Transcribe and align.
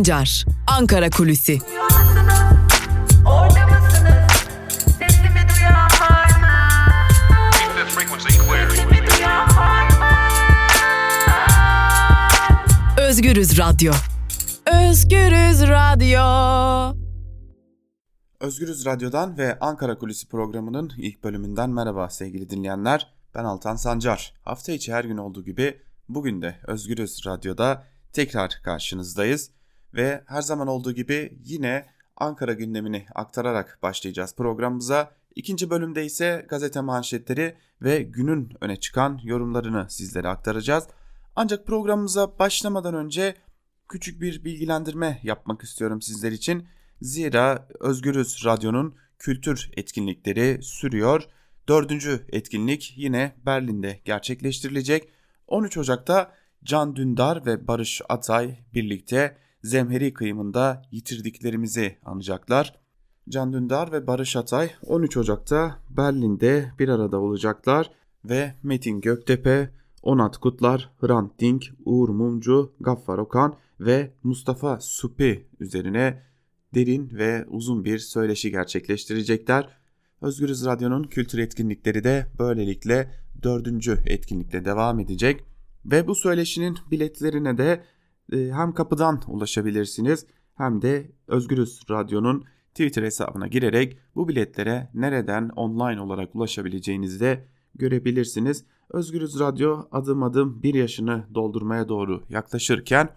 Sancar, 0.00 0.44
Ankara 0.66 1.10
Kulüsi. 1.10 1.58
Özgürüz 12.98 13.58
Radyo. 13.58 13.92
Özgürüz 14.66 15.62
Radyo. 15.62 16.20
Özgürüz 18.40 18.86
Radyo'dan 18.86 19.38
ve 19.38 19.58
Ankara 19.58 19.98
Kulisi 19.98 20.28
programının 20.28 20.92
ilk 20.96 21.24
bölümünden 21.24 21.70
merhaba 21.70 22.10
sevgili 22.10 22.50
dinleyenler. 22.50 23.14
Ben 23.34 23.44
Altan 23.44 23.76
Sancar. 23.76 24.34
Hafta 24.42 24.72
içi 24.72 24.92
her 24.92 25.04
gün 25.04 25.16
olduğu 25.16 25.44
gibi 25.44 25.80
bugün 26.08 26.42
de 26.42 26.60
Özgürüz 26.66 27.26
Radyo'da 27.26 27.84
tekrar 28.12 28.60
karşınızdayız. 28.64 29.50
Ve 29.94 30.24
her 30.26 30.42
zaman 30.42 30.68
olduğu 30.68 30.92
gibi 30.92 31.38
yine 31.44 31.86
Ankara 32.16 32.52
gündemini 32.52 33.06
aktararak 33.14 33.78
başlayacağız 33.82 34.34
programımıza. 34.36 35.10
İkinci 35.34 35.70
bölümde 35.70 36.04
ise 36.04 36.46
gazete 36.48 36.80
manşetleri 36.80 37.56
ve 37.82 38.02
günün 38.02 38.52
öne 38.60 38.76
çıkan 38.76 39.20
yorumlarını 39.24 39.86
sizlere 39.90 40.28
aktaracağız. 40.28 40.84
Ancak 41.36 41.66
programımıza 41.66 42.38
başlamadan 42.38 42.94
önce 42.94 43.34
küçük 43.88 44.20
bir 44.20 44.44
bilgilendirme 44.44 45.20
yapmak 45.22 45.62
istiyorum 45.62 46.02
sizler 46.02 46.32
için. 46.32 46.68
Zira 47.02 47.68
Özgürüz 47.80 48.44
Radyo'nun 48.44 48.94
kültür 49.18 49.70
etkinlikleri 49.76 50.62
sürüyor. 50.62 51.22
Dördüncü 51.68 52.26
etkinlik 52.28 52.94
yine 52.96 53.36
Berlin'de 53.46 54.00
gerçekleştirilecek. 54.04 55.08
13 55.46 55.78
Ocak'ta 55.78 56.32
Can 56.64 56.96
Dündar 56.96 57.46
ve 57.46 57.68
Barış 57.68 58.02
Atay 58.08 58.58
birlikte 58.74 59.36
Zemheri 59.62 60.14
kıyımında 60.14 60.82
yitirdiklerimizi 60.90 61.96
anacaklar. 62.04 62.80
Can 63.28 63.52
Dündar 63.52 63.92
ve 63.92 64.06
Barış 64.06 64.36
Atay 64.36 64.70
13 64.86 65.16
Ocak'ta 65.16 65.78
Berlin'de 65.90 66.72
bir 66.78 66.88
arada 66.88 67.20
olacaklar 67.20 67.90
ve 68.24 68.54
Metin 68.62 69.00
Göktepe, 69.00 69.70
Onat 70.02 70.36
Kutlar, 70.36 70.90
Hrant 71.00 71.40
Dink, 71.40 71.72
Uğur 71.84 72.08
Mumcu, 72.08 72.72
Gaffar 72.80 73.18
Okan 73.18 73.56
ve 73.80 74.14
Mustafa 74.22 74.80
Supi 74.80 75.46
üzerine 75.60 76.22
derin 76.74 77.10
ve 77.12 77.44
uzun 77.48 77.84
bir 77.84 77.98
söyleşi 77.98 78.50
gerçekleştirecekler. 78.50 79.68
Özgürüz 80.20 80.66
Radyo'nun 80.66 81.02
kültür 81.02 81.38
etkinlikleri 81.38 82.04
de 82.04 82.26
böylelikle 82.38 83.12
dördüncü 83.42 83.98
etkinlikte 84.06 84.64
devam 84.64 85.00
edecek. 85.00 85.44
Ve 85.84 86.06
bu 86.06 86.14
söyleşinin 86.14 86.78
biletlerine 86.90 87.58
de 87.58 87.84
hem 88.32 88.72
kapıdan 88.72 89.22
ulaşabilirsiniz 89.26 90.26
hem 90.54 90.82
de 90.82 91.10
Özgürüz 91.28 91.82
Radyo'nun 91.90 92.44
Twitter 92.68 93.02
hesabına 93.02 93.46
girerek 93.46 93.98
bu 94.14 94.28
biletlere 94.28 94.90
nereden 94.94 95.48
online 95.48 96.00
olarak 96.00 96.34
ulaşabileceğinizi 96.34 97.20
de 97.20 97.48
görebilirsiniz. 97.74 98.64
Özgürüz 98.90 99.40
Radyo 99.40 99.88
adım 99.92 100.22
adım 100.22 100.62
bir 100.62 100.74
yaşını 100.74 101.24
doldurmaya 101.34 101.88
doğru 101.88 102.24
yaklaşırken 102.28 103.08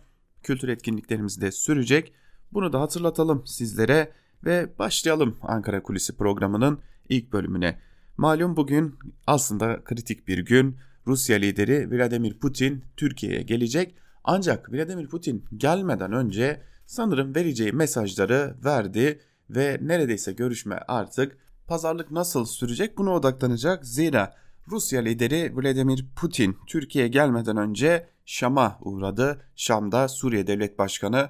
kültür 0.43 0.67
etkinliklerimiz 0.67 1.41
de 1.41 1.51
sürecek. 1.51 2.13
Bunu 2.51 2.73
da 2.73 2.81
hatırlatalım 2.81 3.41
sizlere 3.45 4.11
ve 4.45 4.69
başlayalım 4.79 5.37
Ankara 5.41 5.83
Kulisi 5.83 6.17
programının 6.17 6.79
ilk 7.09 7.33
bölümüne. 7.33 7.79
Malum 8.17 8.55
bugün 8.55 8.95
aslında 9.27 9.83
kritik 9.83 10.27
bir 10.27 10.37
gün. 10.37 10.77
Rusya 11.07 11.37
lideri 11.37 11.91
Vladimir 11.91 12.39
Putin 12.39 12.83
Türkiye'ye 12.97 13.41
gelecek. 13.41 13.95
Ancak 14.23 14.73
Vladimir 14.73 15.07
Putin 15.07 15.45
gelmeden 15.57 16.13
önce 16.13 16.61
sanırım 16.85 17.35
vereceği 17.35 17.71
mesajları 17.71 18.55
verdi 18.65 19.21
ve 19.49 19.79
neredeyse 19.81 20.31
görüşme 20.31 20.79
artık 20.87 21.37
pazarlık 21.67 22.11
nasıl 22.11 22.45
sürecek 22.45 22.97
buna 22.97 23.11
odaklanacak. 23.11 23.85
Zira 23.85 24.35
Rusya 24.67 25.01
lideri 25.01 25.55
Vladimir 25.55 26.05
Putin 26.15 26.57
Türkiye'ye 26.67 27.09
gelmeden 27.09 27.57
önce 27.57 28.07
Şam'a 28.25 28.77
uğradı. 28.81 29.41
Şam'da 29.55 30.07
Suriye 30.07 30.47
Devlet 30.47 30.79
Başkanı 30.79 31.29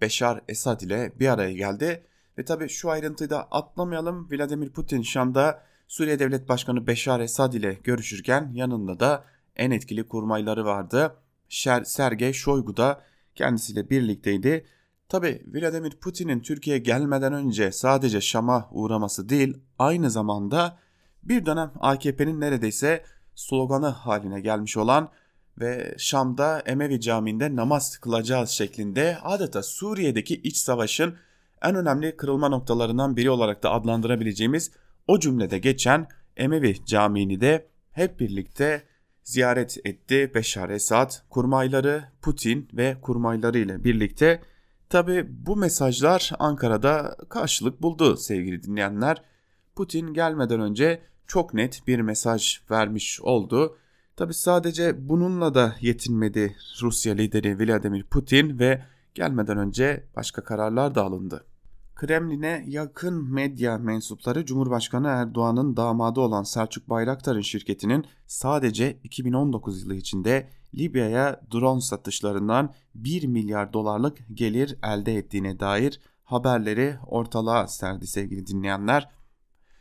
Beşar 0.00 0.40
Esad 0.48 0.80
ile 0.80 1.12
bir 1.20 1.28
araya 1.28 1.52
geldi. 1.52 2.06
Ve 2.38 2.44
tabi 2.44 2.68
şu 2.68 2.90
ayrıntıyı 2.90 3.30
da 3.30 3.42
atlamayalım. 3.50 4.28
Vladimir 4.30 4.70
Putin 4.70 5.02
Şam'da 5.02 5.62
Suriye 5.88 6.18
Devlet 6.18 6.48
Başkanı 6.48 6.86
Beşar 6.86 7.20
Esad 7.20 7.52
ile 7.52 7.72
görüşürken 7.72 8.50
yanında 8.54 9.00
da 9.00 9.24
en 9.56 9.70
etkili 9.70 10.08
kurmayları 10.08 10.64
vardı. 10.64 11.16
Sergey 11.84 12.32
Shoigu 12.32 12.76
da 12.76 13.02
kendisiyle 13.34 13.90
birlikteydi. 13.90 14.66
Tabi 15.08 15.42
Vladimir 15.54 15.90
Putin'in 15.90 16.40
Türkiye'ye 16.40 16.82
gelmeden 16.82 17.32
önce 17.32 17.72
sadece 17.72 18.20
Şam'a 18.20 18.68
uğraması 18.72 19.28
değil 19.28 19.56
aynı 19.78 20.10
zamanda 20.10 20.78
bir 21.22 21.46
dönem 21.46 21.72
AKP'nin 21.80 22.40
neredeyse 22.40 23.04
sloganı 23.34 23.88
haline 23.88 24.40
gelmiş 24.40 24.76
olan 24.76 25.10
ve 25.60 25.94
Şam'da 25.98 26.60
Emevi 26.60 27.00
Camii'nde 27.00 27.56
namaz 27.56 27.98
kılacağız 27.98 28.50
şeklinde 28.50 29.18
adeta 29.22 29.62
Suriye'deki 29.62 30.34
iç 30.34 30.56
savaşın 30.56 31.14
en 31.62 31.74
önemli 31.74 32.16
kırılma 32.16 32.48
noktalarından 32.48 33.16
biri 33.16 33.30
olarak 33.30 33.62
da 33.62 33.70
adlandırabileceğimiz 33.70 34.70
o 35.06 35.18
cümlede 35.18 35.58
geçen 35.58 36.06
Emevi 36.36 36.84
Camii'ni 36.84 37.40
de 37.40 37.66
hep 37.92 38.20
birlikte 38.20 38.82
ziyaret 39.24 39.78
etti 39.84 40.32
Beşar 40.34 40.70
Esad, 40.70 41.12
kurmayları 41.30 42.04
Putin 42.22 42.68
ve 42.72 42.96
kurmayları 43.02 43.58
ile 43.58 43.84
birlikte. 43.84 44.42
Tabi 44.88 45.26
bu 45.46 45.56
mesajlar 45.56 46.32
Ankara'da 46.38 47.16
karşılık 47.28 47.82
buldu 47.82 48.16
sevgili 48.16 48.62
dinleyenler. 48.62 49.22
Putin 49.76 50.14
gelmeden 50.14 50.60
önce 50.60 51.02
çok 51.26 51.54
net 51.54 51.86
bir 51.86 52.00
mesaj 52.00 52.60
vermiş 52.70 53.20
oldu. 53.20 53.78
Tabi 54.16 54.34
sadece 54.34 55.08
bununla 55.08 55.54
da 55.54 55.74
yetinmedi 55.80 56.56
Rusya 56.82 57.14
lideri 57.14 57.58
Vladimir 57.58 58.04
Putin 58.04 58.58
ve 58.58 58.84
gelmeden 59.14 59.58
önce 59.58 60.04
başka 60.16 60.44
kararlar 60.44 60.94
da 60.94 61.02
alındı. 61.02 61.44
Kremlin'e 61.94 62.64
yakın 62.68 63.32
medya 63.32 63.78
mensupları 63.78 64.44
Cumhurbaşkanı 64.44 65.08
Erdoğan'ın 65.08 65.76
damadı 65.76 66.20
olan 66.20 66.42
Selçuk 66.42 66.90
Bayraktar'ın 66.90 67.40
şirketinin 67.40 68.06
sadece 68.26 69.00
2019 69.04 69.82
yılı 69.82 69.94
içinde 69.94 70.48
Libya'ya 70.74 71.40
drone 71.52 71.80
satışlarından 71.80 72.74
1 72.94 73.26
milyar 73.26 73.72
dolarlık 73.72 74.18
gelir 74.34 74.78
elde 74.82 75.14
ettiğine 75.16 75.60
dair 75.60 76.00
haberleri 76.24 76.96
ortalığa 77.06 77.66
serdi 77.66 78.06
sevgili 78.06 78.46
dinleyenler. 78.46 79.08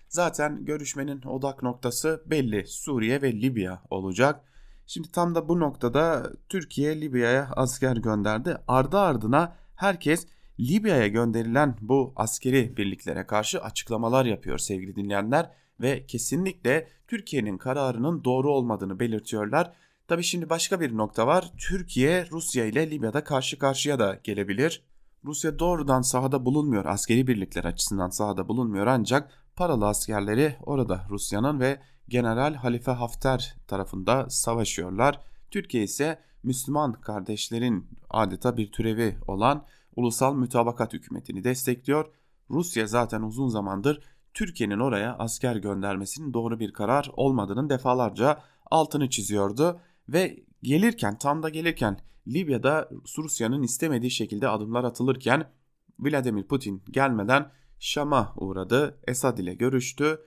Zaten 0.09 0.65
görüşmenin 0.65 1.21
odak 1.21 1.63
noktası 1.63 2.23
belli 2.25 2.67
Suriye 2.67 3.21
ve 3.21 3.33
Libya 3.33 3.81
olacak. 3.89 4.43
Şimdi 4.87 5.11
tam 5.11 5.35
da 5.35 5.49
bu 5.49 5.59
noktada 5.59 6.31
Türkiye 6.49 7.01
Libya'ya 7.01 7.49
asker 7.55 7.97
gönderdi. 7.97 8.57
Ardı 8.67 8.97
ardına 8.97 9.55
herkes 9.75 10.27
Libya'ya 10.59 11.07
gönderilen 11.07 11.77
bu 11.81 12.13
askeri 12.15 12.77
birliklere 12.77 13.25
karşı 13.25 13.61
açıklamalar 13.61 14.25
yapıyor 14.25 14.57
sevgili 14.57 14.95
dinleyenler 14.95 15.51
ve 15.81 16.05
kesinlikle 16.05 16.87
Türkiye'nin 17.07 17.57
kararının 17.57 18.23
doğru 18.23 18.51
olmadığını 18.51 18.99
belirtiyorlar. 18.99 19.73
Tabi 20.07 20.23
şimdi 20.23 20.49
başka 20.49 20.79
bir 20.79 20.97
nokta 20.97 21.27
var. 21.27 21.51
Türkiye 21.57 22.27
Rusya 22.31 22.65
ile 22.65 22.91
Libya'da 22.91 23.23
karşı 23.23 23.59
karşıya 23.59 23.99
da 23.99 24.19
gelebilir. 24.23 24.83
Rusya 25.25 25.59
doğrudan 25.59 26.01
sahada 26.01 26.45
bulunmuyor. 26.45 26.85
Askeri 26.85 27.27
birlikler 27.27 27.63
açısından 27.63 28.09
sahada 28.09 28.47
bulunmuyor 28.47 28.87
ancak 28.87 29.31
paralı 29.55 29.87
askerleri 29.87 30.55
orada 30.61 31.05
Rusya'nın 31.09 31.59
ve 31.59 31.79
General 32.07 32.53
Halife 32.53 32.91
Hafter 32.91 33.55
tarafında 33.67 34.29
savaşıyorlar. 34.29 35.19
Türkiye 35.51 35.83
ise 35.83 36.19
Müslüman 36.43 36.93
kardeşlerin 36.93 37.87
adeta 38.09 38.57
bir 38.57 38.71
türevi 38.71 39.17
olan 39.27 39.65
ulusal 39.95 40.35
mütabakat 40.35 40.93
hükümetini 40.93 41.43
destekliyor. 41.43 42.05
Rusya 42.49 42.87
zaten 42.87 43.21
uzun 43.21 43.47
zamandır 43.47 44.03
Türkiye'nin 44.33 44.79
oraya 44.79 45.15
asker 45.17 45.55
göndermesinin 45.55 46.33
doğru 46.33 46.59
bir 46.59 46.73
karar 46.73 47.11
olmadığının 47.13 47.69
defalarca 47.69 48.39
altını 48.71 49.09
çiziyordu 49.09 49.79
ve 50.09 50.43
gelirken 50.63 51.17
tam 51.17 51.43
da 51.43 51.49
gelirken 51.49 51.99
Libya'da 52.27 52.89
Rusya'nın 53.17 53.63
istemediği 53.63 54.11
şekilde 54.11 54.47
adımlar 54.47 54.83
atılırken 54.83 55.49
Vladimir 55.99 56.43
Putin 56.43 56.83
gelmeden 56.91 57.51
Şam'a 57.79 58.33
uğradı, 58.35 58.99
Esad 59.07 59.37
ile 59.37 59.53
görüştü, 59.53 60.19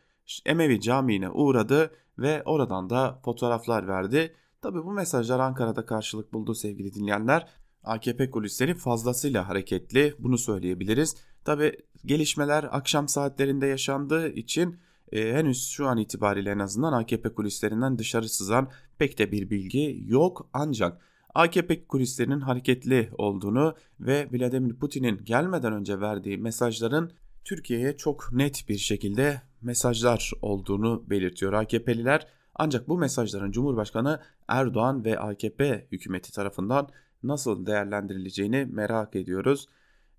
Emevi 0.47 0.81
Camii'ne 0.81 1.31
uğradı 1.31 1.91
ve 2.19 2.43
oradan 2.45 2.91
da 2.91 3.21
fotoğraflar 3.25 3.89
verdi. 3.89 4.35
Tabi 4.63 4.85
bu 4.85 4.93
mesajlar 4.93 5.41
Ankara'da 5.41 5.87
karşılık 5.87 6.33
buldu 6.33 6.55
sevgili 6.55 6.95
dinleyenler. 6.95 7.49
AKP 7.87 8.31
kulisleri 8.31 8.75
fazlasıyla 8.75 9.49
hareketli 9.49 10.15
bunu 10.19 10.39
söyleyebiliriz. 10.39 11.17
Tabi 11.45 11.77
gelişmeler 12.05 12.69
akşam 12.71 13.09
saatlerinde 13.09 13.67
yaşandığı 13.67 14.29
için 14.29 14.79
e, 15.13 15.33
henüz 15.33 15.69
şu 15.69 15.87
an 15.87 15.99
itibariyle 15.99 16.51
en 16.51 16.59
azından 16.59 16.93
AKP 16.93 17.35
kulislerinden 17.35 17.99
dışarı 17.99 18.29
sızan 18.29 18.71
pek 18.99 19.19
de 19.19 19.33
bir 19.33 19.51
bilgi 19.51 20.05
yok. 20.07 20.49
Ancak 20.53 21.01
AKP 21.35 21.87
kulislerinin 21.87 22.41
hareketli 22.41 23.11
olduğunu 23.19 23.75
ve 24.01 24.29
Vladimir 24.33 24.75
Putin'in 24.75 25.25
gelmeden 25.25 25.73
önce 25.73 26.01
verdiği 26.01 26.39
mesajların 26.39 27.13
Türkiye'ye 27.45 27.97
çok 27.97 28.33
net 28.33 28.69
bir 28.69 28.79
şekilde 28.79 29.43
mesajlar 29.63 30.33
olduğunu 30.43 31.11
belirtiyor 31.11 31.53
AKP'liler. 31.53 32.27
Ancak 32.55 32.89
bu 32.89 32.99
mesajların 32.99 33.51
Cumhurbaşkanı 33.51 34.21
Erdoğan 34.49 35.05
ve 35.05 35.19
AKP 35.19 35.87
hükümeti 35.93 36.33
tarafından 36.33 36.89
nasıl 37.23 37.67
değerlendirileceğini 37.67 38.67
merak 38.71 39.17
ediyoruz. 39.17 39.67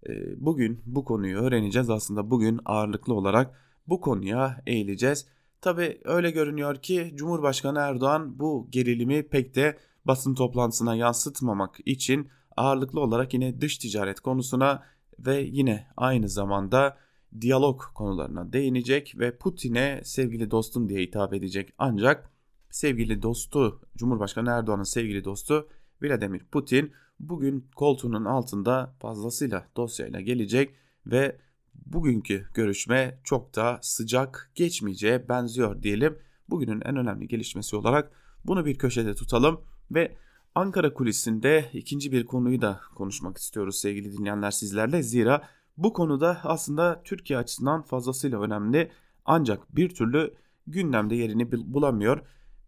Ee, 0.09 0.45
bugün 0.45 0.81
bu 0.85 1.05
konuyu 1.05 1.37
öğreneceğiz. 1.37 1.89
Aslında 1.89 2.31
bugün 2.31 2.59
ağırlıklı 2.65 3.13
olarak 3.13 3.55
bu 3.87 4.01
konuya 4.01 4.61
eğileceğiz. 4.65 5.27
Tabi 5.61 6.01
öyle 6.03 6.31
görünüyor 6.31 6.75
ki 6.75 7.11
Cumhurbaşkanı 7.15 7.79
Erdoğan 7.79 8.39
bu 8.39 8.67
gerilimi 8.71 9.23
pek 9.23 9.55
de 9.55 9.77
basın 10.05 10.35
toplantısına 10.35 10.95
yansıtmamak 10.95 11.77
için 11.85 12.29
ağırlıklı 12.57 12.99
olarak 12.99 13.33
yine 13.33 13.61
dış 13.61 13.77
ticaret 13.77 14.19
konusuna 14.19 14.83
ve 15.19 15.41
yine 15.41 15.87
aynı 15.97 16.29
zamanda 16.29 16.97
diyalog 17.41 17.81
konularına 17.93 18.53
değinecek 18.53 19.13
ve 19.17 19.37
Putin'e 19.37 20.01
sevgili 20.03 20.51
dostum 20.51 20.89
diye 20.89 21.01
hitap 21.01 21.33
edecek. 21.33 21.73
Ancak 21.77 22.31
sevgili 22.69 23.21
dostu 23.21 23.81
Cumhurbaşkanı 23.97 24.49
Erdoğan'ın 24.49 24.83
sevgili 24.83 25.23
dostu 25.23 25.67
Vladimir 26.01 26.43
Putin 26.51 26.91
bugün 27.19 27.67
koltuğunun 27.75 28.25
altında 28.25 28.95
fazlasıyla 28.99 29.67
dosyayla 29.75 30.21
gelecek 30.21 30.75
ve 31.05 31.37
bugünkü 31.85 32.47
görüşme 32.53 33.19
çok 33.23 33.55
da 33.55 33.79
sıcak 33.81 34.51
geçmeyeceğe 34.55 35.29
benziyor 35.29 35.83
diyelim. 35.83 36.17
Bugünün 36.49 36.81
en 36.81 36.95
önemli 36.95 37.27
gelişmesi 37.27 37.75
olarak 37.75 38.11
bunu 38.45 38.65
bir 38.65 38.77
köşede 38.77 39.15
tutalım 39.15 39.61
ve 39.91 40.15
Ankara 40.55 40.93
kulisinde 40.93 41.69
ikinci 41.73 42.11
bir 42.11 42.25
konuyu 42.25 42.61
da 42.61 42.79
konuşmak 42.95 43.37
istiyoruz 43.37 43.79
sevgili 43.79 44.17
dinleyenler 44.17 44.51
sizlerle. 44.51 45.03
Zira 45.03 45.43
bu 45.77 45.93
konuda 45.93 46.39
aslında 46.43 47.01
Türkiye 47.03 47.39
açısından 47.39 47.81
fazlasıyla 47.81 48.41
önemli 48.41 48.91
ancak 49.25 49.75
bir 49.75 49.89
türlü 49.89 50.33
gündemde 50.67 51.15
yerini 51.15 51.51
bulamıyor. 51.51 52.21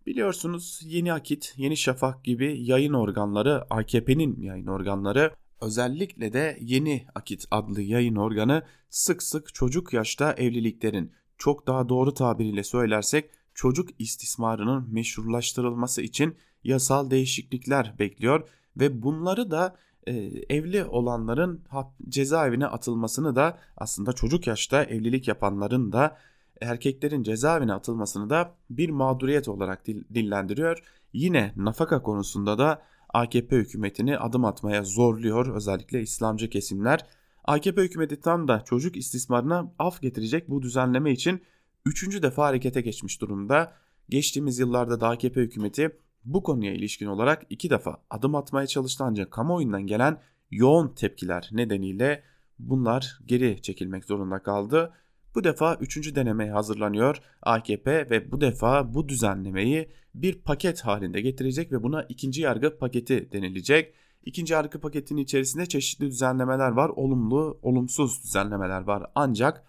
Biliyorsunuz 0.06 0.82
Yeni 0.84 1.14
Akit, 1.14 1.54
Yeni 1.58 1.78
Şafak 1.78 2.24
gibi 2.24 2.64
yayın 2.64 2.94
organları 2.94 3.66
AKP'nin 3.70 4.42
yayın 4.42 4.68
organları 4.68 5.36
özellikle 5.62 6.34
de 6.34 6.58
Yeni 6.62 7.06
Akit 7.16 7.46
adlı 7.52 7.82
yayın 7.82 8.16
organı 8.16 8.64
sık 8.90 9.24
sık 9.24 9.54
çocuk 9.54 9.94
yaşta 9.94 10.34
evliliklerin 10.34 11.12
çok 11.38 11.68
daha 11.68 11.90
doğru 11.90 12.14
tabiriyle 12.14 12.64
söylersek 12.64 13.30
çocuk 13.54 13.90
istismarının 14.00 14.94
meşrulaştırılması 14.94 16.02
için 16.02 16.38
yasal 16.64 17.12
değişiklikler 17.12 17.96
bekliyor 18.00 18.50
ve 18.78 19.02
bunları 19.02 19.52
da 19.52 19.76
e, 20.08 20.14
evli 20.50 20.86
olanların 20.86 21.66
cezaevine 22.10 22.68
atılmasını 22.68 23.36
da 23.36 23.60
aslında 23.78 24.14
çocuk 24.14 24.48
yaşta 24.48 24.84
evlilik 24.84 25.28
yapanların 25.28 25.92
da 25.92 26.18
erkeklerin 26.62 27.24
cezaevine 27.24 27.74
atılmasını 27.74 28.30
da 28.30 28.56
bir 28.70 28.90
mağduriyet 28.90 29.48
olarak 29.48 29.86
dillendiriyor. 29.88 30.84
Yine 31.14 31.54
nafaka 31.56 32.02
konusunda 32.02 32.58
da 32.58 32.82
AKP 33.14 33.56
hükümetini 33.56 34.18
adım 34.18 34.46
atmaya 34.46 34.84
zorluyor 34.84 35.56
özellikle 35.56 36.02
İslamcı 36.02 36.50
kesimler. 36.50 37.06
AKP 37.46 37.82
hükümeti 37.82 38.22
tam 38.22 38.48
da 38.48 38.62
çocuk 38.66 38.98
istismarına 38.98 39.74
af 39.80 40.02
getirecek 40.02 40.50
bu 40.50 40.62
düzenleme 40.62 41.12
için 41.12 41.42
üçüncü 41.86 42.24
defa 42.24 42.46
harekete 42.46 42.82
geçmiş 42.82 43.22
durumda. 43.22 43.74
Geçtiğimiz 44.10 44.60
yıllarda 44.60 45.02
da 45.02 45.10
AKP 45.10 45.42
hükümeti 45.42 45.92
bu 46.26 46.44
konuya 46.44 46.74
ilişkin 46.74 47.06
olarak 47.06 47.46
iki 47.50 47.70
defa 47.70 47.98
adım 48.10 48.36
atmaya 48.36 48.68
çalıştı 48.68 49.04
ancak 49.08 49.32
kamuoyundan 49.32 49.88
gelen 49.88 50.22
yoğun 50.52 50.88
tepkiler 50.88 51.50
nedeniyle 51.52 52.24
bunlar 52.60 53.20
geri 53.26 53.62
çekilmek 53.62 54.06
zorunda 54.06 54.44
kaldı. 54.44 54.94
Bu 55.36 55.44
defa 55.44 55.76
üçüncü 55.76 56.16
denemeye 56.16 56.52
hazırlanıyor 56.52 57.22
AKP 57.42 58.10
ve 58.10 58.32
bu 58.32 58.42
defa 58.42 58.94
bu 58.94 59.10
düzenlemeyi 59.10 59.90
bir 60.16 60.42
paket 60.42 60.82
halinde 60.82 61.22
getirecek 61.22 61.72
ve 61.72 61.84
buna 61.84 62.04
ikinci 62.04 62.42
yargı 62.42 62.78
paketi 62.78 63.32
denilecek. 63.32 63.94
İkinci 64.26 64.54
yargı 64.54 64.80
paketinin 64.80 65.22
içerisinde 65.22 65.66
çeşitli 65.66 66.06
düzenlemeler 66.06 66.70
var, 66.70 66.90
olumlu, 66.90 67.60
olumsuz 67.62 68.24
düzenlemeler 68.24 68.82
var. 68.82 69.06
Ancak 69.16 69.64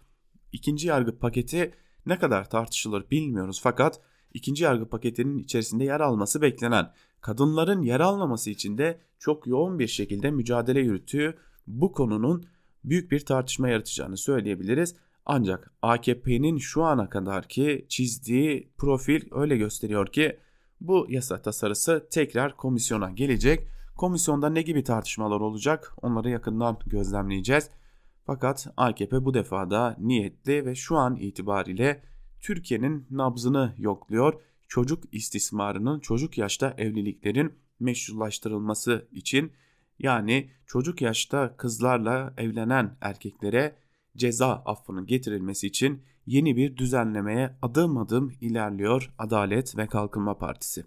ikinci 0.53 0.89
yargı 0.89 1.19
paketi 1.19 1.75
ne 2.07 2.19
kadar 2.19 2.51
tartışılır 2.51 3.11
bilmiyoruz 3.11 3.61
fakat 3.63 4.01
ikinci 4.35 4.65
yargı 4.65 4.89
paketinin 4.89 5.39
içerisinde 5.39 5.85
yer 5.85 6.01
alması 6.01 6.43
beklenen 6.43 6.93
kadınların 7.21 7.83
yer 7.83 8.01
almaması 8.01 8.51
için 8.51 8.79
de 8.79 9.01
çok 9.19 9.47
yoğun 9.47 9.79
bir 9.79 9.87
şekilde 9.87 10.31
mücadele 10.31 10.81
yürüttüğü 10.81 11.39
bu 11.67 11.93
konunun 11.93 12.47
büyük 12.85 13.11
bir 13.11 13.25
tartışma 13.25 13.69
yaratacağını 13.69 14.17
söyleyebiliriz. 14.17 14.97
Ancak 15.27 15.73
AKP'nin 15.83 16.59
şu 16.59 16.85
ana 16.85 17.09
kadar 17.09 17.49
ki 17.49 17.87
çizdiği 17.89 18.73
profil 18.79 19.23
öyle 19.31 19.57
gösteriyor 19.57 20.07
ki 20.07 20.39
bu 20.81 21.07
yasa 21.09 21.43
tasarısı 21.43 22.07
tekrar 22.11 22.57
komisyona 22.57 23.11
gelecek. 23.11 23.69
Komisyonda 23.97 24.49
ne 24.51 24.63
gibi 24.63 24.85
tartışmalar 24.85 25.41
olacak 25.41 25.93
onları 26.03 26.31
yakından 26.31 26.79
gözlemleyeceğiz. 26.87 27.71
Fakat 28.27 28.67
AKP 28.77 29.25
bu 29.25 29.35
defa 29.35 29.71
da 29.71 29.97
niyetli 29.99 30.67
ve 30.67 30.75
şu 30.75 30.97
an 30.97 31.17
itibariyle 31.17 32.03
Türkiye'nin 32.41 33.07
nabzını 33.11 33.75
yokluyor. 33.79 34.35
Çocuk 34.69 35.05
istismarının, 35.13 36.01
çocuk 36.01 36.39
yaşta 36.39 36.75
evliliklerin 36.79 37.53
meşrulaştırılması 37.81 39.09
için 39.13 39.53
yani 39.99 40.51
çocuk 40.67 41.03
yaşta 41.03 41.57
kızlarla 41.57 42.35
evlenen 42.37 42.97
erkeklere 43.01 43.77
ceza 44.17 44.53
affının 44.53 45.07
getirilmesi 45.07 45.67
için 45.67 46.03
yeni 46.27 46.57
bir 46.57 46.77
düzenlemeye 46.77 47.57
adım 47.63 47.99
adım 47.99 48.33
ilerliyor 48.41 49.15
Adalet 49.19 49.77
ve 49.77 49.87
Kalkınma 49.87 50.39
Partisi. 50.39 50.85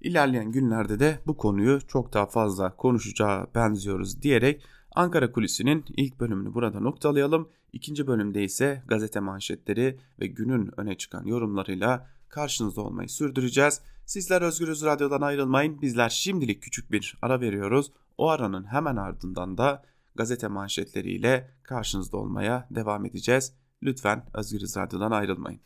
İlerleyen 0.00 0.52
günlerde 0.52 1.00
de 1.00 1.18
bu 1.26 1.36
konuyu 1.36 1.78
çok 1.88 2.12
daha 2.12 2.26
fazla 2.26 2.76
konuşacağı 2.76 3.46
benziyoruz 3.54 4.22
diyerek 4.22 4.62
Ankara 4.94 5.32
Kulisi'nin 5.32 5.84
ilk 5.96 6.20
bölümünü 6.20 6.54
burada 6.54 6.80
noktalayalım. 6.80 7.48
İkinci 7.72 8.06
bölümde 8.06 8.44
ise 8.44 8.82
gazete 8.88 9.20
manşetleri 9.20 9.98
ve 10.20 10.26
günün 10.26 10.70
öne 10.76 10.94
çıkan 10.96 11.24
yorumlarıyla 11.24 12.06
karşınızda 12.28 12.80
olmayı 12.80 13.08
sürdüreceğiz. 13.08 13.80
Sizler 14.06 14.42
Özgürüz 14.42 14.84
Radyo'dan 14.84 15.20
ayrılmayın. 15.20 15.82
Bizler 15.82 16.08
şimdilik 16.08 16.62
küçük 16.62 16.92
bir 16.92 17.18
ara 17.22 17.40
veriyoruz. 17.40 17.92
O 18.18 18.28
aranın 18.28 18.64
hemen 18.64 18.96
ardından 18.96 19.58
da 19.58 19.82
gazete 20.18 20.48
manşetleriyle 20.48 21.50
karşınızda 21.62 22.16
olmaya 22.16 22.66
devam 22.70 23.06
edeceğiz. 23.06 23.52
Lütfen 23.82 24.24
Özgürüz 24.34 24.76
Radyo'dan 24.76 25.10
ayrılmayın. 25.10 25.60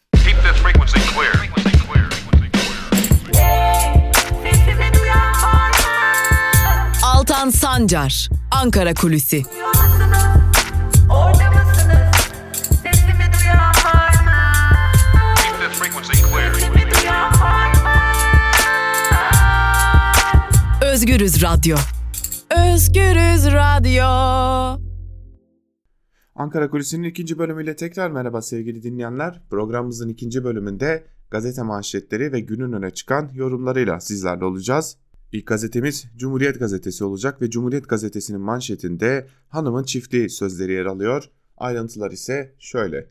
Altan 7.02 7.50
Sancar, 7.50 8.28
Ankara 8.50 8.94
Kulüsi. 8.94 9.42
Özgürüz 20.82 21.42
Radyo. 21.42 21.76
Özgürüz 22.56 23.47
Radyo. 23.52 24.04
Ankara 26.35 26.71
Kulisi'nin 26.71 27.02
ikinci 27.09 27.38
bölümüyle 27.38 27.76
tekrar 27.76 28.11
merhaba 28.11 28.42
sevgili 28.42 28.82
dinleyenler. 28.82 29.42
Programımızın 29.50 30.09
ikinci 30.09 30.44
bölümünde 30.44 31.04
gazete 31.30 31.62
manşetleri 31.62 32.32
ve 32.32 32.40
günün 32.40 32.73
öne 32.73 32.90
çıkan 32.90 33.30
yorumlarıyla 33.35 34.00
sizlerle 34.00 34.44
olacağız. 34.44 34.97
İlk 35.32 35.47
gazetemiz 35.47 36.06
Cumhuriyet 36.16 36.59
Gazetesi 36.59 37.04
olacak 37.04 37.42
ve 37.42 37.50
Cumhuriyet 37.50 37.88
Gazetesi'nin 37.88 38.40
manşetinde 38.40 39.26
hanımın 39.49 39.85
çifti 39.85 40.30
sözleri 40.30 40.73
yer 40.73 40.87
alıyor. 40.87 41.25
Ayrıntılar 41.56 42.11
ise 42.11 42.54
şöyle. 42.59 43.06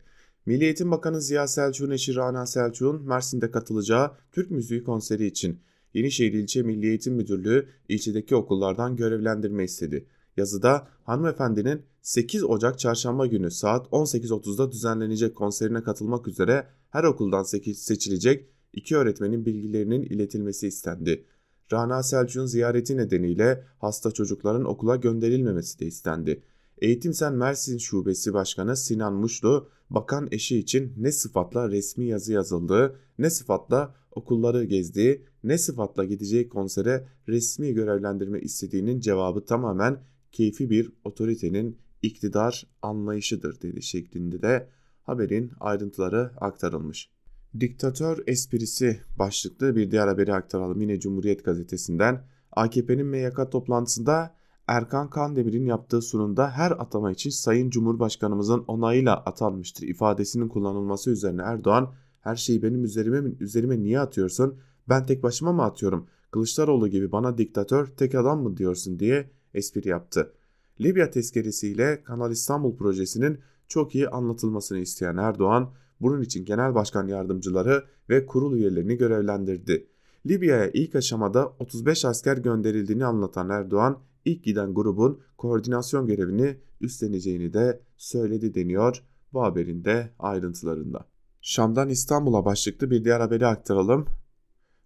Milli 0.46 0.64
Eğitim 0.64 0.90
Bakanı 0.90 1.20
Ziya 1.20 1.48
Selçuk'un 1.48 1.90
eşi 1.90 2.16
Rana 2.16 2.46
Selçuk'un 2.46 3.08
Mersin'de 3.08 3.50
katılacağı 3.50 4.10
Türk 4.32 4.50
Müziği 4.50 4.84
konseri 4.84 5.26
için 5.26 5.60
Yenişehir 5.94 6.32
İlçe 6.32 6.62
Milli 6.62 6.86
Eğitim 6.86 7.14
Müdürlüğü 7.14 7.68
ilçedeki 7.88 8.36
okullardan 8.36 8.96
görevlendirme 8.96 9.64
istedi. 9.64 10.06
Yazıda 10.36 10.88
hanımefendinin 11.04 11.82
8 12.02 12.44
Ocak 12.44 12.78
çarşamba 12.78 13.26
günü 13.26 13.50
saat 13.50 13.86
18.30'da 13.86 14.72
düzenlenecek 14.72 15.36
konserine 15.36 15.82
katılmak 15.82 16.28
üzere 16.28 16.66
her 16.90 17.04
okuldan 17.04 17.42
seçilecek 17.74 18.48
iki 18.72 18.96
öğretmenin 18.96 19.46
bilgilerinin 19.46 20.02
iletilmesi 20.02 20.66
istendi. 20.66 21.24
Rana 21.72 22.02
Selçuk'un 22.02 22.46
ziyareti 22.46 22.96
nedeniyle 22.96 23.64
hasta 23.78 24.10
çocukların 24.10 24.64
okula 24.64 24.96
gönderilmemesi 24.96 25.80
de 25.80 25.86
istendi. 25.86 26.42
Eğitimsen 26.78 27.34
Mersin 27.34 27.78
Şubesi 27.78 28.34
Başkanı 28.34 28.76
Sinan 28.76 29.14
Muşlu, 29.14 29.68
bakan 29.90 30.28
eşi 30.30 30.58
için 30.58 30.92
ne 30.96 31.12
sıfatla 31.12 31.70
resmi 31.70 32.06
yazı 32.06 32.32
yazıldığı, 32.32 32.96
ne 33.18 33.30
sıfatla 33.30 33.94
okulları 34.14 34.64
gezdiği, 34.64 35.22
ne 35.44 35.58
sıfatla 35.58 36.04
gideceği 36.04 36.48
konsere 36.48 37.06
resmi 37.28 37.74
görevlendirme 37.74 38.40
istediğinin 38.40 39.00
cevabı 39.00 39.44
tamamen 39.44 40.00
keyfi 40.32 40.70
bir 40.70 40.92
otoritenin 41.04 41.78
iktidar 42.02 42.66
anlayışıdır 42.82 43.62
dedi 43.62 43.82
şeklinde 43.82 44.42
de 44.42 44.68
haberin 45.02 45.52
ayrıntıları 45.60 46.30
aktarılmış. 46.40 47.10
Diktatör 47.60 48.22
esprisi 48.26 49.00
başlıklı 49.18 49.76
bir 49.76 49.90
diğer 49.90 50.08
haberi 50.08 50.34
aktaralım 50.34 50.80
yine 50.80 51.00
Cumhuriyet 51.00 51.44
gazetesinden. 51.44 52.24
AKP'nin 52.52 53.06
MYK 53.06 53.52
toplantısında 53.52 54.34
Erkan 54.66 55.10
Kandemir'in 55.10 55.66
yaptığı 55.66 56.02
sunumda 56.02 56.50
her 56.50 56.70
atama 56.70 57.12
için 57.12 57.30
Sayın 57.30 57.70
Cumhurbaşkanımızın 57.70 58.64
onayıyla 58.66 59.16
atanmıştır 59.16 59.88
ifadesinin 59.88 60.48
kullanılması 60.48 61.10
üzerine 61.10 61.42
Erdoğan 61.42 61.94
her 62.22 62.36
şeyi 62.36 62.62
benim 62.62 62.84
üzerime, 62.84 63.32
üzerime 63.40 63.82
niye 63.82 64.00
atıyorsun 64.00 64.58
ben 64.88 65.06
tek 65.06 65.22
başıma 65.22 65.52
mı 65.52 65.62
atıyorum 65.62 66.06
Kılıçdaroğlu 66.30 66.88
gibi 66.88 67.12
bana 67.12 67.38
diktatör 67.38 67.86
tek 67.86 68.14
adam 68.14 68.42
mı 68.42 68.56
diyorsun 68.56 68.98
diye 68.98 69.30
espri 69.54 69.88
yaptı. 69.88 70.32
Libya 70.80 71.10
tezkeresiyle 71.10 72.02
Kanal 72.02 72.30
İstanbul 72.32 72.76
projesinin 72.76 73.38
çok 73.68 73.94
iyi 73.94 74.08
anlatılmasını 74.08 74.78
isteyen 74.78 75.16
Erdoğan 75.16 75.70
bunun 76.00 76.22
için 76.22 76.44
genel 76.44 76.74
başkan 76.74 77.06
yardımcıları 77.06 77.84
ve 78.08 78.26
kurul 78.26 78.56
üyelerini 78.56 78.96
görevlendirdi. 78.96 79.86
Libya'ya 80.26 80.70
ilk 80.70 80.94
aşamada 80.94 81.52
35 81.58 82.04
asker 82.04 82.36
gönderildiğini 82.36 83.04
anlatan 83.04 83.50
Erdoğan 83.50 83.98
ilk 84.24 84.44
giden 84.44 84.74
grubun 84.74 85.20
koordinasyon 85.36 86.06
görevini 86.06 86.56
üstleneceğini 86.80 87.52
de 87.52 87.80
söyledi 87.96 88.54
deniyor 88.54 89.02
bu 89.32 89.42
haberin 89.42 89.84
de 89.84 90.10
ayrıntılarında. 90.18 91.11
Şam'dan 91.42 91.88
İstanbul'a 91.88 92.44
başlıklı 92.44 92.90
bir 92.90 93.04
diğer 93.04 93.20
haberi 93.20 93.46
aktaralım. 93.46 94.06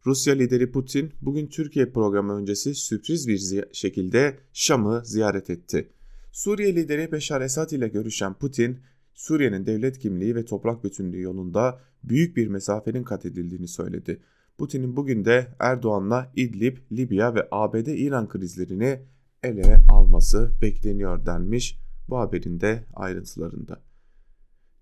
Rusya 0.06 0.34
lideri 0.34 0.70
Putin 0.72 1.12
bugün 1.22 1.46
Türkiye 1.46 1.90
programı 1.90 2.32
öncesi 2.32 2.74
sürpriz 2.74 3.28
bir 3.28 3.64
şekilde 3.72 4.38
Şam'ı 4.52 5.02
ziyaret 5.04 5.50
etti. 5.50 5.88
Suriye 6.32 6.76
lideri 6.76 7.12
Beşar 7.12 7.40
Esad 7.40 7.70
ile 7.70 7.88
görüşen 7.88 8.34
Putin, 8.34 8.78
Suriye'nin 9.14 9.66
devlet 9.66 9.98
kimliği 9.98 10.36
ve 10.36 10.44
toprak 10.44 10.84
bütünlüğü 10.84 11.20
yolunda 11.20 11.80
büyük 12.04 12.36
bir 12.36 12.48
mesafenin 12.48 13.02
kat 13.02 13.26
edildiğini 13.26 13.68
söyledi. 13.68 14.20
Putin'in 14.58 14.96
bugün 14.96 15.24
de 15.24 15.46
Erdoğan'la 15.58 16.32
İdlib, 16.36 16.76
Libya 16.92 17.34
ve 17.34 17.48
ABD-İran 17.50 18.28
krizlerini 18.28 19.00
ele 19.42 19.84
alması 19.88 20.50
bekleniyor 20.62 21.26
denmiş 21.26 21.78
bu 22.08 22.18
haberin 22.18 22.60
de 22.60 22.84
ayrıntılarında. 22.94 23.80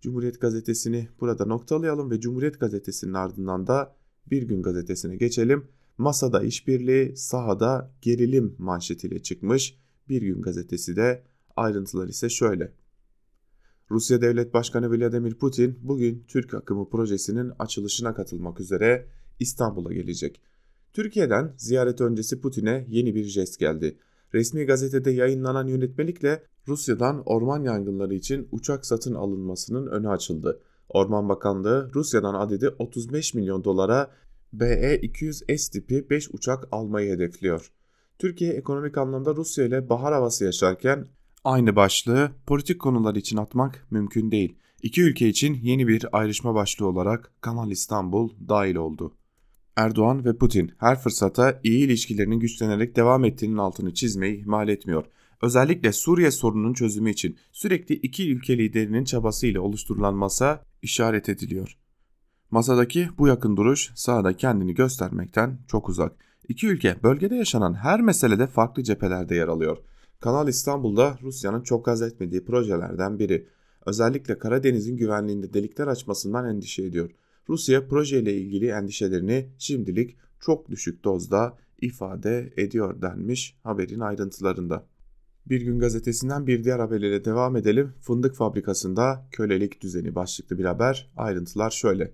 Cumhuriyet 0.05 0.41
Gazetesi'ni 0.41 1.09
burada 1.21 1.47
noktalayalım 1.47 2.11
ve 2.11 2.21
Cumhuriyet 2.21 2.61
Gazetesi'nin 2.61 3.13
ardından 3.13 3.67
da 3.67 3.97
Bir 4.31 4.43
Gün 4.43 4.63
Gazetesi'ne 4.63 5.17
geçelim. 5.17 5.69
Masada 5.99 6.43
işbirliği, 6.43 7.17
sahada 7.17 7.93
gerilim 8.03 8.55
manşetiyle 8.59 9.23
çıkmış. 9.23 9.79
Bir 10.09 10.23
Gün 10.23 10.43
Gazetesi 10.43 10.97
de 10.97 11.23
ayrıntılar 11.57 12.09
ise 12.09 12.29
şöyle. 12.29 12.73
Rusya 13.91 14.21
Devlet 14.21 14.55
Başkanı 14.55 14.91
Vladimir 14.91 15.35
Putin 15.35 15.79
bugün 15.83 16.25
Türk 16.29 16.55
akımı 16.55 16.91
projesinin 16.91 17.53
açılışına 17.59 18.15
katılmak 18.15 18.61
üzere 18.61 19.07
İstanbul'a 19.41 19.93
gelecek. 19.93 20.41
Türkiye'den 20.93 21.55
ziyaret 21.57 22.01
öncesi 22.01 22.41
Putin'e 22.41 22.87
yeni 22.89 23.15
bir 23.15 23.25
jest 23.25 23.59
geldi. 23.59 23.99
Resmi 24.35 24.65
gazetede 24.65 25.11
yayınlanan 25.11 25.67
yönetmelikle 25.67 26.43
Rusya'dan 26.68 27.23
orman 27.26 27.62
yangınları 27.62 28.14
için 28.14 28.49
uçak 28.52 28.87
satın 28.87 29.14
alınmasının 29.14 29.87
önü 29.87 30.09
açıldı. 30.09 30.61
Orman 30.88 31.28
Bakanlığı 31.28 31.90
Rusya'dan 31.94 32.35
adedi 32.35 32.68
35 32.68 33.35
milyon 33.35 33.64
dolara 33.64 34.11
BE-200S 34.52 35.73
tipi 35.73 36.11
5 36.11 36.35
uçak 36.35 36.68
almayı 36.73 37.12
hedefliyor. 37.12 37.73
Türkiye 38.18 38.52
ekonomik 38.52 38.99
anlamda 38.99 39.37
Rusya 39.37 39.64
ile 39.64 39.88
bahar 39.88 40.14
havası 40.14 40.44
yaşarken 40.44 41.06
aynı 41.44 41.76
başlığı 41.76 42.30
politik 42.47 42.80
konular 42.80 43.14
için 43.14 43.37
atmak 43.37 43.87
mümkün 43.90 44.30
değil. 44.30 44.59
İki 44.83 45.02
ülke 45.02 45.28
için 45.28 45.54
yeni 45.62 45.88
bir 45.88 46.06
ayrışma 46.12 46.54
başlığı 46.54 46.87
olarak 46.87 47.33
Kanal 47.40 47.71
İstanbul 47.71 48.30
dahil 48.49 48.76
oldu. 48.76 49.14
Erdoğan 49.76 50.25
ve 50.25 50.37
Putin 50.37 50.73
her 50.78 50.99
fırsata 50.99 51.61
iyi 51.62 51.87
ilişkilerinin 51.87 52.40
güçlenerek 52.40 52.97
devam 52.97 53.25
ettiğinin 53.25 53.56
altını 53.56 53.94
çizmeyi 53.94 54.40
ihmal 54.40 54.68
etmiyor. 54.68 55.04
Özellikle 55.43 55.93
Suriye 55.93 56.31
sorununun 56.31 56.75
çözümü 56.75 57.11
için 57.11 57.37
sürekli 57.53 57.95
iki 57.95 58.33
ülke 58.33 58.59
liderinin 58.59 59.05
çabasıyla 59.05 59.61
oluşturulan 59.61 60.14
masa 60.14 60.62
işaret 60.83 61.29
ediliyor. 61.29 61.76
Masadaki 62.50 63.09
bu 63.19 63.29
yakın 63.29 63.57
duruş 63.57 63.91
sahada 63.95 64.37
kendini 64.37 64.75
göstermekten 64.75 65.59
çok 65.69 65.88
uzak. 65.88 66.12
İki 66.49 66.67
ülke 66.69 67.03
bölgede 67.03 67.37
yaşanan 67.37 67.75
her 67.75 68.00
meselede 68.00 68.47
farklı 68.47 68.83
cephelerde 68.83 69.35
yer 69.35 69.49
alıyor. 69.49 69.79
Kanal 70.21 70.49
İstanbul'da 70.49 71.19
Rusya'nın 71.23 71.62
çok 71.62 71.85
gaz 71.85 72.03
etmediği 72.03 72.45
projelerden 72.45 73.19
biri. 73.19 73.49
Özellikle 73.87 74.38
Karadeniz'in 74.38 74.97
güvenliğinde 74.97 75.55
delikler 75.55 75.87
açmasından 75.87 76.49
endişe 76.49 76.83
ediyor. 76.83 77.11
Rusya 77.49 77.88
projeyle 77.88 78.35
ilgili 78.35 78.69
endişelerini 78.69 79.49
şimdilik 79.59 80.17
çok 80.41 80.71
düşük 80.71 81.05
dozda 81.05 81.59
ifade 81.81 82.53
ediyor 82.57 83.03
denmiş 83.03 83.57
haberin 83.62 84.00
ayrıntılarında. 84.00 84.87
Bir 85.49 85.61
gün 85.61 85.79
gazetesinden 85.79 86.47
bir 86.47 86.65
diğer 86.65 86.79
haberlere 86.79 87.25
devam 87.25 87.57
edelim. 87.57 87.93
Fındık 88.01 88.35
fabrikasında 88.35 89.27
kölelik 89.31 89.81
düzeni 89.81 90.15
başlıklı 90.15 90.59
bir 90.59 90.65
haber. 90.65 91.13
Ayrıntılar 91.17 91.71
şöyle. 91.71 92.13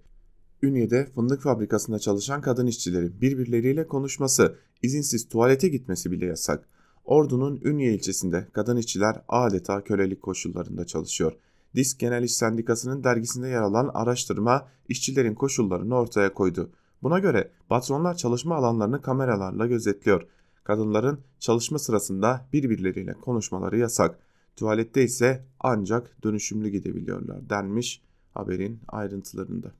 Ünye'de 0.62 1.06
fındık 1.14 1.42
fabrikasında 1.42 1.98
çalışan 1.98 2.40
kadın 2.40 2.66
işçilerin 2.66 3.20
birbirleriyle 3.20 3.86
konuşması, 3.86 4.56
izinsiz 4.82 5.28
tuvalete 5.28 5.68
gitmesi 5.68 6.10
bile 6.10 6.26
yasak. 6.26 6.68
Ordu'nun 7.04 7.60
Ünye 7.64 7.94
ilçesinde 7.94 8.46
kadın 8.52 8.76
işçiler 8.76 9.22
adeta 9.28 9.84
kölelik 9.84 10.22
koşullarında 10.22 10.86
çalışıyor. 10.86 11.32
Disk 11.74 11.98
Genel 11.98 12.22
İş 12.22 12.36
Sendikası'nın 12.36 13.04
dergisinde 13.04 13.48
yer 13.48 13.62
alan 13.62 13.90
araştırma 13.94 14.68
işçilerin 14.88 15.34
koşullarını 15.34 15.94
ortaya 15.94 16.34
koydu. 16.34 16.70
Buna 17.02 17.18
göre 17.18 17.50
patronlar 17.68 18.14
çalışma 18.14 18.56
alanlarını 18.56 19.02
kameralarla 19.02 19.66
gözetliyor. 19.66 20.26
Kadınların 20.70 21.20
çalışma 21.38 21.78
sırasında 21.78 22.46
birbirleriyle 22.52 23.12
konuşmaları 23.12 23.78
yasak. 23.78 24.18
Tuvalette 24.56 25.04
ise 25.04 25.44
ancak 25.60 26.22
dönüşümlü 26.22 26.68
gidebiliyorlar 26.68 27.50
denmiş 27.50 28.02
haberin 28.34 28.80
ayrıntılarında. 28.88 29.72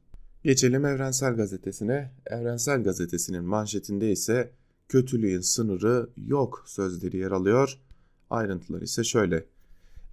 Geçelim 0.45 0.87
Evrensel 0.87 1.37
Gazetesi'ne. 1.37 2.11
Evrensel 2.27 2.83
Gazetesi'nin 2.83 3.45
manşetinde 3.45 4.13
ise 4.13 4.51
kötülüğün 4.89 5.41
sınırı 5.41 6.11
yok 6.17 6.63
sözleri 6.67 7.17
yer 7.17 7.31
alıyor. 7.31 7.79
Ayrıntılar 8.31 8.83
ise 8.83 9.05
şöyle. 9.05 9.47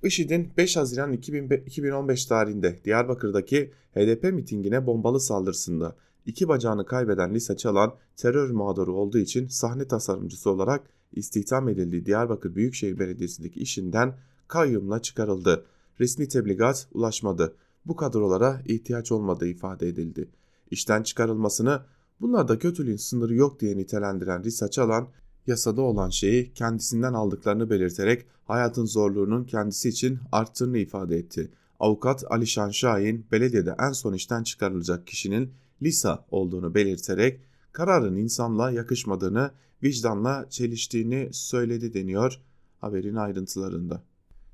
IŞİD'in 0.03 0.51
5 0.57 0.77
Haziran 0.77 1.13
2015 1.13 2.25
tarihinde 2.25 2.79
Diyarbakır'daki 2.86 3.72
HDP 3.96 4.24
mitingine 4.24 4.86
bombalı 4.86 5.19
saldırısında 5.19 5.96
iki 6.27 6.48
bacağını 6.48 6.86
kaybeden 6.86 7.34
Lisa 7.34 7.57
Çalan 7.57 7.93
terör 8.15 8.50
mağduru 8.50 8.93
olduğu 8.93 9.17
için 9.17 9.48
sahne 9.48 9.88
tasarımcısı 9.88 10.50
olarak 10.50 10.89
istihdam 11.12 11.69
edildiği 11.69 12.05
Diyarbakır 12.05 12.55
Büyükşehir 12.55 13.00
Belediyesi'ndeki 13.00 13.60
işinden 13.60 14.15
kayyumla 14.48 15.01
çıkarıldı. 15.01 15.65
Resmi 16.00 16.27
tebligat 16.27 16.88
ulaşmadı. 16.93 17.55
Bu 17.86 17.96
kadrolara 17.96 18.62
ihtiyaç 18.65 19.12
olmadığı 19.12 19.48
ifade 19.48 19.88
edildi. 19.88 20.29
İşten 20.72 21.03
çıkarılmasını 21.03 21.81
bunlarda 22.22 22.60
kötülüğün 22.60 22.96
sınırı 22.96 23.36
yok 23.36 23.60
diye 23.60 23.77
nitelendiren 23.77 24.43
Lisa 24.43 24.72
Çalan 24.72 25.07
yasada 25.48 25.81
olan 25.81 26.10
şeyi 26.10 26.53
kendisinden 26.53 27.13
aldıklarını 27.13 27.69
belirterek 27.69 28.25
hayatın 28.46 28.86
zorluğunun 28.86 29.43
kendisi 29.43 29.89
için 29.89 30.19
arttığını 30.31 30.77
ifade 30.77 31.17
etti. 31.17 31.51
Avukat 31.79 32.24
Alişan 32.29 32.69
Şahin 32.69 33.25
belediyede 33.31 33.75
en 33.79 33.91
son 33.91 34.13
işten 34.13 34.43
çıkarılacak 34.43 35.07
kişinin 35.07 35.51
Lisa 35.81 36.25
olduğunu 36.31 36.75
belirterek 36.75 37.41
kararın 37.72 38.15
insanla 38.15 38.72
yakışmadığını, 38.72 39.51
vicdanla 39.84 40.46
çeliştiğini 40.50 41.29
söyledi 41.31 41.93
deniyor 41.93 42.41
haberin 42.79 43.15
ayrıntılarında. 43.15 44.03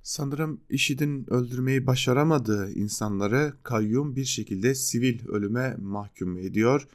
Sanırım 0.03 0.61
IŞİD'in 0.69 1.33
öldürmeyi 1.33 1.87
başaramadığı 1.87 2.71
insanları 2.71 3.53
kayyum 3.63 4.15
bir 4.15 4.25
şekilde 4.25 4.75
sivil 4.75 5.27
ölüme 5.27 5.75
mahkum 5.79 6.37
ediyor. 6.37 6.87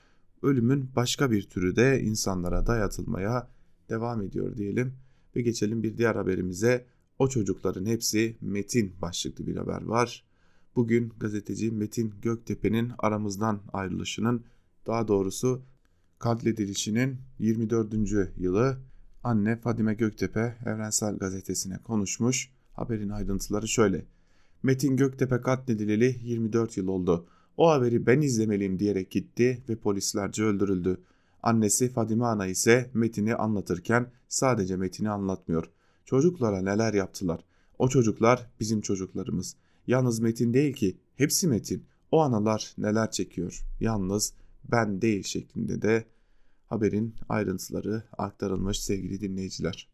Ölümün 0.42 0.90
başka 0.96 1.30
bir 1.30 1.42
türü 1.42 1.76
de 1.76 2.02
insanlara 2.02 2.66
dayatılmaya 2.66 3.48
devam 3.88 4.22
ediyor 4.22 4.56
diyelim 4.56 4.94
ve 5.36 5.42
geçelim 5.42 5.82
bir 5.82 5.98
diğer 5.98 6.14
haberimize. 6.14 6.86
O 7.18 7.28
çocukların 7.28 7.84
hepsi 7.84 8.36
Metin 8.40 8.94
başlıklı 9.02 9.46
bir 9.46 9.56
haber 9.56 9.82
var. 9.82 10.24
Bugün 10.78 11.12
gazeteci 11.20 11.70
Metin 11.70 12.14
Göktepe'nin 12.22 12.92
aramızdan 12.98 13.60
ayrılışının 13.72 14.44
daha 14.86 15.08
doğrusu 15.08 15.62
katledilişinin 16.18 17.16
24. 17.38 17.94
yılı 18.36 18.78
anne 19.24 19.56
Fadime 19.56 19.94
Göktepe 19.94 20.56
Evrensel 20.66 21.16
Gazetesi'ne 21.16 21.78
konuşmuş. 21.78 22.50
Haberin 22.72 23.08
ayrıntıları 23.08 23.68
şöyle. 23.68 24.04
Metin 24.62 24.96
Göktepe 24.96 25.40
katledileli 25.40 26.16
24 26.24 26.76
yıl 26.76 26.88
oldu. 26.88 27.26
O 27.56 27.70
haberi 27.70 28.06
ben 28.06 28.20
izlemeliyim 28.20 28.78
diyerek 28.78 29.10
gitti 29.10 29.62
ve 29.68 29.76
polislerce 29.76 30.44
öldürüldü. 30.44 31.00
Annesi 31.42 31.88
Fadime 31.88 32.24
Ana 32.24 32.46
ise 32.46 32.90
Metin'i 32.94 33.34
anlatırken 33.34 34.06
sadece 34.28 34.76
Metin'i 34.76 35.10
anlatmıyor. 35.10 35.70
Çocuklara 36.04 36.62
neler 36.62 36.94
yaptılar. 36.94 37.44
O 37.78 37.88
çocuklar 37.88 38.50
bizim 38.60 38.80
çocuklarımız. 38.80 39.56
Yalnız 39.88 40.20
Metin 40.20 40.54
değil 40.54 40.74
ki, 40.74 40.96
hepsi 41.16 41.48
Metin. 41.48 41.84
O 42.10 42.20
analar 42.20 42.74
neler 42.78 43.10
çekiyor. 43.10 43.64
Yalnız 43.80 44.32
ben 44.72 45.02
değil 45.02 45.22
şeklinde 45.22 45.82
de 45.82 46.04
haberin 46.66 47.14
ayrıntıları 47.28 48.02
aktarılmış 48.18 48.80
sevgili 48.80 49.20
dinleyiciler. 49.20 49.88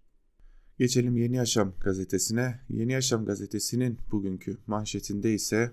Geçelim 0.79 1.17
Yeni 1.17 1.37
Yaşam 1.37 1.73
gazetesine. 1.81 2.61
Yeni 2.69 2.93
Yaşam 2.93 3.25
gazetesinin 3.25 3.99
bugünkü 4.11 4.59
manşetinde 4.67 5.35
ise 5.35 5.73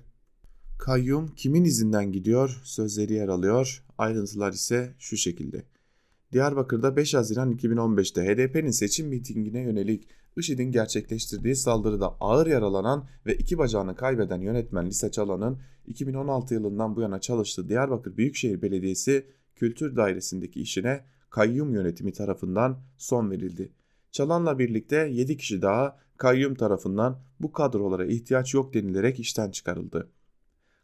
Kayyum 0.78 1.28
kimin 1.36 1.64
izinden 1.64 2.12
gidiyor 2.12 2.62
sözleri 2.64 3.14
yer 3.14 3.28
alıyor. 3.28 3.84
Ayrıntılar 3.98 4.54
ise 4.54 4.96
şu 5.00 5.18
şekilde. 5.18 5.64
Diyarbakır'da 6.32 6.96
5 6.96 7.14
Haziran 7.14 7.52
2015'te 7.52 8.26
HDP'nin 8.26 8.72
seçim 8.72 9.08
mitingine 9.08 9.62
yönelik 9.62 10.08
IŞİD'in 10.38 10.72
gerçekleştirdiği 10.72 11.56
saldırıda 11.56 12.16
ağır 12.20 12.48
yaralanan 12.48 13.08
ve 13.26 13.36
iki 13.36 13.58
bacağını 13.58 13.96
kaybeden 13.96 14.42
yönetmen 14.42 14.86
Lise 14.86 15.12
Çalan'ın 15.12 15.60
2016 15.88 16.54
yılından 16.54 16.96
bu 16.96 17.02
yana 17.02 17.20
çalıştığı 17.20 17.70
Diyarbakır 17.70 18.18
Büyükşehir 18.18 18.62
Belediyesi 18.62 19.26
Kültür 19.56 19.96
Dairesi'ndeki 19.96 20.62
işine 20.62 21.06
kayyum 21.30 21.74
yönetimi 21.74 22.14
tarafından 22.14 22.80
son 22.98 23.32
verildi. 23.32 23.72
Çalan'la 24.12 24.60
birlikte 24.60 24.96
7 24.96 25.38
kişi 25.38 25.62
daha 25.62 25.98
kayyum 26.18 26.56
tarafından 26.56 27.20
bu 27.40 27.52
kadrolara 27.52 28.06
ihtiyaç 28.06 28.54
yok 28.54 28.74
denilerek 28.74 29.20
işten 29.20 29.52
çıkarıldı. 29.52 30.10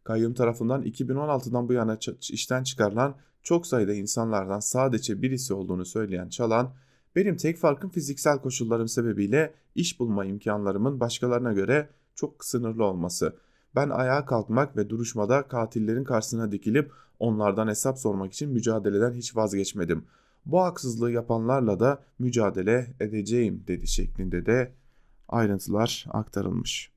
Kayyum 0.04 0.34
tarafından 0.34 0.84
2016'dan 0.84 1.70
bu 1.70 1.74
yana 1.74 1.98
işten 2.32 2.64
çıkarılan 2.64 3.16
çok 3.44 3.68
sayıda 3.68 3.94
insanlardan 3.94 4.60
sadece 4.60 5.22
birisi 5.22 5.54
olduğunu 5.54 5.86
söyleyen 5.86 6.30
Çalan, 6.30 6.74
benim 7.18 7.38
tek 7.38 7.58
farkım 7.58 7.90
fiziksel 7.90 8.42
koşullarım 8.42 8.88
sebebiyle 8.88 9.54
iş 9.76 10.00
bulma 10.00 10.26
imkanlarımın 10.26 11.00
başkalarına 11.00 11.54
göre 11.54 11.90
çok 12.16 12.46
sınırlı 12.46 12.84
olması. 12.84 13.36
Ben 13.76 13.90
ayağa 13.90 14.26
kalkmak 14.26 14.78
ve 14.78 14.90
duruşmada 14.90 15.48
katillerin 15.48 16.04
karşısına 16.04 16.52
dikilip 16.52 16.92
onlardan 17.20 17.68
hesap 17.68 18.00
sormak 18.00 18.34
için 18.34 18.50
mücadeleden 18.50 19.14
hiç 19.14 19.36
vazgeçmedim. 19.36 20.06
Bu 20.46 20.62
haksızlığı 20.62 21.12
yapanlarla 21.12 21.80
da 21.80 22.04
mücadele 22.20 22.88
edeceğim 23.00 23.64
dedi 23.68 23.88
şeklinde 23.88 24.46
de 24.46 24.72
ayrıntılar 25.30 26.06
aktarılmış. 26.10 26.92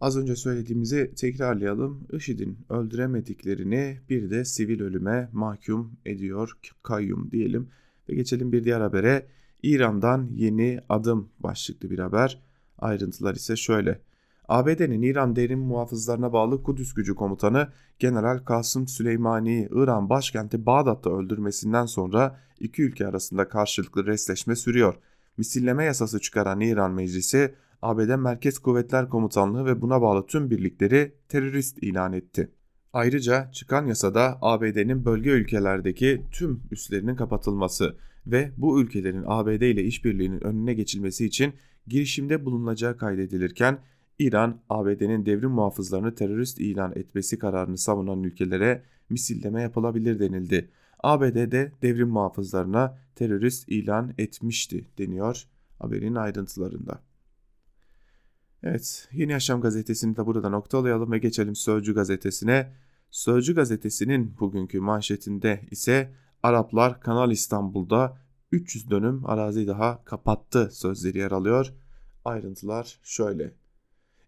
Az 0.00 0.16
önce 0.16 0.36
söylediğimizi 0.36 1.14
tekrarlayalım. 1.14 2.06
IŞİD'in 2.12 2.58
öldüremediklerini 2.70 4.00
bir 4.08 4.30
de 4.30 4.44
sivil 4.44 4.80
ölüme 4.80 5.28
mahkum 5.32 5.92
ediyor 6.06 6.58
kayyum 6.82 7.30
diyelim. 7.30 7.68
Ve 8.08 8.14
geçelim 8.14 8.52
bir 8.52 8.64
diğer 8.64 8.80
habere. 8.80 9.26
İran'dan 9.62 10.28
yeni 10.34 10.80
adım 10.88 11.28
başlıklı 11.40 11.90
bir 11.90 11.98
haber. 11.98 12.42
Ayrıntılar 12.78 13.34
ise 13.34 13.56
şöyle. 13.56 14.00
ABD'nin 14.48 15.02
İran 15.02 15.36
derin 15.36 15.58
muhafızlarına 15.58 16.32
bağlı 16.32 16.62
Kudüs 16.62 16.94
gücü 16.94 17.14
komutanı 17.14 17.68
General 17.98 18.38
Kasım 18.38 18.88
Süleymani'yi 18.88 19.68
İran 19.72 20.10
başkenti 20.10 20.66
Bağdat'ta 20.66 21.10
öldürmesinden 21.10 21.86
sonra 21.86 22.38
iki 22.60 22.82
ülke 22.82 23.06
arasında 23.06 23.48
karşılıklı 23.48 24.06
resleşme 24.06 24.56
sürüyor. 24.56 24.94
Misilleme 25.36 25.84
yasası 25.84 26.20
çıkaran 26.20 26.60
İran 26.60 26.92
Meclisi 26.92 27.54
ABD 27.82 28.16
Merkez 28.16 28.58
Kuvvetler 28.58 29.08
Komutanlığı 29.08 29.64
ve 29.66 29.80
buna 29.80 30.02
bağlı 30.02 30.26
tüm 30.26 30.50
birlikleri 30.50 31.14
terörist 31.28 31.78
ilan 31.82 32.12
etti. 32.12 32.52
Ayrıca 32.92 33.50
çıkan 33.52 33.86
yasada 33.86 34.38
ABD'nin 34.42 35.04
bölge 35.04 35.30
ülkelerdeki 35.30 36.22
tüm 36.32 36.62
üslerinin 36.70 37.16
kapatılması 37.16 37.96
ve 38.26 38.52
bu 38.56 38.80
ülkelerin 38.80 39.24
ABD 39.26 39.62
ile 39.62 39.82
işbirliğinin 39.82 40.44
önüne 40.44 40.74
geçilmesi 40.74 41.26
için 41.26 41.54
girişimde 41.86 42.44
bulunacağı 42.44 42.96
kaydedilirken 42.96 43.78
İran, 44.18 44.60
ABD'nin 44.68 45.26
devrim 45.26 45.50
muhafızlarını 45.50 46.14
terörist 46.14 46.60
ilan 46.60 46.92
etmesi 46.96 47.38
kararını 47.38 47.78
savunan 47.78 48.22
ülkelere 48.22 48.82
misilleme 49.10 49.62
yapılabilir 49.62 50.18
denildi. 50.18 50.70
ABD 51.02 51.52
de 51.52 51.72
devrim 51.82 52.08
muhafızlarına 52.08 52.98
terörist 53.14 53.68
ilan 53.68 54.14
etmişti 54.18 54.84
deniyor 54.98 55.44
haberin 55.78 56.14
ayrıntılarında. 56.14 57.02
Evet, 58.62 59.08
Yeni 59.12 59.32
Yaşam 59.32 59.60
gazetesini 59.60 60.16
de 60.16 60.26
burada 60.26 60.48
noktalayalım 60.48 61.12
ve 61.12 61.18
geçelim 61.18 61.56
Sözcü 61.56 61.94
gazetesine. 61.94 62.72
Sözcü 63.12 63.54
gazetesinin 63.54 64.36
bugünkü 64.40 64.80
manşetinde 64.80 65.60
ise 65.70 66.14
Araplar 66.42 67.00
Kanal 67.00 67.30
İstanbul'da 67.30 68.18
300 68.52 68.90
dönüm 68.90 69.26
arazi 69.26 69.66
daha 69.66 70.04
kapattı 70.04 70.70
sözleri 70.72 71.18
yer 71.18 71.30
alıyor. 71.30 71.72
Ayrıntılar 72.24 72.98
şöyle. 73.02 73.54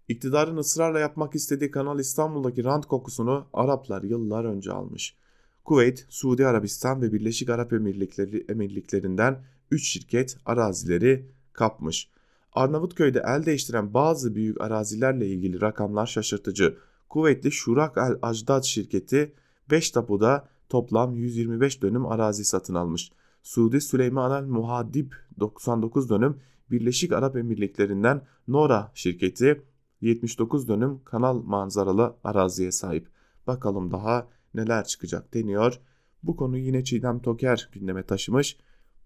İktidarın 0.09 0.57
ısrarla 0.57 1.01
yapmak 1.01 1.35
istediği 1.35 1.70
Kanal 1.70 1.99
İstanbul'daki 1.99 2.64
rant 2.64 2.87
kokusunu 2.87 3.47
Araplar 3.53 4.03
yıllar 4.03 4.44
önce 4.44 4.73
almış. 4.73 5.16
Kuveyt, 5.64 6.07
Suudi 6.09 6.47
Arabistan 6.47 7.03
ve 7.03 7.12
Birleşik 7.12 7.51
Arap 7.51 7.73
Emirlikleri, 7.73 8.44
Emirliklerinden 8.49 9.44
3 9.70 9.88
şirket 9.88 10.37
arazileri 10.47 11.31
kapmış. 11.53 12.11
Arnavutköy'de 12.53 13.23
el 13.27 13.47
değiştiren 13.47 13.94
bazı 13.94 14.35
büyük 14.35 14.61
arazilerle 14.61 15.27
ilgili 15.27 15.61
rakamlar 15.61 16.07
şaşırtıcı. 16.07 16.79
Kuvvetli 17.09 17.53
Şurak 17.53 17.97
El 17.97 18.19
Ajdad 18.23 18.62
şirketi 18.62 19.35
5 19.71 19.90
tapuda 19.90 20.49
toplam 20.69 21.14
125 21.14 21.83
dönüm 21.83 22.07
arazi 22.07 22.45
satın 22.45 22.75
almış. 22.75 23.11
Suudi 23.43 23.81
Süleyman 23.81 24.43
El 24.43 24.49
Muhadib 24.49 25.12
99 25.40 26.11
dönüm, 26.11 26.40
Birleşik 26.71 27.12
Arap 27.12 27.37
Emirlikleri'nden 27.37 28.23
Nora 28.49 28.93
şirketi 28.95 29.62
79 30.01 30.69
dönüm 30.69 31.05
kanal 31.05 31.43
manzaralı 31.43 32.17
araziye 32.25 32.73
sahip. 32.73 33.09
Bakalım 33.47 33.90
daha 33.90 34.29
neler 34.55 34.85
çıkacak 34.85 35.35
deniyor. 35.35 35.81
Bu 36.23 36.37
konu 36.37 36.59
yine 36.59 36.85
Çiğdem 36.85 37.19
Toker 37.19 37.69
gündeme 37.73 38.03
taşımış. 38.03 38.57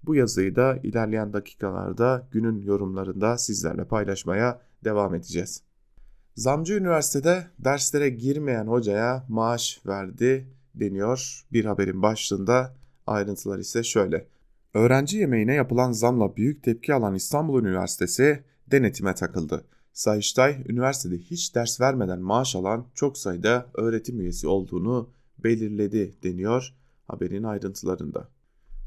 Bu 0.03 0.15
yazıyı 0.15 0.57
da 0.57 0.77
ilerleyen 0.83 1.33
dakikalarda 1.33 2.29
günün 2.31 2.63
yorumlarında 2.63 3.39
sizlerle 3.39 3.85
paylaşmaya 3.85 4.61
devam 4.85 5.15
edeceğiz. 5.15 5.68
Zamcı 6.39 6.75
Üniversitede 6.75 7.47
derslere 7.59 8.09
girmeyen 8.09 8.67
hocaya 8.67 9.25
maaş 9.29 9.81
verdi 9.87 10.49
deniyor 10.75 11.45
bir 11.53 11.65
haberin 11.65 12.03
başlığında. 12.03 12.75
Ayrıntılar 13.07 13.59
ise 13.59 13.83
şöyle. 13.83 14.27
Öğrenci 14.75 15.19
yemeğine 15.19 15.55
yapılan 15.55 15.93
zamla 15.93 16.37
büyük 16.37 16.63
tepki 16.63 16.95
alan 16.95 17.15
İstanbul 17.15 17.63
Üniversitesi 17.63 18.45
denetime 18.67 19.15
takıldı. 19.15 19.65
Sayıştay, 19.93 20.57
üniversitede 20.69 21.19
hiç 21.19 21.55
ders 21.55 21.81
vermeden 21.81 22.21
maaş 22.21 22.57
alan 22.57 22.87
çok 22.95 23.19
sayıda 23.19 23.67
öğretim 23.75 24.21
üyesi 24.21 24.49
olduğunu 24.49 25.11
belirledi 25.39 26.15
deniyor 26.23 26.75
haberin 27.09 27.43
ayrıntılarında. 27.43 28.29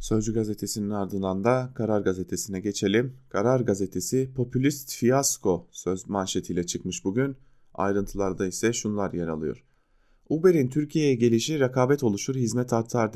Sözcü 0.01 0.33
gazetesinin 0.33 0.89
ardından 0.89 1.43
da 1.43 1.71
Karar 1.75 2.01
gazetesine 2.01 2.59
geçelim. 2.59 3.17
Karar 3.29 3.59
gazetesi 3.59 4.31
popülist 4.35 4.95
fiyasko 4.95 5.67
söz 5.71 6.09
manşetiyle 6.09 6.65
çıkmış 6.65 7.05
bugün. 7.05 7.37
Ayrıntılarda 7.73 8.47
ise 8.47 8.73
şunlar 8.73 9.13
yer 9.13 9.27
alıyor. 9.27 9.63
Uber'in 10.29 10.69
Türkiye'ye 10.69 11.15
gelişi 11.15 11.59
rekabet 11.59 12.03
oluşur 12.03 12.35
hizmet 12.35 12.73
artar 12.73 13.13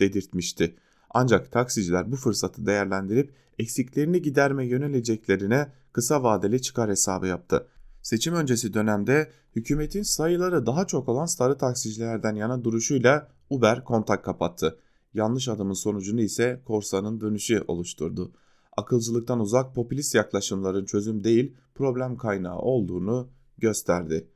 dedirtmişti. 0.00 0.76
Ancak 1.10 1.52
taksiciler 1.52 2.12
bu 2.12 2.16
fırsatı 2.16 2.66
değerlendirip 2.66 3.34
eksiklerini 3.58 4.22
giderme 4.22 4.66
yöneleceklerine 4.66 5.72
kısa 5.92 6.22
vadeli 6.22 6.62
çıkar 6.62 6.90
hesabı 6.90 7.26
yaptı. 7.26 7.66
Seçim 8.02 8.34
öncesi 8.34 8.74
dönemde 8.74 9.30
hükümetin 9.56 10.02
sayıları 10.02 10.66
daha 10.66 10.86
çok 10.86 11.08
olan 11.08 11.26
sarı 11.26 11.58
taksicilerden 11.58 12.34
yana 12.34 12.64
duruşuyla 12.64 13.28
Uber 13.50 13.84
kontak 13.84 14.24
kapattı. 14.24 14.78
Yanlış 15.14 15.48
adımın 15.48 15.74
sonucunu 15.74 16.20
ise 16.20 16.62
korsanın 16.64 17.20
dönüşü 17.20 17.64
oluşturdu. 17.68 18.32
Akılcılıktan 18.76 19.40
uzak 19.40 19.74
popülist 19.74 20.14
yaklaşımların 20.14 20.84
çözüm 20.84 21.24
değil 21.24 21.54
problem 21.74 22.16
kaynağı 22.16 22.58
olduğunu 22.58 23.28
gösterdi. 23.58 24.28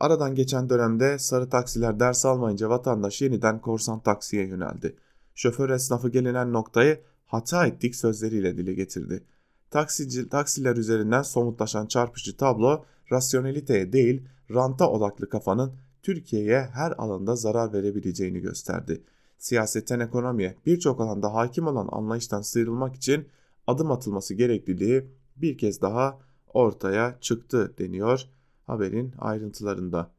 Aradan 0.00 0.34
geçen 0.34 0.70
dönemde 0.70 1.18
sarı 1.18 1.48
taksiler 1.48 2.00
ders 2.00 2.24
almayınca 2.24 2.68
vatandaş 2.68 3.22
yeniden 3.22 3.60
korsan 3.60 4.00
taksiye 4.00 4.46
yöneldi. 4.46 4.96
Şoför 5.34 5.70
esnafı 5.70 6.08
gelinen 6.08 6.52
noktayı 6.52 7.00
hata 7.26 7.66
ettik 7.66 7.96
sözleriyle 7.96 8.56
dile 8.56 8.74
getirdi. 8.74 9.24
Taksici, 9.70 10.28
taksiler 10.28 10.76
üzerinden 10.76 11.22
somutlaşan 11.22 11.86
çarpıcı 11.86 12.36
tablo 12.36 12.84
rasyoneliteye 13.12 13.92
değil 13.92 14.22
ranta 14.50 14.90
odaklı 14.90 15.28
kafanın 15.28 15.72
Türkiye'ye 16.02 16.60
her 16.72 16.92
alanda 16.98 17.36
zarar 17.36 17.72
verebileceğini 17.72 18.40
gösterdi 18.40 19.02
siyasetten 19.40 20.00
ekonomiye 20.00 20.56
birçok 20.66 21.00
alanda 21.00 21.34
hakim 21.34 21.66
olan 21.66 21.88
anlayıştan 21.92 22.42
sıyrılmak 22.42 22.96
için 22.96 23.28
adım 23.66 23.90
atılması 23.90 24.34
gerekliliği 24.34 25.06
bir 25.36 25.58
kez 25.58 25.82
daha 25.82 26.18
ortaya 26.54 27.18
çıktı 27.20 27.74
deniyor 27.78 28.20
haberin 28.66 29.14
ayrıntılarında. 29.18 30.10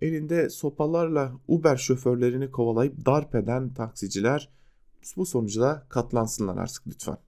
elinde 0.00 0.50
sopalarla 0.50 1.32
Uber 1.48 1.76
şoförlerini 1.76 2.50
kovalayıp 2.50 3.06
darp 3.06 3.34
eden 3.34 3.74
taksiciler 3.74 4.50
bu 5.16 5.26
sonuca 5.26 5.82
katlansınlar 5.88 6.56
artık 6.56 6.86
lütfen. 6.86 7.18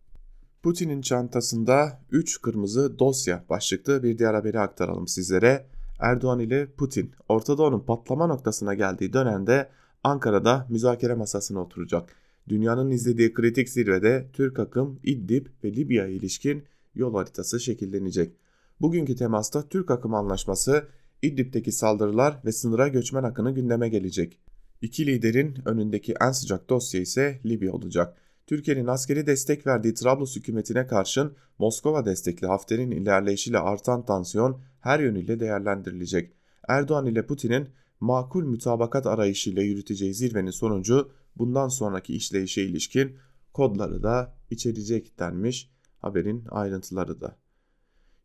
Putin'in 0.63 1.01
çantasında 1.01 2.01
3 2.11 2.43
kırmızı 2.43 2.99
dosya 2.99 3.45
başlıklı 3.49 4.03
bir 4.03 4.19
diğer 4.19 4.35
haberi 4.35 4.61
aktaralım 4.61 5.09
sizlere. 5.09 5.67
Erdoğan 6.01 6.39
ile 6.39 6.73
Putin 6.73 7.13
Orta 7.29 7.59
Doğu'nun 7.59 7.81
patlama 7.81 8.27
noktasına 8.27 8.75
geldiği 8.75 9.13
dönemde 9.13 9.71
Ankara'da 10.05 10.67
müzakere 10.69 11.15
masasına 11.15 11.61
oturacak. 11.61 12.17
Dünyanın 12.49 12.91
izlediği 12.91 13.33
kritik 13.33 13.69
zirvede 13.69 14.27
Türk 14.33 14.59
akım, 14.59 15.01
İdlib 15.03 15.47
ve 15.65 15.77
Libya'ya 15.77 16.09
ilişkin 16.09 16.65
yol 16.95 17.15
haritası 17.15 17.61
şekillenecek. 17.61 18.37
Bugünkü 18.81 19.17
temasta 19.17 19.69
Türk 19.69 19.91
akım 19.91 20.15
anlaşması, 20.15 20.89
İdlib'deki 21.23 21.73
saldırılar 21.73 22.41
ve 22.45 22.53
sınıra 22.53 22.89
göçmen 22.89 23.23
akını 23.23 23.55
gündeme 23.55 23.89
gelecek. 23.89 24.39
İki 24.81 25.07
liderin 25.07 25.59
önündeki 25.65 26.15
en 26.21 26.33
sıcak 26.33 26.71
dosya 26.71 27.01
ise 27.01 27.41
Libya 27.47 27.73
olacak. 27.73 28.17
Türkiye'nin 28.47 28.87
askeri 28.87 29.27
destek 29.27 29.67
verdiği 29.67 29.95
Trablus 29.95 30.37
hükümetine 30.37 30.87
karşın 30.87 31.33
Moskova 31.59 32.05
destekli 32.05 32.47
Hafter'in 32.47 32.91
ilerleyişiyle 32.91 33.59
artan 33.59 34.05
tansiyon 34.05 34.61
her 34.81 35.01
yönüyle 35.01 35.41
değerlendirilecek. 35.41 36.33
Erdoğan 36.69 37.07
ile 37.07 37.27
Putin'in 37.27 37.69
makul 38.01 38.45
mütabakat 38.45 39.07
arayışıyla 39.07 39.63
yürüteceği 39.63 40.15
zirvenin 40.15 40.51
sonucu 40.51 41.11
bundan 41.37 41.69
sonraki 41.69 42.15
işleyişe 42.15 42.63
ilişkin 42.63 43.17
kodları 43.53 44.03
da 44.03 44.35
içerecek 44.51 45.19
denmiş 45.19 45.71
haberin 45.99 46.45
ayrıntıları 46.51 47.21
da. 47.21 47.37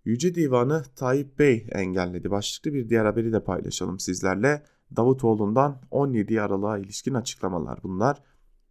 Yüce 0.06 0.36
Divanı 0.36 0.84
Tayyip 0.96 1.40
Bey 1.40 1.68
engelledi. 1.72 2.32
Başlıklı 2.32 2.74
bir 2.74 2.90
diğer 2.90 3.06
haberi 3.06 3.34
de 3.34 3.44
paylaşalım 3.44 4.00
sizlerle. 4.00 4.64
Davutoğlu'ndan 4.96 5.82
17 5.92 6.42
Aralık'a 6.42 6.78
ilişkin 6.78 7.14
açıklamalar 7.14 7.80
bunlar. 7.84 8.24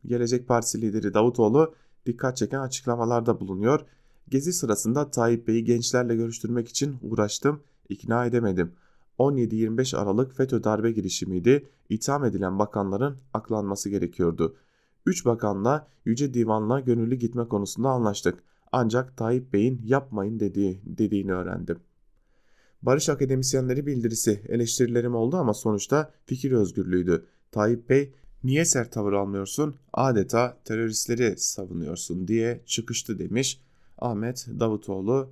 Gelecek 0.07 0.49
Partisi 0.49 0.81
lideri 0.81 1.15
Davutoğlu 1.15 1.75
dikkat 2.07 2.37
çeken 2.37 2.61
açıklamalarda 2.61 3.41
bulunuyor. 3.41 3.81
Gezi 4.29 4.53
sırasında 4.53 5.11
Tayyip 5.11 5.49
Bey'i 5.49 5.65
gençlerle 5.65 6.17
görüştürmek 6.17 6.69
için 6.69 6.97
uğraştım, 7.03 7.63
ikna 7.89 8.27
edemedim. 8.27 8.73
17-25 9.19 9.97
Aralık 9.97 10.35
FETÖ 10.37 10.65
darbe 10.65 10.93
girişimiydi. 10.93 11.69
İtham 11.89 12.25
edilen 12.25 12.59
bakanların 12.59 13.17
aklanması 13.35 13.89
gerekiyordu. 13.89 14.57
3 15.07 15.25
bakanla 15.25 15.89
Yüce 16.05 16.35
Divan'la 16.35 16.81
gönüllü 16.81 17.15
gitme 17.15 17.49
konusunda 17.49 17.89
anlaştık. 17.89 18.43
Ancak 18.73 19.17
Tayyip 19.17 19.53
Bey'in 19.53 19.81
yapmayın 19.85 20.41
dediği, 20.41 20.81
dediğini 20.85 21.33
öğrendim. 21.33 21.79
Barış 22.83 23.09
akademisyenleri 23.09 23.87
bildirisi 23.87 24.43
eleştirilerim 24.49 25.15
oldu 25.15 25.37
ama 25.37 25.55
sonuçta 25.55 26.11
fikir 26.27 26.53
özgürlüğüydü. 26.53 27.27
Tayyip 27.53 27.89
Bey 27.89 28.13
niye 28.45 28.65
sert 28.65 28.93
tavır 28.93 29.13
almıyorsun 29.13 29.75
adeta 29.93 30.59
teröristleri 30.65 31.35
savunuyorsun 31.39 32.29
diye 32.29 32.63
çıkıştı 32.67 33.19
demiş 33.19 33.61
Ahmet 33.99 34.47
Davutoğlu. 34.61 35.31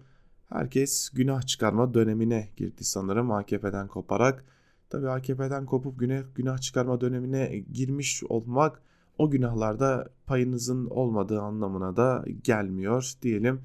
Herkes 0.53 1.11
günah 1.11 1.43
çıkarma 1.43 1.95
dönemine 1.95 2.49
girdi 2.57 2.85
sanırım 2.85 3.31
AKP'den 3.31 3.89
koparak. 3.89 4.45
Tabi 4.91 5.09
AKP'den 5.09 5.67
kopup 5.67 5.99
günah, 5.99 6.23
günah 6.35 6.59
çıkarma 6.59 7.01
dönemine 7.01 7.59
girmiş 7.73 8.23
olmak 8.29 8.83
o 9.19 9.31
günahlarda 9.31 10.09
payınızın 10.27 10.87
olmadığı 10.87 11.41
anlamına 11.41 11.97
da 11.97 12.25
gelmiyor 12.45 13.13
diyelim 13.23 13.61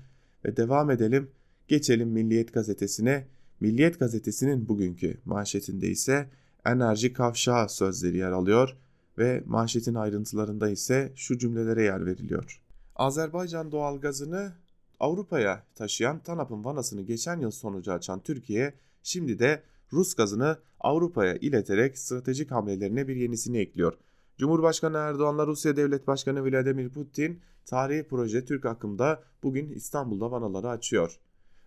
ve 0.46 0.58
devam 0.58 0.92
edelim. 0.92 1.32
Geçelim 1.68 2.10
Milliyet 2.10 2.54
gazetesine. 2.54 3.28
Milliyet 3.60 4.00
gazetesinin 4.00 4.70
bugünkü 4.70 5.18
manşetinde 5.26 5.88
ise 5.88 6.30
enerji 6.66 7.14
kavşağı 7.14 7.70
sözleri 7.70 8.18
yer 8.18 8.32
alıyor 8.32 8.78
ve 9.18 9.44
manşetin 9.46 9.96
ayrıntılarında 9.96 10.70
ise 10.70 11.12
şu 11.16 11.38
cümlelere 11.38 11.84
yer 11.84 12.06
veriliyor. 12.06 12.62
Azerbaycan 12.96 13.72
doğalgazını 13.72 14.52
Avrupa'ya 15.00 15.64
taşıyan 15.76 16.20
TANAP'ın 16.20 16.64
vanasını 16.64 17.02
geçen 17.02 17.40
yıl 17.40 17.52
sonucu 17.52 17.92
açan 17.92 18.20
Türkiye 18.20 18.74
şimdi 19.04 19.40
de 19.40 19.64
Rus 19.94 20.14
gazını 20.14 20.58
Avrupa'ya 20.80 21.36
ileterek 21.36 21.98
stratejik 21.98 22.52
hamlelerine 22.52 23.08
bir 23.08 23.16
yenisini 23.16 23.58
ekliyor. 23.58 23.94
Cumhurbaşkanı 24.38 24.98
Erdoğan'la 24.98 25.48
Rusya 25.48 25.76
Devlet 25.76 26.08
Başkanı 26.08 26.46
Vladimir 26.46 26.90
Putin 26.90 27.42
tarihi 27.66 28.08
proje 28.08 28.46
Türk 28.46 28.66
akımda 28.66 29.24
bugün 29.44 29.70
İstanbul'da 29.70 30.32
vanaları 30.32 30.70
açıyor. 30.70 31.20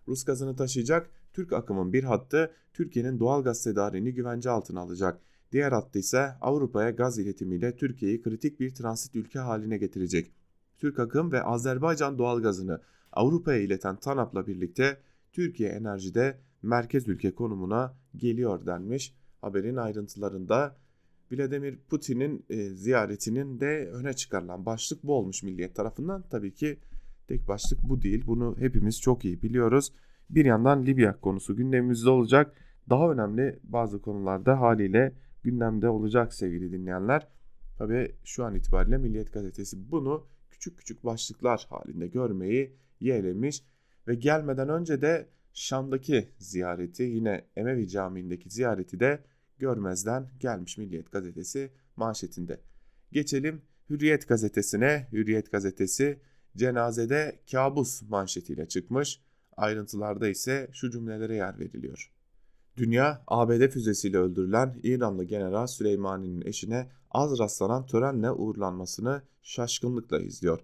Rus 0.09 0.25
gazını 0.25 0.57
taşıyacak 0.57 1.11
Türk 1.33 1.53
akımın 1.53 1.93
bir 1.93 2.05
hattı 2.05 2.53
Türkiye'nin 2.73 3.21
doğal 3.21 3.43
gaz 3.43 3.64
tedariğini 3.64 4.14
güvence 4.14 4.51
altına 4.51 4.81
alacak. 4.81 5.21
Diğer 5.53 5.73
hattı 5.73 5.99
ise 5.99 6.31
Avrupa'ya 6.40 6.90
gaz 6.90 7.19
iletimiyle 7.19 7.77
Türkiye'yi 7.77 8.23
kritik 8.23 8.61
bir 8.61 8.75
transit 8.75 9.16
ülke 9.16 9.38
haline 9.38 9.79
getirecek. 9.79 10.33
Türk 10.79 10.99
akım 10.99 11.33
ve 11.33 11.43
Azerbaycan 11.43 12.19
doğal 12.19 12.43
gazını 12.43 12.81
Avrupa'ya 13.12 13.61
ileten 13.61 13.96
TANAP'la 13.96 14.46
birlikte 14.46 15.01
Türkiye 15.33 15.68
enerjide 15.68 16.38
merkez 16.62 17.09
ülke 17.09 17.35
konumuna 17.35 17.94
geliyor 18.16 18.66
denmiş. 18.66 19.14
Haberin 19.40 19.77
ayrıntılarında 19.77 20.77
Vladimir 21.33 21.79
Putin'in 21.88 22.44
e, 22.51 22.70
ziyaretinin 22.70 23.61
de 23.61 23.90
öne 23.92 24.12
çıkarılan 24.12 24.66
başlık 24.66 25.05
bu 25.05 25.14
olmuş 25.14 25.42
Milliyet 25.42 25.75
tarafından. 25.75 26.25
Tabii 26.31 26.55
ki 26.55 26.79
tek 27.29 27.49
başlık 27.49 27.83
bu 27.83 28.03
değil. 28.03 28.25
Bunu 28.27 28.57
hepimiz 28.59 29.01
çok 29.01 29.25
iyi 29.25 29.42
biliyoruz. 29.42 29.92
Bir 30.31 30.44
yandan 30.44 30.87
Libya 30.87 31.20
konusu 31.20 31.57
gündemimizde 31.57 32.11
olacak. 32.11 32.55
Daha 32.90 33.12
önemli 33.12 33.59
bazı 33.62 34.03
konularda 34.03 34.61
haliyle 34.61 35.14
gündemde 35.42 35.88
olacak 35.88 36.35
sevgili 36.35 36.73
dinleyenler. 36.73 37.29
Tabii 37.79 38.14
şu 38.25 38.44
an 38.44 38.55
itibariyle 38.55 38.99
Milliyet 38.99 39.33
Gazetesi 39.33 39.90
bunu 39.90 40.27
küçük 40.51 40.79
küçük 40.79 41.05
başlıklar 41.05 41.66
halinde 41.70 42.07
görmeyi 42.07 42.77
yeğlemiş 43.00 43.64
ve 44.08 44.14
gelmeden 44.14 44.68
önce 44.68 45.00
de 45.00 45.28
Şam'daki 45.52 46.28
ziyareti 46.38 47.02
yine 47.02 47.44
Emevi 47.56 47.88
Camii'ndeki 47.88 48.50
ziyareti 48.50 49.00
de 49.00 49.24
görmezden 49.58 50.28
gelmiş 50.40 50.78
Milliyet 50.78 51.12
gazetesi 51.12 51.70
manşetinde. 51.96 52.60
Geçelim 53.12 53.62
Hürriyet 53.90 54.28
gazetesine. 54.28 55.08
Hürriyet 55.12 55.52
gazetesi 55.52 56.20
cenazede 56.56 57.40
kabus 57.50 58.02
manşetiyle 58.02 58.68
çıkmış. 58.68 59.20
Ayrıntılarda 59.56 60.28
ise 60.28 60.70
şu 60.72 60.90
cümlelere 60.90 61.34
yer 61.34 61.58
veriliyor. 61.58 62.12
Dünya 62.76 63.24
ABD 63.26 63.68
füzesiyle 63.68 64.18
öldürülen 64.18 64.80
İranlı 64.82 65.24
General 65.24 65.66
Süleymani'nin 65.66 66.46
eşine 66.46 66.90
az 67.10 67.38
rastlanan 67.38 67.86
törenle 67.86 68.30
uğurlanmasını 68.30 69.22
şaşkınlıkla 69.42 70.20
izliyor. 70.20 70.60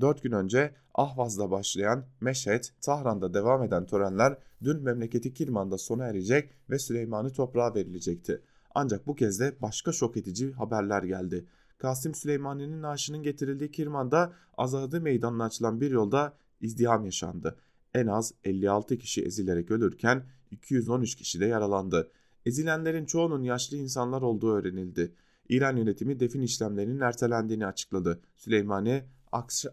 Dört 0.00 0.22
gün 0.22 0.32
önce 0.32 0.74
Ahvaz'da 0.94 1.50
başlayan 1.50 2.04
Meşhed, 2.20 2.64
Tahran'da 2.80 3.34
devam 3.34 3.62
eden 3.62 3.86
törenler 3.86 4.38
dün 4.64 4.82
memleketi 4.82 5.34
Kirman'da 5.34 5.78
sona 5.78 6.06
erecek 6.06 6.50
ve 6.70 6.78
Süleymani 6.78 7.32
toprağa 7.32 7.74
verilecekti. 7.74 8.42
Ancak 8.74 9.06
bu 9.06 9.14
kez 9.14 9.40
de 9.40 9.56
başka 9.62 9.92
şok 9.92 10.16
edici 10.16 10.52
haberler 10.52 11.02
geldi. 11.02 11.46
Kasım 11.78 12.14
Süleymani'nin 12.14 12.82
naaşının 12.82 13.22
getirildiği 13.22 13.70
Kirman'da 13.70 14.32
Azadi 14.56 15.00
Meydanı'na 15.00 15.44
açılan 15.44 15.80
bir 15.80 15.90
yolda 15.90 16.36
izdiham 16.60 17.04
yaşandı. 17.04 17.56
En 17.94 18.06
az 18.06 18.34
56 18.44 18.98
kişi 18.98 19.22
ezilerek 19.22 19.70
ölürken 19.70 20.22
213 20.50 21.14
kişi 21.14 21.40
de 21.40 21.46
yaralandı. 21.46 22.10
Ezilenlerin 22.46 23.04
çoğunun 23.04 23.42
yaşlı 23.42 23.76
insanlar 23.76 24.22
olduğu 24.22 24.52
öğrenildi. 24.52 25.14
İran 25.48 25.76
yönetimi 25.76 26.20
defin 26.20 26.40
işlemlerinin 26.42 27.00
ertelendiğini 27.00 27.66
açıkladı. 27.66 28.20
Süleymani 28.36 29.04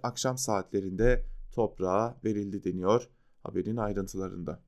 akşam 0.04 0.38
saatlerinde 0.38 1.26
toprağa 1.52 2.20
verildi 2.24 2.64
deniyor 2.64 3.10
haberin 3.44 3.78
ayrıntılarında. 3.78 4.62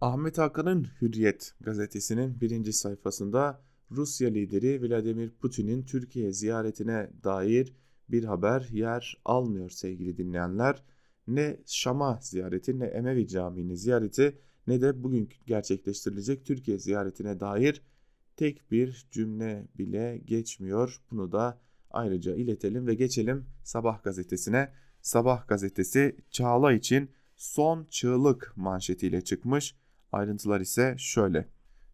Ahmet 0.00 0.38
Hakan'ın 0.38 0.86
Hürriyet 1.00 1.54
gazetesinin 1.60 2.40
birinci 2.40 2.72
sayfasında 2.72 3.62
Rusya 3.90 4.28
lideri 4.30 4.82
Vladimir 4.82 5.30
Putin'in 5.30 5.82
Türkiye 5.82 6.32
ziyaretine 6.32 7.10
dair 7.24 7.74
bir 8.08 8.24
haber 8.24 8.68
yer 8.70 9.20
almıyor 9.24 9.70
sevgili 9.70 10.16
dinleyenler. 10.16 10.82
Ne 11.26 11.56
Şam'a 11.66 12.18
ziyareti 12.22 12.78
ne 12.78 12.84
Emevi 12.84 13.28
Camii'nin 13.28 13.74
ziyareti 13.74 14.38
ne 14.66 14.80
de 14.80 15.02
bugün 15.02 15.28
gerçekleştirilecek 15.46 16.46
Türkiye 16.46 16.78
ziyaretine 16.78 17.40
dair 17.40 17.82
tek 18.36 18.70
bir 18.70 19.06
cümle 19.10 19.68
bile 19.78 20.18
geçmiyor. 20.24 21.02
Bunu 21.10 21.32
da 21.32 21.60
ayrıca 21.90 22.34
iletelim 22.34 22.86
ve 22.86 22.94
geçelim 22.94 23.46
Sabah 23.62 24.02
gazetesine. 24.02 24.72
Sabah 25.02 25.48
gazetesi 25.48 26.16
Çağla 26.30 26.72
için 26.72 27.10
son 27.36 27.86
çığlık 27.90 28.52
manşetiyle 28.56 29.20
çıkmış. 29.20 29.76
Ayrıntılar 30.12 30.60
ise 30.60 30.94
şöyle. 30.98 31.48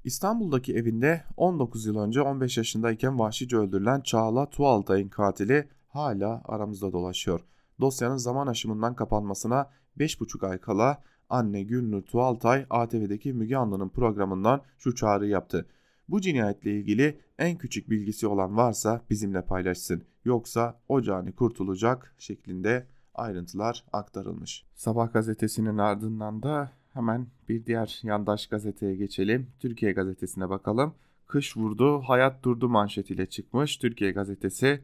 İstanbul'daki 0.05 0.75
evinde 0.75 1.25
19 1.37 1.87
yıl 1.87 1.99
önce 1.99 2.21
15 2.21 2.59
yaşındayken 2.59 3.19
vahşice 3.19 3.57
öldürülen 3.57 4.01
Çağla 4.01 4.51
Tuğaltay'ın 4.51 5.09
katili 5.09 5.69
hala 5.89 6.43
aramızda 6.45 6.93
dolaşıyor. 6.93 7.41
Dosyanın 7.81 8.17
zaman 8.17 8.47
aşımından 8.47 8.95
kapanmasına 8.95 9.71
5,5 9.99 10.49
ay 10.49 10.59
kala 10.59 11.03
anne 11.29 11.63
Gülnur 11.63 12.03
Tuğaltay 12.03 12.67
ATV'deki 12.71 13.33
Müge 13.33 13.57
Anlı'nın 13.57 13.89
programından 13.89 14.63
şu 14.79 14.95
çağrı 14.95 15.27
yaptı. 15.27 15.67
Bu 16.09 16.21
cinayetle 16.21 16.71
ilgili 16.71 17.21
en 17.39 17.59
küçük 17.59 17.91
bilgisi 17.91 18.27
olan 18.27 18.57
varsa 18.57 19.03
bizimle 19.11 19.43
paylaşsın. 19.43 20.03
Yoksa 20.25 20.81
o 20.89 21.03
cani 21.03 21.33
kurtulacak 21.33 22.15
şeklinde 22.19 22.87
ayrıntılar 23.15 23.85
aktarılmış. 23.93 24.65
Sabah 24.75 25.13
gazetesinin 25.13 25.79
ardından 25.79 26.43
da 26.43 26.73
hemen 26.93 27.27
bir 27.49 27.67
diğer 27.67 28.01
yandaş 28.03 28.47
gazeteye 28.47 28.97
geçelim. 28.97 29.47
Türkiye 29.61 29.93
gazetesine 29.93 30.49
bakalım. 30.49 30.95
Kış 31.27 31.57
vurdu, 31.57 32.01
hayat 32.01 32.43
durdu 32.43 32.69
manşetiyle 32.69 33.27
çıkmış 33.27 33.77
Türkiye 33.77 34.13
gazetesi. 34.13 34.81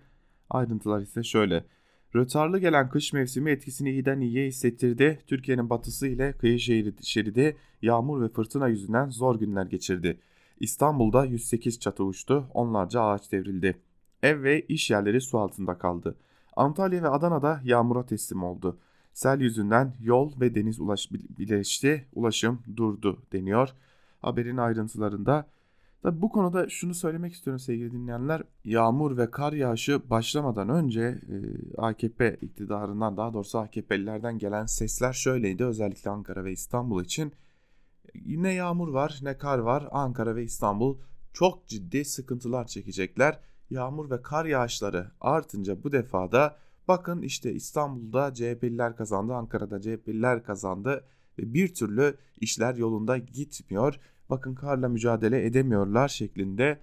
Ayrıntılar 0.50 1.00
ise 1.00 1.22
şöyle. 1.22 1.64
Rötarlı 2.14 2.58
gelen 2.58 2.88
kış 2.88 3.12
mevsimi 3.12 3.50
etkisini 3.50 3.90
iyiden 3.90 4.20
iyiye 4.20 4.46
hissettirdi. 4.48 5.18
Türkiye'nin 5.26 5.70
batısı 5.70 6.06
ile 6.06 6.32
kıyı 6.32 6.58
şeridi 7.02 7.56
yağmur 7.82 8.22
ve 8.22 8.28
fırtına 8.28 8.68
yüzünden 8.68 9.08
zor 9.11 9.38
günler 9.38 9.66
geçirdi. 9.66 10.20
İstanbul'da 10.61 11.25
108 11.25 11.81
çatı 11.81 12.05
uçtu, 12.05 12.47
onlarca 12.55 13.03
ağaç 13.03 13.33
devrildi. 13.33 13.79
Ev 14.23 14.43
ve 14.43 14.61
iş 14.61 14.91
yerleri 14.91 15.21
su 15.21 15.38
altında 15.38 15.79
kaldı. 15.79 16.17
Antalya 16.57 17.03
ve 17.03 17.09
Adana'da 17.09 17.61
yağmura 17.65 18.07
teslim 18.07 18.43
oldu. 18.43 18.79
Sel 19.12 19.41
yüzünden 19.41 19.95
yol 20.01 20.41
ve 20.41 20.55
deniz 20.55 20.81
ulaş 20.81 21.12
birleşti, 21.12 22.07
ulaşım 22.15 22.62
durdu 22.77 23.23
deniyor. 23.33 23.69
Haberin 24.21 24.57
ayrıntılarında 24.57 25.47
Tabi 26.03 26.23
bu 26.23 26.29
konuda 26.29 26.69
şunu 26.69 26.95
söylemek 26.95 27.33
istiyorum 27.33 27.59
sevgili 27.59 27.93
dinleyenler. 27.93 28.43
Yağmur 28.65 29.17
ve 29.17 29.31
kar 29.31 29.53
yağışı 29.53 30.11
başlamadan 30.11 30.69
önce 30.69 31.01
e, 31.01 31.37
AKP 31.79 32.37
iktidarından 32.43 33.17
daha 33.17 33.33
doğrusu 33.33 33.59
AKP'lilerden 33.59 34.38
gelen 34.38 34.67
sesler 34.67 35.12
şöyleydi. 35.12 35.65
Özellikle 35.65 36.11
Ankara 36.11 36.45
ve 36.45 36.53
İstanbul 36.53 37.05
için. 37.05 37.33
Ne 38.14 38.53
yağmur 38.53 38.88
var 38.88 39.18
ne 39.22 39.38
kar 39.38 39.59
var. 39.59 39.88
Ankara 39.90 40.37
ve 40.37 40.44
İstanbul 40.44 40.98
çok 41.33 41.66
ciddi 41.66 42.05
sıkıntılar 42.05 42.66
çekecekler. 42.66 43.38
Yağmur 43.70 44.11
ve 44.11 44.22
kar 44.22 44.44
yağışları 44.44 45.11
artınca 45.20 45.85
bu 45.85 45.92
defada 45.92 46.57
bakın 46.88 47.22
işte 47.22 47.53
İstanbul'da 47.53 48.35
CHP'liler 48.35 48.96
kazandı, 48.96 49.35
Ankara'da 49.35 49.81
CHP'liler 49.81 50.44
kazandı 50.44 51.05
ve 51.38 51.55
bir 51.55 51.75
türlü 51.75 52.16
işler 52.40 52.75
yolunda 52.75 53.18
gitmiyor 53.18 54.01
bakın 54.31 54.55
karla 54.55 54.88
mücadele 54.88 55.46
edemiyorlar 55.46 56.09
şeklinde 56.09 56.79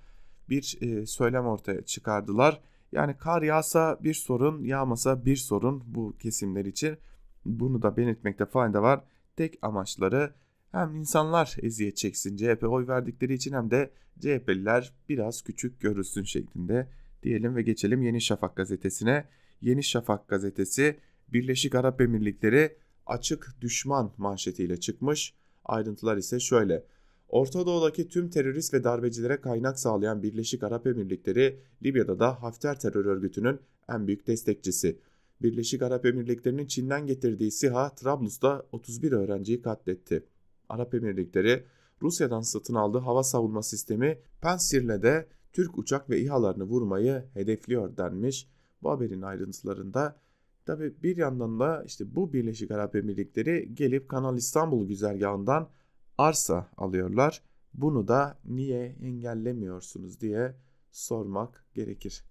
bir 0.50 0.78
e, 0.82 1.06
söylem 1.06 1.46
ortaya 1.46 1.86
çıkardılar. 1.86 2.62
Yani 2.92 3.18
kar 3.18 3.42
yağsa 3.42 3.98
bir 4.04 4.14
sorun, 4.14 4.64
yağmasa 4.64 5.26
bir 5.26 5.36
sorun 5.36 5.84
bu 5.86 6.18
kesimler 6.18 6.66
için. 6.66 6.98
Bunu 7.46 7.82
da 7.82 7.98
belirtmekte 7.98 8.46
fayda 8.46 8.82
var. 8.82 9.04
Tek 9.36 9.60
amaçları 9.62 10.34
hem 10.72 10.96
insanlar 10.96 11.56
eziyet 11.62 11.98
çeksin 11.98 12.38
CHP 12.38 12.64
oy 12.64 12.88
verdikleri 12.88 13.34
için 13.34 13.54
hem 13.54 13.72
de 13.72 13.92
CHP'liler 14.20 14.94
biraz 15.10 15.42
küçük 15.42 15.82
görülsün 15.82 16.24
şeklinde 16.24 16.88
diyelim 17.24 17.56
ve 17.56 17.62
geçelim 17.62 18.02
Yeni 18.02 18.22
Şafak 18.22 18.56
gazetesine. 18.56 19.26
Yeni 19.62 19.84
Şafak 19.84 20.28
gazetesi 20.28 20.98
Birleşik 21.28 21.76
Arap 21.76 22.02
Emirlikleri 22.02 22.78
açık 23.06 23.56
düşman 23.62 24.12
manşetiyle 24.18 24.80
çıkmış. 24.80 25.34
Ayrıntılar 25.66 26.18
ise 26.18 26.40
şöyle. 26.40 26.84
Orta 27.30 27.66
Doğu'daki 27.66 28.08
tüm 28.08 28.30
terörist 28.30 28.74
ve 28.74 28.84
darbecilere 28.84 29.42
kaynak 29.42 29.80
sağlayan 29.80 30.24
Birleşik 30.24 30.64
Arap 30.64 30.88
Emirlikleri, 30.88 31.60
Libya'da 31.84 32.20
da 32.20 32.44
Hafter 32.44 32.80
terör 32.80 33.06
örgütünün 33.06 33.60
en 33.90 34.08
büyük 34.08 34.28
destekçisi. 34.28 35.00
Birleşik 35.42 35.82
Arap 35.82 36.06
Emirlikleri'nin 36.06 36.68
Çin'den 36.68 37.08
getirdiği 37.08 37.52
SİHA, 37.52 37.96
Trablus'ta 37.96 38.66
31 38.72 39.12
öğrenciyi 39.12 39.62
katletti. 39.62 40.24
Arap 40.70 40.94
Emirlikleri, 40.94 41.64
Rusya'dan 42.02 42.42
satın 42.42 42.76
aldığı 42.76 42.98
hava 42.98 43.24
savunma 43.24 43.64
sistemi 43.64 44.20
Pansir'le 44.42 45.04
de 45.04 45.28
Türk 45.54 45.78
uçak 45.78 46.10
ve 46.10 46.20
İHA'larını 46.20 46.64
vurmayı 46.64 47.26
hedefliyor 47.34 47.98
denmiş. 47.98 48.48
Bu 48.84 48.92
haberin 48.92 49.22
ayrıntılarında 49.22 50.20
tabi 50.66 51.04
bir 51.04 51.18
yandan 51.18 51.60
da 51.60 51.84
işte 51.84 52.16
bu 52.16 52.34
Birleşik 52.34 52.72
Arap 52.72 52.96
Emirlikleri 52.96 53.76
gelip 53.76 54.10
Kanal 54.10 54.38
İstanbul 54.38 54.88
güzergahından 54.88 55.70
arsa 56.18 56.70
alıyorlar. 56.78 57.44
Bunu 57.74 58.08
da 58.08 58.40
niye 58.46 58.96
engellemiyorsunuz 59.02 60.22
diye 60.22 60.56
sormak 60.92 61.66
gerekir. 61.74 62.24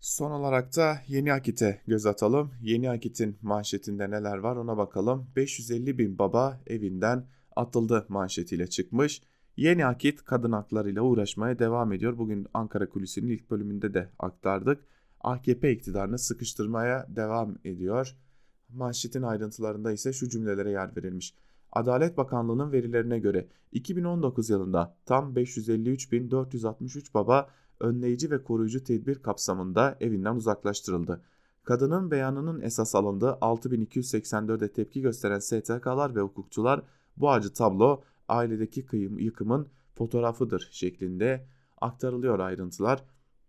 Son 0.00 0.30
olarak 0.30 0.76
da 0.76 0.98
Yeni 1.06 1.32
Akit'e 1.32 1.80
göz 1.86 2.06
atalım. 2.06 2.50
Yeni 2.62 2.90
Akit'in 2.90 3.38
manşetinde 3.42 4.10
neler 4.10 4.38
var 4.38 4.56
ona 4.56 4.76
bakalım. 4.76 5.26
550 5.36 5.98
bin 5.98 6.18
baba 6.18 6.60
evinden 6.66 7.26
atıldı 7.56 8.06
manşetiyle 8.08 8.66
çıkmış. 8.66 9.22
Yeni 9.56 9.86
Akit 9.86 10.24
kadın 10.24 10.52
haklarıyla 10.52 11.02
uğraşmaya 11.02 11.58
devam 11.58 11.92
ediyor. 11.92 12.18
Bugün 12.18 12.46
Ankara 12.54 12.88
Kulisi'nin 12.88 13.28
ilk 13.28 13.50
bölümünde 13.50 13.94
de 13.94 14.10
aktardık. 14.18 14.84
AKP 15.20 15.72
iktidarını 15.72 16.18
sıkıştırmaya 16.18 17.06
devam 17.08 17.58
ediyor. 17.64 18.16
Manşetin 18.68 19.22
ayrıntılarında 19.22 19.92
ise 19.92 20.12
şu 20.12 20.28
cümlelere 20.28 20.70
yer 20.70 20.96
verilmiş. 20.96 21.34
Adalet 21.72 22.16
Bakanlığı'nın 22.16 22.72
verilerine 22.72 23.18
göre 23.18 23.48
2019 23.72 24.50
yılında 24.50 24.96
tam 25.06 25.34
553.463 25.34 27.14
baba 27.14 27.48
önleyici 27.80 28.30
ve 28.30 28.42
koruyucu 28.42 28.84
tedbir 28.84 29.22
kapsamında 29.22 29.96
evinden 30.00 30.34
uzaklaştırıldı. 30.34 31.22
Kadının 31.64 32.10
beyanının 32.10 32.60
esas 32.60 32.94
alındığı 32.94 33.30
6284'e 33.30 34.72
tepki 34.72 35.00
gösteren 35.00 35.38
STK'lar 35.38 36.14
ve 36.14 36.20
hukukçular 36.20 36.82
bu 37.16 37.30
acı 37.30 37.52
tablo 37.52 38.02
ailedeki 38.28 38.86
kıyım, 38.86 39.18
yıkımın 39.18 39.68
fotoğrafıdır 39.94 40.68
şeklinde 40.72 41.46
aktarılıyor 41.80 42.38
ayrıntılar. 42.38 43.04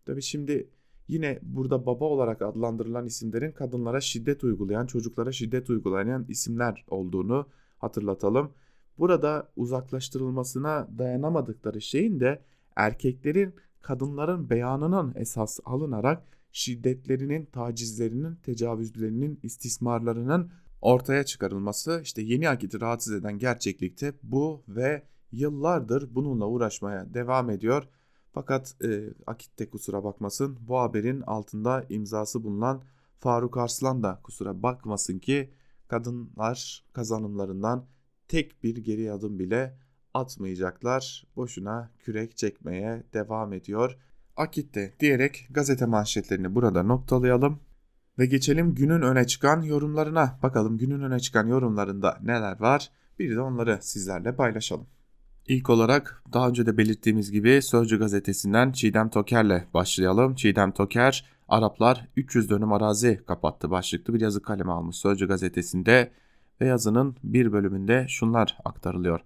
Tabi 0.06 0.22
şimdi 0.22 0.70
yine 1.08 1.40
burada 1.42 1.86
baba 1.86 2.06
olarak 2.06 2.42
adlandırılan 2.42 3.06
isimlerin 3.06 3.52
kadınlara 3.52 4.02
şiddet 4.02 4.44
uygulayan, 4.44 4.86
çocuklara 4.86 5.32
şiddet 5.32 5.70
uygulayan 5.70 6.26
isimler 6.30 6.86
olduğunu 6.88 7.48
hatırlatalım. 7.78 8.52
Burada 8.98 9.52
uzaklaştırılmasına 9.56 10.88
dayanamadıkları 10.98 11.82
şeyin 11.82 12.20
de 12.20 12.42
erkeklerin 12.76 13.56
kadınların 13.82 14.50
beyanının 14.50 15.14
esas 15.16 15.60
alınarak 15.66 16.24
şiddetlerinin, 16.52 17.46
tacizlerinin, 17.46 18.36
tecavüzlerinin, 18.36 19.40
istismarlarının 19.44 20.52
ortaya 20.82 21.26
çıkarılması 21.26 22.00
işte 22.04 22.22
yeni 22.22 22.50
akiti 22.50 22.82
rahatsız 22.82 23.14
eden 23.14 23.38
gerçeklikte 23.38 24.14
bu 24.24 24.64
ve 24.68 25.04
yıllardır 25.32 26.16
bununla 26.16 26.48
uğraşmaya 26.48 27.14
devam 27.14 27.50
ediyor. 27.50 27.88
Fakat 28.34 28.76
e, 28.84 29.14
Akit'te 29.28 29.70
kusura 29.70 30.04
bakmasın 30.04 30.58
bu 30.62 30.80
haberin 30.80 31.22
altında 31.22 31.86
imzası 31.90 32.44
bulunan 32.44 32.84
Faruk 33.20 33.58
Arslan 33.58 34.04
da 34.04 34.20
kusura 34.24 34.64
bakmasın 34.64 35.20
ki 35.20 35.54
kadınlar 35.88 36.86
kazanımlarından 36.94 37.86
tek 38.28 38.64
bir 38.64 38.78
geri 38.78 39.12
adım 39.12 39.40
bile 39.40 39.78
atmayacaklar. 40.14 41.28
Boşuna 41.36 41.92
kürek 42.00 42.38
çekmeye 42.38 43.04
devam 43.14 43.54
ediyor. 43.54 43.98
Akit'te 44.38 44.94
diyerek 45.00 45.48
gazete 45.50 45.86
manşetlerini 45.86 46.56
burada 46.56 46.84
noktalayalım 46.84 47.60
ve 48.20 48.26
geçelim 48.26 48.76
günün 48.76 49.02
öne 49.02 49.28
çıkan 49.28 49.62
yorumlarına. 49.62 50.40
Bakalım 50.44 50.78
günün 50.78 51.02
öne 51.02 51.20
çıkan 51.20 51.48
yorumlarında 51.48 52.18
neler 52.24 52.60
var? 52.60 52.92
Bir 53.20 53.36
de 53.36 53.42
onları 53.42 53.80
sizlerle 53.82 54.36
paylaşalım. 54.36 54.88
İlk 55.48 55.70
olarak 55.70 56.24
daha 56.34 56.50
önce 56.50 56.66
de 56.66 56.78
belirttiğimiz 56.78 57.32
gibi 57.32 57.62
Sözcü 57.62 58.00
gazetesinden 58.00 58.72
Çiğdem 58.72 59.10
Toker'le 59.10 59.64
başlayalım. 59.74 60.36
Çiğdem 60.36 60.72
Toker 60.72 61.26
Araplar 61.50 62.08
300 62.16 62.50
dönüm 62.50 62.74
arazi 62.74 63.22
kapattı 63.28 63.72
başlıklı 63.72 64.14
bir 64.14 64.22
yazı 64.22 64.42
kaleme 64.42 64.72
almış 64.72 64.96
Sözcü 64.96 65.28
gazetesinde 65.28 66.12
ve 66.62 66.66
yazının 66.66 67.16
bir 67.24 67.52
bölümünde 67.52 68.06
şunlar 68.10 68.58
aktarılıyor. 68.66 69.20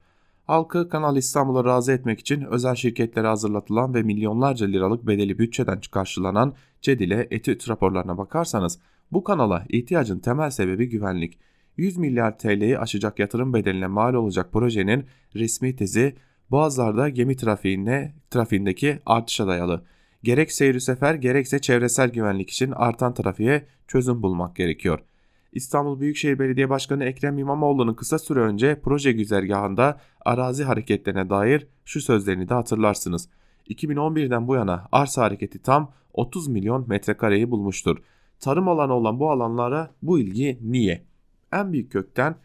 Halkı 0.45 0.89
Kanal 0.89 1.17
İstanbul'a 1.17 1.65
razı 1.65 1.91
etmek 1.91 2.19
için 2.19 2.41
özel 2.41 2.75
şirketlere 2.75 3.27
hazırlatılan 3.27 3.93
ve 3.93 4.03
milyonlarca 4.03 4.67
liralık 4.67 5.07
bedeli 5.07 5.39
bütçeden 5.39 5.81
karşılanan 5.91 6.53
Cedile 6.81 7.27
etüt 7.31 7.69
raporlarına 7.69 8.17
bakarsanız 8.17 8.79
bu 9.11 9.23
kanala 9.23 9.65
ihtiyacın 9.69 10.19
temel 10.19 10.49
sebebi 10.49 10.89
güvenlik. 10.89 11.39
100 11.77 11.97
milyar 11.97 12.37
TL'yi 12.37 12.79
aşacak 12.79 13.19
yatırım 13.19 13.53
bedeline 13.53 13.87
mal 13.87 14.13
olacak 14.13 14.53
projenin 14.53 15.05
resmi 15.35 15.75
tezi 15.75 16.15
Boğazlarda 16.51 17.09
gemi 17.09 17.35
trafiğine, 17.35 18.15
trafiğindeki 18.29 18.99
artışa 19.05 19.47
dayalı. 19.47 19.85
Gerek 20.23 20.51
seyri 20.51 20.81
sefer 20.81 21.15
gerekse 21.15 21.59
çevresel 21.59 22.09
güvenlik 22.09 22.49
için 22.49 22.71
artan 22.71 23.13
trafiğe 23.13 23.65
çözüm 23.87 24.23
bulmak 24.23 24.55
gerekiyor. 24.55 24.99
İstanbul 25.55 25.99
Büyükşehir 25.99 26.39
Belediye 26.39 26.69
Başkanı 26.69 27.05
Ekrem 27.05 27.37
İmamoğlu'nun 27.37 27.93
kısa 27.93 28.19
süre 28.19 28.39
önce 28.39 28.79
proje 28.83 29.11
güzergahında 29.11 30.01
arazi 30.25 30.63
hareketlerine 30.63 31.29
dair 31.29 31.67
şu 31.85 32.01
sözlerini 32.01 32.49
de 32.49 32.53
hatırlarsınız. 32.53 33.29
2011'den 33.69 34.47
bu 34.47 34.55
yana 34.55 34.87
arsa 34.91 35.21
hareketi 35.21 35.61
tam 35.61 35.91
30 36.13 36.47
milyon 36.47 36.85
metrekareyi 36.87 37.51
bulmuştur. 37.51 37.97
Tarım 38.39 38.67
alanı 38.67 38.93
olan 38.93 39.19
bu 39.19 39.31
alanlara 39.31 39.91
bu 40.01 40.19
ilgi 40.19 40.59
niye? 40.61 41.05
En 41.53 41.73
büyük 41.73 41.91
kökten 41.91 42.35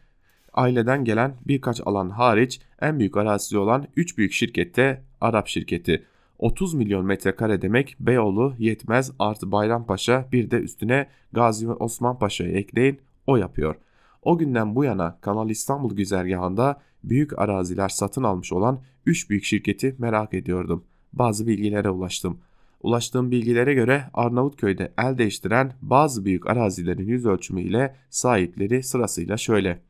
aileden 0.52 1.04
gelen 1.04 1.36
birkaç 1.46 1.80
alan 1.86 2.10
hariç 2.10 2.60
en 2.80 2.98
büyük 2.98 3.16
arazisi 3.16 3.58
olan 3.58 3.86
3 3.96 4.18
büyük 4.18 4.32
şirkette 4.32 5.04
Arap 5.20 5.48
şirketi. 5.48 6.06
30 6.40 6.74
milyon 6.74 7.06
metrekare 7.06 7.62
demek 7.62 7.96
Beyoğlu 8.00 8.54
yetmez 8.58 9.12
artı 9.18 9.52
Bayrampaşa 9.52 10.28
bir 10.32 10.50
de 10.50 10.56
üstüne 10.56 11.06
Gazi 11.32 11.68
Osman 11.68 12.18
Paşa'yı 12.18 12.52
ekleyin 12.52 13.00
o 13.26 13.36
yapıyor. 13.36 13.74
O 14.22 14.38
günden 14.38 14.74
bu 14.74 14.84
yana 14.84 15.18
Kanal 15.20 15.50
İstanbul 15.50 15.96
güzergahında 15.96 16.80
büyük 17.04 17.38
araziler 17.38 17.88
satın 17.88 18.22
almış 18.22 18.52
olan 18.52 18.80
3 19.06 19.30
büyük 19.30 19.44
şirketi 19.44 19.96
merak 19.98 20.34
ediyordum. 20.34 20.84
Bazı 21.12 21.46
bilgilere 21.46 21.90
ulaştım. 21.90 22.38
Ulaştığım 22.82 23.30
bilgilere 23.30 23.74
göre 23.74 24.04
Arnavutköy'de 24.14 24.92
el 24.98 25.18
değiştiren 25.18 25.72
bazı 25.82 26.24
büyük 26.24 26.50
arazilerin 26.50 27.08
yüz 27.08 27.26
ölçümü 27.26 27.62
ile 27.62 27.96
sahipleri 28.10 28.82
sırasıyla 28.82 29.36
şöyle. 29.36 29.82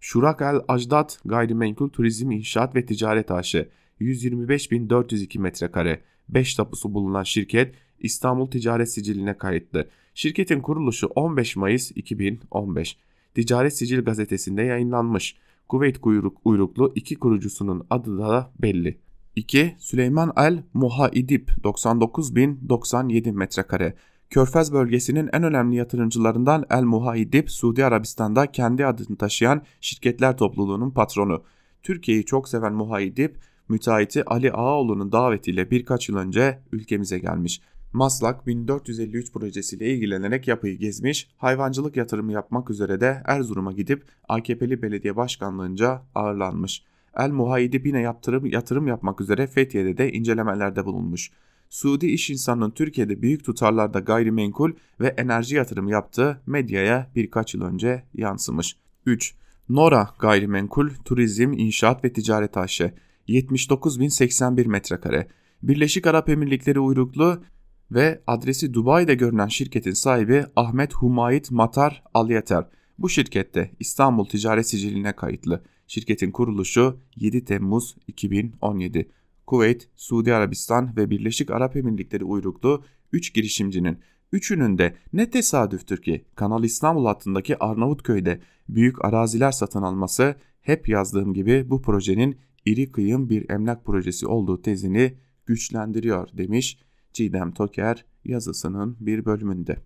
Şurak 0.00 0.40
el 0.42 0.60
Ajdat 0.68 1.20
Gayrimenkul 1.24 1.88
Turizm 1.88 2.30
İnşaat 2.30 2.74
ve 2.74 2.86
Ticaret 2.86 3.30
AŞ 3.30 3.56
125.402 4.00 5.38
metrekare 5.38 6.00
5 6.28 6.54
tapusu 6.54 6.94
bulunan 6.94 7.22
şirket 7.22 7.74
İstanbul 7.98 8.46
Ticaret 8.46 8.92
Sicili'ne 8.92 9.38
kayıtlı. 9.38 9.88
Şirketin 10.14 10.60
kuruluşu 10.60 11.06
15 11.06 11.56
Mayıs 11.56 11.90
2015. 11.94 12.96
Ticaret 13.34 13.76
Sicil 13.76 14.04
gazetesinde 14.04 14.62
yayınlanmış. 14.62 15.36
Kuveyt 15.68 15.98
kuyruk, 15.98 16.38
uyruklu 16.44 16.92
iki 16.94 17.14
kurucusunun 17.14 17.86
adı 17.90 18.18
da 18.18 18.52
belli. 18.62 18.98
2. 19.36 19.76
Süleyman 19.78 20.32
El 20.36 20.62
Muhaidip 20.74 21.50
99.097 21.64 23.32
metrekare. 23.32 23.94
Körfez 24.30 24.72
bölgesinin 24.72 25.30
en 25.32 25.42
önemli 25.42 25.76
yatırımcılarından 25.76 26.64
El 26.70 26.82
Muhaidip, 26.82 27.50
Suudi 27.50 27.84
Arabistan'da 27.84 28.46
kendi 28.52 28.86
adını 28.86 29.16
taşıyan 29.16 29.62
şirketler 29.80 30.36
topluluğunun 30.36 30.90
patronu. 30.90 31.42
Türkiye'yi 31.82 32.24
çok 32.24 32.48
seven 32.48 32.72
Muhaidip, 32.72 33.36
müteahhiti 33.68 34.24
Ali 34.24 34.52
Ağaoğlu'nun 34.52 35.12
davetiyle 35.12 35.70
birkaç 35.70 36.08
yıl 36.08 36.16
önce 36.16 36.58
ülkemize 36.72 37.18
gelmiş. 37.18 37.60
Maslak 37.92 38.46
1453 38.46 39.32
projesiyle 39.32 39.94
ilgilenerek 39.94 40.48
yapıyı 40.48 40.78
gezmiş, 40.78 41.30
hayvancılık 41.36 41.96
yatırımı 41.96 42.32
yapmak 42.32 42.70
üzere 42.70 43.00
de 43.00 43.22
Erzurum'a 43.24 43.72
gidip 43.72 44.04
AKP'li 44.28 44.82
belediye 44.82 45.16
başkanlığınca 45.16 46.02
ağırlanmış. 46.14 46.84
El 47.16 47.30
Muhayyidi 47.30 47.84
Bine 47.84 48.00
yatırım, 48.00 48.46
yatırım 48.46 48.86
yapmak 48.86 49.20
üzere 49.20 49.46
Fethiye'de 49.46 49.98
de 49.98 50.12
incelemelerde 50.12 50.84
bulunmuş. 50.84 51.30
Suudi 51.70 52.06
iş 52.06 52.30
insanının 52.30 52.70
Türkiye'de 52.70 53.22
büyük 53.22 53.44
tutarlarda 53.44 53.98
gayrimenkul 53.98 54.72
ve 55.00 55.06
enerji 55.06 55.56
yatırımı 55.56 55.90
yaptığı 55.90 56.40
medyaya 56.46 57.10
birkaç 57.14 57.54
yıl 57.54 57.62
önce 57.62 58.02
yansımış. 58.14 58.76
3. 59.06 59.34
Nora 59.68 60.10
Gayrimenkul, 60.18 60.90
Turizm, 61.04 61.52
İnşaat 61.52 62.04
ve 62.04 62.12
Ticaret 62.12 62.56
AŞ 62.56 62.80
79.081 63.28 64.66
metrekare. 64.66 65.28
Birleşik 65.62 66.06
Arap 66.06 66.28
Emirlikleri 66.28 66.80
uyruklu 66.80 67.42
ve 67.90 68.22
adresi 68.26 68.74
Dubai'de 68.74 69.14
görünen 69.14 69.46
şirketin 69.46 69.92
sahibi 69.92 70.44
Ahmet 70.56 70.94
Humayit 70.94 71.50
Matar 71.50 72.02
Alyeter. 72.14 72.64
Bu 72.98 73.08
şirkette 73.08 73.70
İstanbul 73.80 74.24
Ticaret 74.24 74.68
Sicili'ne 74.68 75.16
kayıtlı. 75.16 75.62
Şirketin 75.86 76.30
kuruluşu 76.30 77.00
7 77.16 77.44
Temmuz 77.44 77.96
2017. 78.06 79.08
Kuveyt, 79.46 79.88
Suudi 79.96 80.34
Arabistan 80.34 80.96
ve 80.96 81.10
Birleşik 81.10 81.50
Arap 81.50 81.76
Emirlikleri 81.76 82.24
uyruklu 82.24 82.84
3 83.12 83.34
girişimcinin 83.34 83.98
üçünün 84.32 84.78
de 84.78 84.96
ne 85.12 85.30
tesadüftür 85.30 86.02
ki 86.02 86.24
Kanal 86.34 86.64
İstanbul 86.64 87.06
hattındaki 87.06 87.58
Arnavutköy'de 87.58 88.40
büyük 88.68 89.04
araziler 89.04 89.52
satın 89.52 89.82
alması 89.82 90.34
hep 90.60 90.88
yazdığım 90.88 91.34
gibi 91.34 91.70
bu 91.70 91.82
projenin 91.82 92.38
iri 92.66 92.92
kıyım 92.92 93.30
bir 93.30 93.50
emlak 93.50 93.84
projesi 93.84 94.26
olduğu 94.26 94.62
tezini 94.62 95.18
güçlendiriyor 95.46 96.28
demiş 96.32 96.78
Cidem 97.12 97.52
Toker 97.52 98.04
yazısının 98.24 98.96
bir 99.00 99.24
bölümünde. 99.24 99.76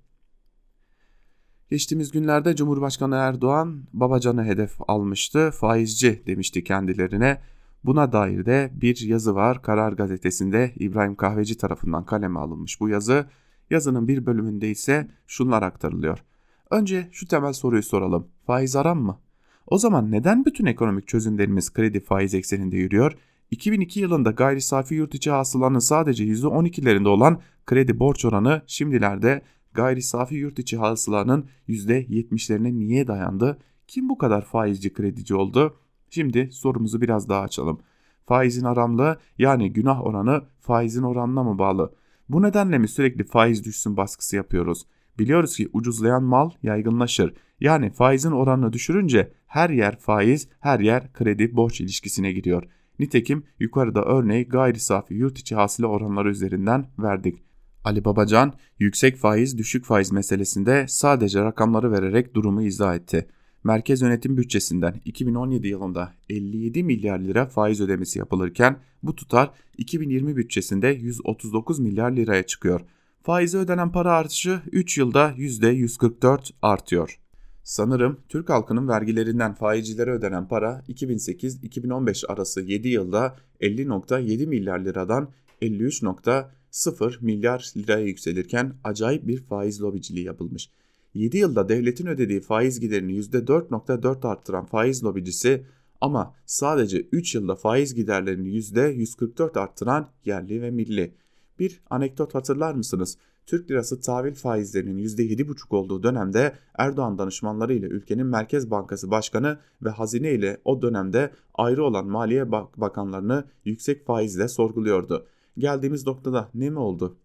Geçtiğimiz 1.71 2.11
günlerde 2.11 2.57
Cumhurbaşkanı 2.57 3.15
Erdoğan 3.15 3.85
Babacan'ı 3.93 4.45
hedef 4.45 4.77
almıştı. 4.89 5.51
Faizci 5.51 6.23
demişti 6.27 6.65
kendilerine. 6.65 7.41
Buna 7.85 8.13
dair 8.13 8.47
de 8.47 8.71
bir 8.75 9.01
yazı 9.07 9.35
var. 9.35 9.63
Karar 9.63 9.93
gazetesinde 9.93 10.73
İbrahim 10.77 11.15
Kahveci 11.15 11.59
tarafından 11.59 12.05
kaleme 12.05 12.39
alınmış 12.39 12.81
bu 12.81 12.89
yazı. 12.89 13.27
Yazının 13.71 14.09
bir 14.09 14.27
bölümünde 14.27 14.71
ise 14.71 15.11
şunlar 15.27 15.63
aktarılıyor. 15.63 16.25
Önce 16.71 17.09
şu 17.13 17.29
temel 17.29 17.53
soruyu 17.53 17.83
soralım. 17.83 18.29
Faiz 18.47 18.77
aram 18.77 19.03
mı? 19.03 19.19
O 19.67 19.79
zaman 19.79 20.11
neden 20.13 20.45
bütün 20.45 20.67
ekonomik 20.67 21.09
çözümlerimiz 21.09 21.73
kredi 21.73 22.01
faiz 22.01 22.35
ekseninde 22.35 22.77
yürüyor? 22.77 23.13
2002 23.51 24.01
yılında 24.01 24.31
gayri 24.31 24.61
safi 24.61 24.95
yurt 24.95 25.15
içi 25.15 25.31
hasılanın 25.31 25.79
sadece 25.79 26.25
%12'lerinde 26.25 27.09
olan 27.09 27.41
kredi 27.67 27.99
borç 27.99 28.25
oranı 28.25 28.63
şimdilerde 28.67 29.43
gayri 29.75 30.03
safi 30.03 30.35
yurt 30.35 30.59
içi 30.59 30.77
hasılanın 30.77 31.49
%70'lerine 31.69 32.79
niye 32.79 33.07
dayandı? 33.07 33.59
Kim 33.89 34.09
bu 34.09 34.19
kadar 34.19 34.45
faizci 34.45 34.93
kredici 34.93 35.35
oldu? 35.35 35.77
Şimdi 36.11 36.49
sorumuzu 36.53 37.01
biraz 37.01 37.29
daha 37.29 37.41
açalım. 37.43 37.81
Faizin 38.27 38.65
aramlığı 38.65 39.19
yani 39.39 39.73
günah 39.73 40.07
oranı 40.07 40.43
faizin 40.61 41.03
oranına 41.03 41.43
mı 41.43 41.59
bağlı? 41.59 41.95
Bu 42.29 42.43
nedenle 42.43 42.79
mi 42.79 42.89
sürekli 42.89 43.25
faiz 43.25 43.65
düşsün 43.65 43.97
baskısı 43.97 44.37
yapıyoruz? 44.37 44.87
Biliyoruz 45.19 45.57
ki 45.57 45.69
ucuzlayan 45.73 46.23
mal 46.23 46.51
yaygınlaşır. 46.63 47.35
Yani 47.61 47.91
faizin 47.91 48.33
oranını 48.33 48.73
düşürünce 48.73 49.33
her 49.47 49.71
yer 49.71 49.99
faiz, 49.99 50.49
her 50.61 50.81
yer 50.81 51.13
kredi 51.13 51.57
borç 51.57 51.81
ilişkisine 51.81 52.33
giriyor. 52.33 52.63
Nitekim 52.99 53.45
yukarıda 53.59 54.05
örneği 54.05 54.49
gayri 54.49 54.81
safi 54.81 55.15
yurt 55.15 55.39
içi 55.39 55.55
hasıla 55.55 55.87
oranları 55.87 56.31
üzerinden 56.31 56.87
verdik. 56.99 57.43
Ali 57.85 58.05
Babacan 58.05 58.53
yüksek 58.79 59.17
faiz 59.17 59.59
düşük 59.59 59.85
faiz 59.85 60.13
meselesinde 60.13 60.85
sadece 60.89 61.41
rakamları 61.41 61.93
vererek 61.93 62.35
durumu 62.35 62.63
izah 62.63 62.95
etti. 62.95 63.27
Merkez 63.65 64.03
yönetim 64.03 64.37
bütçesinden 64.37 65.01
2017 65.05 65.69
yılında 65.69 66.13
57 66.29 66.85
milyar 66.85 67.19
lira 67.19 67.47
faiz 67.47 67.81
ödemesi 67.81 68.19
yapılırken 68.19 68.77
bu 69.03 69.15
tutar 69.15 69.51
2020 69.79 70.37
bütçesinde 70.37 70.89
139 70.89 71.79
milyar 71.79 72.11
liraya 72.11 72.43
çıkıyor. 72.43 72.81
Faize 73.27 73.59
ödenen 73.59 73.93
para 73.93 74.13
artışı 74.13 74.61
3 74.73 74.99
yılda 74.99 75.31
%144 75.31 76.51
artıyor. 76.63 77.21
Sanırım 77.63 78.21
Türk 78.29 78.49
halkının 78.49 78.89
vergilerinden 78.89 79.55
faizcilere 79.55 80.11
ödenen 80.11 80.49
para 80.49 80.85
2008-2015 80.89 82.27
arası 82.27 82.61
7 82.61 82.89
yılda 82.89 83.37
50.7 83.61 84.47
milyar 84.47 84.79
liradan 84.79 85.31
53.0 85.63 87.25
milyar 87.25 87.73
liraya 87.77 88.07
yükselirken 88.07 88.75
acayip 88.85 89.27
bir 89.27 89.43
faiz 89.43 89.83
lobiciliği 89.83 90.27
yapılmış. 90.27 90.71
7 91.15 91.39
yılda 91.39 91.69
devletin 91.69 92.07
ödediği 92.07 92.41
faiz 92.41 92.81
giderini 92.81 93.13
%4.4 93.13 94.29
arttıran 94.29 94.67
faiz 94.67 95.05
lobicisi 95.05 95.67
ama 96.01 96.35
sadece 96.45 97.01
3 97.01 97.35
yılda 97.35 97.55
faiz 97.55 97.95
giderlerini 97.95 98.49
%144 98.49 99.61
arttıran 99.61 100.11
yerli 100.25 100.63
ve 100.63 100.71
milli. 100.71 101.26
Bir 101.59 101.81
anekdot 101.91 102.35
hatırlar 102.35 102.75
mısınız? 102.75 103.19
Türk 103.47 103.71
lirası 103.71 104.01
tahvil 104.01 104.35
faizlerinin 104.35 104.99
%7,5 104.99 105.77
olduğu 105.77 106.03
dönemde 106.03 106.53
Erdoğan 106.75 107.19
danışmanları 107.19 107.75
ile 107.75 107.87
ülkenin 107.87 108.27
Merkez 108.27 108.71
Bankası 108.71 109.11
Başkanı 109.11 109.59
ve 109.83 109.91
hazine 109.91 110.33
ile 110.33 110.61
o 110.65 110.83
dönemde 110.83 111.31
ayrı 111.55 111.85
olan 111.85 112.07
Maliye 112.07 112.53
Bakanlarını 112.53 113.45
yüksek 113.65 114.07
faizle 114.07 114.49
sorguluyordu. 114.49 115.27
Geldiğimiz 115.59 116.07
noktada 116.07 116.51
ne 116.55 116.71
mi 116.71 116.79
oldu? 116.79 117.17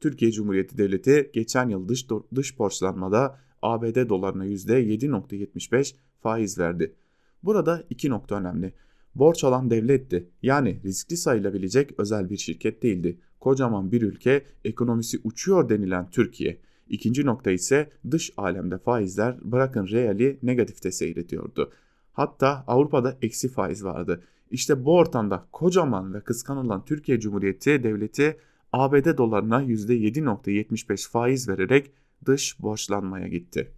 Türkiye 0.00 0.32
Cumhuriyeti 0.32 0.78
Devleti 0.78 1.30
geçen 1.34 1.68
yıl 1.68 1.88
dış, 1.88 2.06
dış 2.34 2.58
borçlanmada 2.58 3.38
ABD 3.62 4.08
dolarına 4.08 4.46
%7.75 4.46 5.94
faiz 6.20 6.58
verdi. 6.58 6.94
Burada 7.42 7.84
iki 7.90 8.10
nokta 8.10 8.34
önemli. 8.34 8.72
Borç 9.14 9.44
alan 9.44 9.70
devletti. 9.70 10.28
Yani 10.42 10.80
riskli 10.84 11.16
sayılabilecek 11.16 11.90
özel 11.98 12.30
bir 12.30 12.36
şirket 12.36 12.82
değildi 12.82 13.18
kocaman 13.40 13.92
bir 13.92 14.02
ülke 14.02 14.44
ekonomisi 14.64 15.20
uçuyor 15.24 15.68
denilen 15.68 16.10
Türkiye. 16.10 16.60
İkinci 16.88 17.26
nokta 17.26 17.50
ise 17.50 17.90
dış 18.10 18.32
alemde 18.36 18.78
faizler 18.78 19.52
bırakın 19.52 19.86
reali 19.86 20.38
negatifte 20.42 20.92
seyrediyordu. 20.92 21.72
Hatta 22.12 22.64
Avrupa'da 22.66 23.18
eksi 23.22 23.48
faiz 23.48 23.84
vardı. 23.84 24.22
İşte 24.50 24.84
bu 24.84 24.96
ortamda 24.96 25.46
kocaman 25.52 26.14
ve 26.14 26.20
kıskanılan 26.20 26.84
Türkiye 26.84 27.20
Cumhuriyeti 27.20 27.82
devleti 27.82 28.36
ABD 28.72 29.16
dolarına 29.18 29.62
%7.75 29.62 31.10
faiz 31.10 31.48
vererek 31.48 31.92
dış 32.26 32.62
borçlanmaya 32.62 33.28
gitti. 33.28 33.72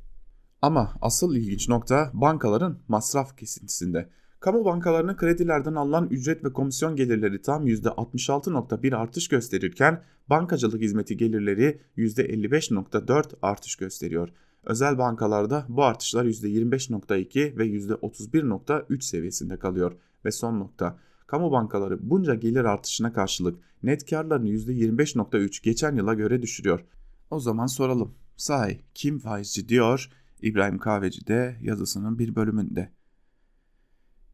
Ama 0.62 0.94
asıl 1.00 1.36
ilginç 1.36 1.68
nokta 1.68 2.10
bankaların 2.14 2.78
masraf 2.88 3.36
kesintisinde. 3.36 4.08
Kamu 4.42 4.64
bankalarının 4.64 5.16
kredilerden 5.16 5.74
alınan 5.74 6.08
ücret 6.10 6.44
ve 6.44 6.52
komisyon 6.52 6.96
gelirleri 6.96 7.42
tam 7.42 7.66
%66.1 7.66 8.96
artış 8.96 9.28
gösterirken 9.28 10.02
bankacılık 10.30 10.80
hizmeti 10.82 11.16
gelirleri 11.16 11.80
%55.4 11.96 13.24
artış 13.42 13.76
gösteriyor. 13.76 14.28
Özel 14.64 14.98
bankalarda 14.98 15.66
bu 15.68 15.84
artışlar 15.84 16.24
%25.2 16.24 17.58
ve 17.58 17.66
%31.3 17.66 19.00
seviyesinde 19.00 19.58
kalıyor. 19.58 19.92
Ve 20.24 20.30
son 20.30 20.60
nokta 20.60 20.98
Kamu 21.26 21.52
bankaları 21.52 22.10
bunca 22.10 22.34
gelir 22.34 22.64
artışına 22.64 23.12
karşılık 23.12 23.58
net 23.82 24.10
karlarını 24.10 24.48
%25.3 24.48 25.64
geçen 25.64 25.96
yıla 25.96 26.14
göre 26.14 26.42
düşürüyor. 26.42 26.84
O 27.30 27.40
zaman 27.40 27.66
soralım. 27.66 28.14
Sahi 28.36 28.80
kim 28.94 29.18
faizci 29.18 29.68
diyor 29.68 30.10
İbrahim 30.40 30.78
Kahveci 30.78 31.26
de 31.26 31.56
yazısının 31.62 32.18
bir 32.18 32.34
bölümünde. 32.34 33.01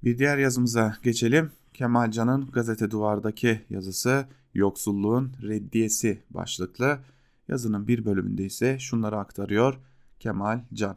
Bir 0.05 0.18
diğer 0.18 0.38
yazımıza 0.38 0.96
geçelim. 1.03 1.51
Kemal 1.74 2.11
Can'ın 2.11 2.46
gazete 2.51 2.90
duvardaki 2.90 3.61
yazısı 3.70 4.26
Yoksulluğun 4.55 5.32
Reddiyesi 5.42 6.22
başlıklı. 6.30 6.99
Yazının 7.49 7.88
bir 7.88 8.05
bölümünde 8.05 8.44
ise 8.44 8.78
şunları 8.78 9.16
aktarıyor 9.16 9.74
Kemal 10.20 10.61
Can. 10.74 10.96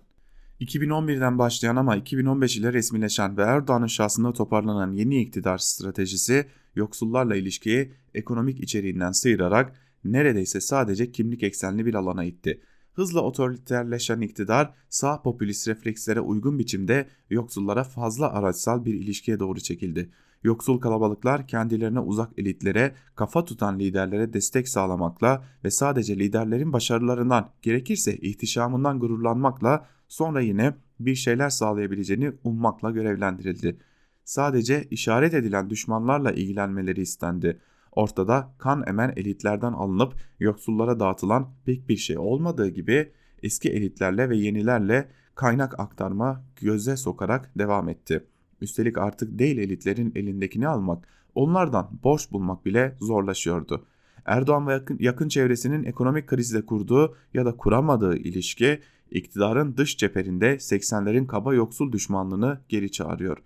2011'den 0.61 1.37
başlayan 1.37 1.75
ama 1.75 1.95
2015 1.95 2.57
ile 2.57 2.73
resmileşen 2.73 3.37
ve 3.37 3.41
Erdoğan'ın 3.41 3.87
şahsında 3.87 4.33
toparlanan 4.33 4.91
yeni 4.91 5.21
iktidar 5.21 5.57
stratejisi 5.57 6.45
yoksullarla 6.75 7.35
ilişkiyi 7.35 7.93
ekonomik 8.13 8.59
içeriğinden 8.59 9.11
sıyırarak 9.11 9.75
neredeyse 10.03 10.61
sadece 10.61 11.11
kimlik 11.11 11.43
eksenli 11.43 11.85
bir 11.85 11.93
alana 11.93 12.23
itti. 12.23 12.61
Hızla 13.01 13.21
otoriterleşen 13.21 14.21
iktidar 14.21 14.73
sağ 14.89 15.21
popülist 15.21 15.67
reflekslere 15.67 16.21
uygun 16.21 16.59
biçimde 16.59 17.07
yoksullara 17.29 17.83
fazla 17.83 18.33
araçsal 18.33 18.85
bir 18.85 18.93
ilişkiye 18.93 19.39
doğru 19.39 19.59
çekildi. 19.59 20.09
Yoksul 20.43 20.79
kalabalıklar 20.79 21.47
kendilerine 21.47 21.99
uzak 21.99 22.39
elitlere, 22.39 22.95
kafa 23.15 23.45
tutan 23.45 23.79
liderlere 23.79 24.33
destek 24.33 24.67
sağlamakla 24.69 25.43
ve 25.63 25.71
sadece 25.71 26.19
liderlerin 26.19 26.73
başarılarından, 26.73 27.51
gerekirse 27.61 28.17
ihtişamından 28.17 28.99
gururlanmakla 28.99 29.87
sonra 30.07 30.41
yine 30.41 30.75
bir 30.99 31.15
şeyler 31.15 31.49
sağlayabileceğini 31.49 32.31
ummakla 32.43 32.91
görevlendirildi. 32.91 33.77
Sadece 34.23 34.87
işaret 34.91 35.33
edilen 35.33 35.69
düşmanlarla 35.69 36.31
ilgilenmeleri 36.31 37.01
istendi. 37.01 37.59
Ortada 37.91 38.53
kan 38.57 38.83
emen 38.87 39.13
elitlerden 39.15 39.73
alınıp 39.73 40.13
yoksullara 40.39 40.99
dağıtılan 40.99 41.49
pek 41.65 41.89
bir 41.89 41.97
şey 41.97 42.17
olmadığı 42.17 42.67
gibi 42.67 43.11
eski 43.43 43.69
elitlerle 43.69 44.29
ve 44.29 44.37
yenilerle 44.37 45.09
kaynak 45.35 45.79
aktarma 45.79 46.43
göze 46.61 46.97
sokarak 46.97 47.51
devam 47.57 47.89
etti. 47.89 48.25
Üstelik 48.61 48.97
artık 48.97 49.39
değil 49.39 49.57
elitlerin 49.57 50.11
elindekini 50.15 50.67
almak, 50.67 51.07
onlardan 51.35 51.89
borç 52.03 52.31
bulmak 52.31 52.65
bile 52.65 52.97
zorlaşıyordu. 53.01 53.85
Erdoğan 54.25 54.67
ve 54.67 54.73
yakın, 54.73 54.97
yakın 54.99 55.29
çevresinin 55.29 55.83
ekonomik 55.83 56.27
krizle 56.27 56.65
kurduğu 56.65 57.15
ya 57.33 57.45
da 57.45 57.57
kuramadığı 57.57 58.17
ilişki 58.17 58.79
iktidarın 59.11 59.77
dış 59.77 59.97
cepherinde 59.97 60.55
80'lerin 60.55 61.27
kaba 61.27 61.53
yoksul 61.53 61.91
düşmanlığını 61.91 62.61
geri 62.69 62.91
çağırıyor. 62.91 63.37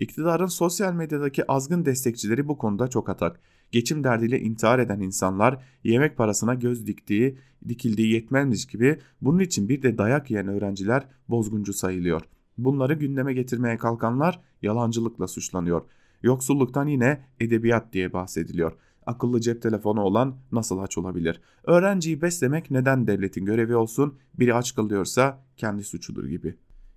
İktidarın 0.00 0.46
sosyal 0.46 0.92
medyadaki 0.92 1.52
azgın 1.52 1.84
destekçileri 1.84 2.48
bu 2.48 2.58
konuda 2.58 2.88
çok 2.88 3.08
atak. 3.08 3.40
Geçim 3.72 4.04
derdiyle 4.04 4.40
intihar 4.40 4.78
eden 4.78 5.00
insanlar 5.00 5.62
yemek 5.84 6.16
parasına 6.16 6.54
göz 6.54 6.86
diktiği, 6.86 7.38
dikildiği 7.68 8.12
yetmezmiş 8.12 8.66
gibi 8.66 8.98
bunun 9.20 9.38
için 9.38 9.68
bir 9.68 9.82
de 9.82 9.98
dayak 9.98 10.30
yiyen 10.30 10.48
öğrenciler 10.48 11.06
bozguncu 11.28 11.72
sayılıyor. 11.72 12.22
Bunları 12.58 12.94
gündeme 12.94 13.32
getirmeye 13.32 13.76
kalkanlar 13.76 14.40
yalancılıkla 14.62 15.28
suçlanıyor. 15.28 15.82
Yoksulluktan 16.22 16.86
yine 16.86 17.24
edebiyat 17.40 17.92
diye 17.92 18.12
bahsediliyor. 18.12 18.72
Akıllı 19.06 19.40
cep 19.40 19.62
telefonu 19.62 20.00
olan 20.00 20.36
nasıl 20.52 20.78
aç 20.78 20.98
olabilir? 20.98 21.40
Öğrenciyi 21.64 22.22
beslemek 22.22 22.70
neden 22.70 23.06
devletin 23.06 23.44
görevi 23.44 23.76
olsun? 23.76 24.14
Biri 24.38 24.54
aç 24.54 24.74
kalıyorsa 24.74 25.44
kendi 25.56 25.84
suçudur 25.84 26.24
gibi. 26.24 26.54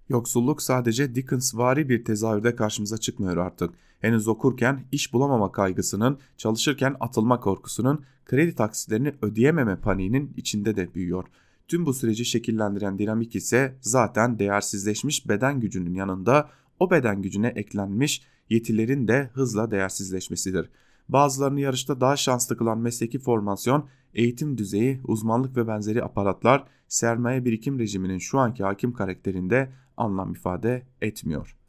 Yoksulluk 0.10 0.62
sadece 0.62 1.16
Dickensvari 1.16 1.90
bir 1.90 2.06
tezahürde 2.06 2.56
karşımıza 2.56 2.98
çıkmıyor 2.98 3.38
artık. 3.38 3.74
Henüz 4.04 4.28
okurken 4.28 4.84
iş 4.92 5.14
bulamama 5.14 5.52
kaygısının, 5.52 6.18
çalışırken 6.38 6.96
atılma 7.00 7.40
korkusunun, 7.40 8.04
kredi 8.26 8.56
taksitlerini 8.56 9.14
ödeyememe 9.22 9.76
paniğinin 9.76 10.34
içinde 10.38 10.76
de 10.76 10.94
büyüyor. 10.94 11.26
Tüm 11.68 11.86
bu 11.86 11.94
süreci 11.94 12.26
şekillendiren 12.26 13.00
dinamik 13.00 13.36
ise 13.36 13.78
zaten 13.82 14.40
değersizleşmiş 14.40 15.30
beden 15.30 15.60
gücünün 15.60 15.94
yanında 15.94 16.50
o 16.80 16.92
beden 16.92 17.22
gücüne 17.22 17.48
eklenmiş 17.48 18.22
yetilerin 18.50 19.08
de 19.08 19.30
hızla 19.34 19.72
değersizleşmesidir. 19.72 20.70
Bazılarını 21.10 21.60
yarışta 21.60 22.02
daha 22.02 22.16
şanslı 22.16 22.58
kılan 22.58 22.78
mesleki 22.78 23.20
formasyon, 23.20 23.88
eğitim 24.14 24.58
düzeyi, 24.58 25.02
uzmanlık 25.04 25.58
ve 25.58 25.68
benzeri 25.68 26.04
aparatlar 26.04 26.68
sermaye 26.88 27.46
birikim 27.46 27.80
rejiminin 27.80 28.18
şu 28.18 28.40
anki 28.40 28.64
hakim 28.64 28.94
karakterinde 28.94 29.72
anlam 29.98 30.32
ifade 30.32 30.88
etmiyor. 31.02 31.63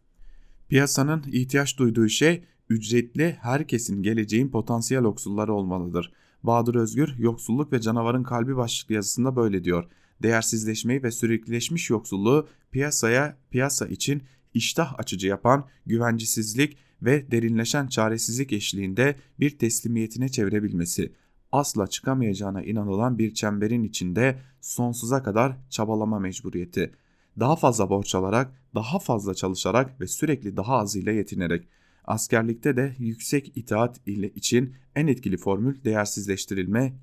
Piyasanın 0.74 1.24
ihtiyaç 1.32 1.78
duyduğu 1.78 2.08
şey 2.08 2.44
ücretli 2.68 3.36
herkesin 3.40 4.02
geleceğin 4.02 4.48
potansiyel 4.48 5.02
yoksulları 5.02 5.54
olmalıdır. 5.54 6.12
Bahadır 6.42 6.74
Özgür 6.74 7.14
yoksulluk 7.18 7.72
ve 7.72 7.80
canavarın 7.80 8.22
kalbi 8.22 8.56
başlıklı 8.56 8.94
yazısında 8.94 9.36
böyle 9.36 9.64
diyor. 9.64 9.84
Değersizleşmeyi 10.22 11.02
ve 11.02 11.10
süreklileşmiş 11.10 11.90
yoksulluğu 11.90 12.48
piyasaya 12.70 13.36
piyasa 13.50 13.86
için 13.86 14.22
iştah 14.54 14.98
açıcı 14.98 15.26
yapan 15.26 15.68
güvencesizlik 15.86 16.76
ve 17.02 17.30
derinleşen 17.30 17.86
çaresizlik 17.86 18.52
eşliğinde 18.52 19.16
bir 19.40 19.58
teslimiyetine 19.58 20.28
çevirebilmesi, 20.28 21.12
asla 21.52 21.86
çıkamayacağına 21.86 22.62
inanılan 22.62 23.18
bir 23.18 23.34
çemberin 23.34 23.82
içinde 23.82 24.38
sonsuza 24.60 25.22
kadar 25.22 25.56
çabalama 25.70 26.18
mecburiyeti. 26.18 26.92
Daha 27.40 27.56
fazla 27.56 27.90
borç 27.90 28.14
alarak, 28.14 28.63
daha 28.74 28.98
fazla 28.98 29.34
çalışarak 29.34 30.00
ve 30.00 30.06
sürekli 30.06 30.56
daha 30.56 30.76
azıyla 30.76 31.12
yetinerek. 31.12 31.68
Askerlikte 32.04 32.76
de 32.76 32.94
yüksek 32.98 33.52
itaat 33.56 34.00
ile 34.06 34.30
için 34.30 34.74
en 34.94 35.06
etkili 35.06 35.36
formül 35.36 35.84
değersizleştirilme, 35.84 36.94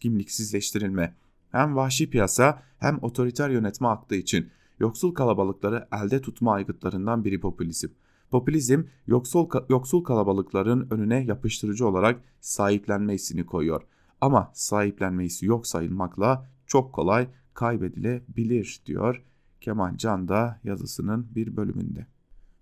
kimliksizleştirilme. 0.00 1.14
Hem 1.50 1.76
vahşi 1.76 2.10
piyasa 2.10 2.62
hem 2.78 2.98
otoriter 3.02 3.50
yönetme 3.50 3.88
aktığı 3.88 4.14
için 4.14 4.48
yoksul 4.80 5.14
kalabalıkları 5.14 5.88
elde 5.92 6.20
tutma 6.20 6.52
aygıtlarından 6.52 7.24
biri 7.24 7.40
popülizm. 7.40 7.88
Popülizm 8.30 8.82
yoksul, 9.06 9.48
yoksul 9.68 10.04
kalabalıkların 10.04 10.86
önüne 10.90 11.24
yapıştırıcı 11.24 11.88
olarak 11.88 12.20
sahiplenme 12.40 13.14
hissini 13.14 13.46
koyuyor. 13.46 13.82
Ama 14.20 14.50
sahiplenme 14.54 15.24
hissi 15.24 15.46
yok 15.46 15.66
sayılmakla 15.66 16.50
çok 16.66 16.92
kolay 16.92 17.28
kaybedilebilir 17.54 18.80
diyor 18.86 19.22
Kemal 19.64 19.96
Can 19.96 20.28
da 20.28 20.60
yazısının 20.64 21.26
bir 21.34 21.56
bölümünde. 21.56 22.06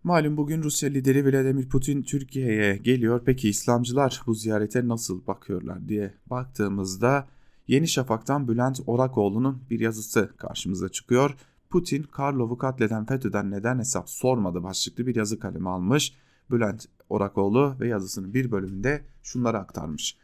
Malum 0.05 0.37
bugün 0.37 0.63
Rusya 0.63 0.91
lideri 0.91 1.25
Vladimir 1.25 1.69
Putin 1.69 2.03
Türkiye'ye 2.03 2.77
geliyor. 2.77 3.23
Peki 3.25 3.49
İslamcılar 3.49 4.23
bu 4.27 4.35
ziyarete 4.35 4.89
nasıl 4.89 5.27
bakıyorlar 5.27 5.89
diye 5.89 6.15
baktığımızda 6.27 7.29
Yeni 7.69 7.89
Şafak'tan 7.89 8.49
Bülent 8.49 8.81
Orakoğlu'nun 8.87 9.63
bir 9.71 9.81
yazısı 9.81 10.33
karşımıza 10.37 10.89
çıkıyor. 10.89 11.35
Putin 11.71 12.03
Karlov'u 12.03 12.59
katleden 12.59 13.07
FETÖ'den 13.07 13.51
neden 13.51 13.79
hesap 13.79 14.11
sormadı 14.11 14.63
başlıklı 14.63 15.07
bir 15.07 15.17
yazı 15.17 15.39
kalemi 15.39 15.69
almış. 15.69 16.15
Bülent 16.51 16.87
Orakoğlu 17.09 17.77
ve 17.81 17.89
yazısının 17.89 18.35
bir 18.35 18.51
bölümünde 18.51 19.05
şunları 19.23 19.59
aktarmış. 19.59 20.17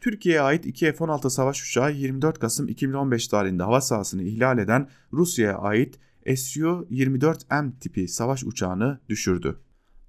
Türkiye'ye 0.00 0.40
ait 0.40 0.66
iki 0.66 0.92
F-16 0.92 1.30
savaş 1.30 1.62
uçağı 1.62 1.92
24 1.92 2.38
Kasım 2.38 2.68
2015 2.68 3.28
tarihinde 3.28 3.62
hava 3.62 3.80
sahasını 3.80 4.22
ihlal 4.22 4.58
eden 4.58 4.88
Rusya'ya 5.12 5.58
ait 5.58 5.98
Su-24M 6.26 7.78
tipi 7.80 8.08
savaş 8.08 8.44
uçağını 8.44 9.00
düşürdü. 9.08 9.56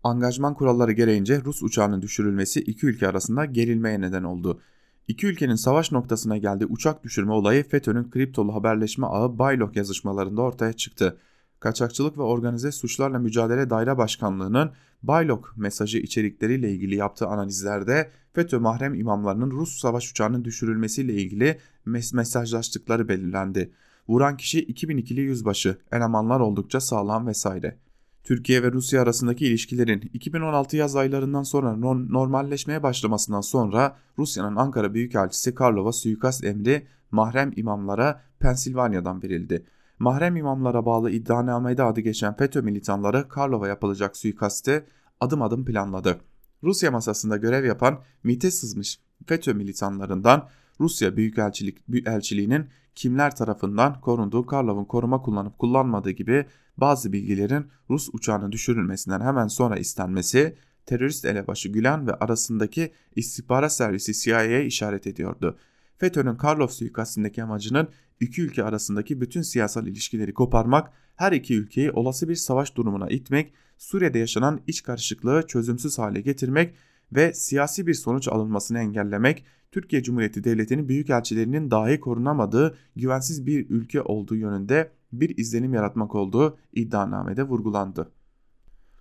Angajman 0.04 0.54
kuralları 0.54 0.92
gereğince 0.92 1.42
Rus 1.46 1.64
uçağının 1.64 2.02
düşürülmesi 2.02 2.60
iki 2.60 2.86
ülke 2.86 3.08
arasında 3.08 3.46
gerilmeye 3.46 4.02
neden 4.02 4.24
oldu. 4.24 4.62
İki 5.08 5.28
ülkenin 5.28 5.56
savaş 5.56 5.92
noktasına 5.92 6.38
geldiği 6.38 6.66
uçak 6.66 7.04
düşürme 7.04 7.32
olayı 7.32 7.64
FETÖ'nün 7.64 8.10
kriptolu 8.10 8.56
haberleşme 8.56 9.08
ağı 9.08 9.40
Baylok 9.40 9.76
yazışmalarında 9.76 10.42
ortaya 10.42 10.74
çıktı. 10.74 11.18
Kaçakçılık 11.60 12.18
ve 12.18 12.22
Organize 12.22 12.72
Suçlarla 12.72 13.20
Mücadele 13.20 13.70
Daire 13.70 13.98
Başkanlığı'nın 13.98 14.72
Baylok 15.04 15.54
mesajı 15.58 15.98
içerikleriyle 15.98 16.72
ilgili 16.72 16.96
yaptığı 16.96 17.28
analizlerde 17.28 18.12
FETÖ 18.34 18.60
mahrem 18.60 18.94
imamlarının 18.94 19.52
Rus 19.52 19.80
savaş 19.80 20.12
uçağının 20.12 20.46
düşürülmesiyle 20.46 21.14
ilgili 21.14 21.60
mes 21.86 22.14
mesajlaştıkları 22.14 23.08
belirlendi. 23.08 23.72
Vuran 24.08 24.38
kişi 24.38 24.66
2002'li 24.66 25.22
yüzbaşı, 25.22 25.78
elemanlar 25.92 26.40
oldukça 26.40 26.80
sağlam 26.80 27.28
vesaire. 27.28 27.80
Türkiye 28.24 28.64
ve 28.64 28.72
Rusya 28.72 29.02
arasındaki 29.02 29.48
ilişkilerin 29.48 30.10
2016 30.14 30.78
yaz 30.78 30.96
aylarından 30.96 31.44
sonra 31.44 31.76
normalleşmeye 32.10 32.84
başlamasından 32.84 33.42
sonra 33.42 33.98
Rusya'nın 34.18 34.56
Ankara 34.56 34.94
Büyükelçisi 34.94 35.56
Karlova 35.56 35.92
suikast 35.92 36.44
emri 36.44 36.88
mahrem 37.12 37.52
imamlara 37.56 38.22
Pensilvanya'dan 38.40 39.24
verildi. 39.24 39.66
Mahrem 40.00 40.36
imamlara 40.36 40.86
bağlı 40.86 41.12
iddianamede 41.12 41.84
adı 41.84 42.02
geçen 42.02 42.36
FETÖ 42.36 42.62
militanları 42.62 43.30
Karlova 43.30 43.68
yapılacak 43.68 44.18
suikasti 44.18 44.86
adım 45.20 45.42
adım 45.42 45.66
planladı. 45.66 46.20
Rusya 46.64 46.92
masasında 46.92 47.38
görev 47.38 47.66
yapan 47.66 48.00
MİT'e 48.24 48.52
sızmış 48.52 49.00
FETÖ 49.28 49.54
militanlarından 49.54 50.50
Rusya 50.80 51.18
Büyükelçilik 51.18 51.78
elçiliğinin 52.06 52.66
kimler 52.96 53.36
tarafından 53.36 54.02
korunduğu 54.02 54.46
Karlov'un 54.46 54.86
koruma 54.86 55.22
kullanıp 55.22 55.60
kullanmadığı 55.60 56.12
gibi 56.12 56.46
bazı 56.78 57.14
bilgilerin 57.14 57.66
Rus 57.90 58.10
uçağının 58.14 58.52
düşürülmesinden 58.52 59.22
hemen 59.22 59.48
sonra 59.48 59.78
istenmesi 59.78 60.56
terörist 60.86 61.26
elebaşı 61.26 61.70
Gülen 61.70 62.08
ve 62.08 62.14
arasındaki 62.14 62.92
istihbarat 63.16 63.74
servisi 63.74 64.14
CIA'ya 64.14 64.64
işaret 64.64 65.08
ediyordu. 65.08 65.58
FETÖ'nün 65.98 66.36
Karlov 66.36 66.68
suikastindeki 66.68 67.44
amacının 67.44 67.88
iki 68.20 68.42
ülke 68.42 68.64
arasındaki 68.64 69.22
bütün 69.22 69.42
siyasal 69.42 69.88
ilişkileri 69.88 70.34
koparmak, 70.34 70.92
her 71.16 71.32
iki 71.32 71.56
ülkeyi 71.56 71.92
olası 71.92 72.30
bir 72.30 72.36
savaş 72.36 72.76
durumuna 72.76 73.10
itmek, 73.10 73.54
Suriye'de 73.78 74.20
yaşanan 74.20 74.62
iç 74.68 74.84
karışıklığı 74.84 75.48
çözümsüz 75.48 76.00
hale 76.00 76.22
getirmek 76.22 76.76
ve 77.12 77.34
siyasi 77.34 77.88
bir 77.88 77.94
sonuç 77.94 78.28
alınmasını 78.28 78.80
engellemek, 78.80 79.46
Türkiye 79.72 80.04
Cumhuriyeti 80.04 80.44
Devleti'nin 80.44 80.90
büyükelçilerinin 80.90 81.72
dahi 81.72 82.00
korunamadığı 82.00 82.78
güvensiz 82.96 83.46
bir 83.46 83.70
ülke 83.70 84.02
olduğu 84.02 84.36
yönünde 84.36 84.92
bir 85.14 85.38
izlenim 85.38 85.74
yaratmak 85.74 86.16
olduğu 86.16 86.58
iddianamede 86.74 87.44
vurgulandı. 87.44 88.12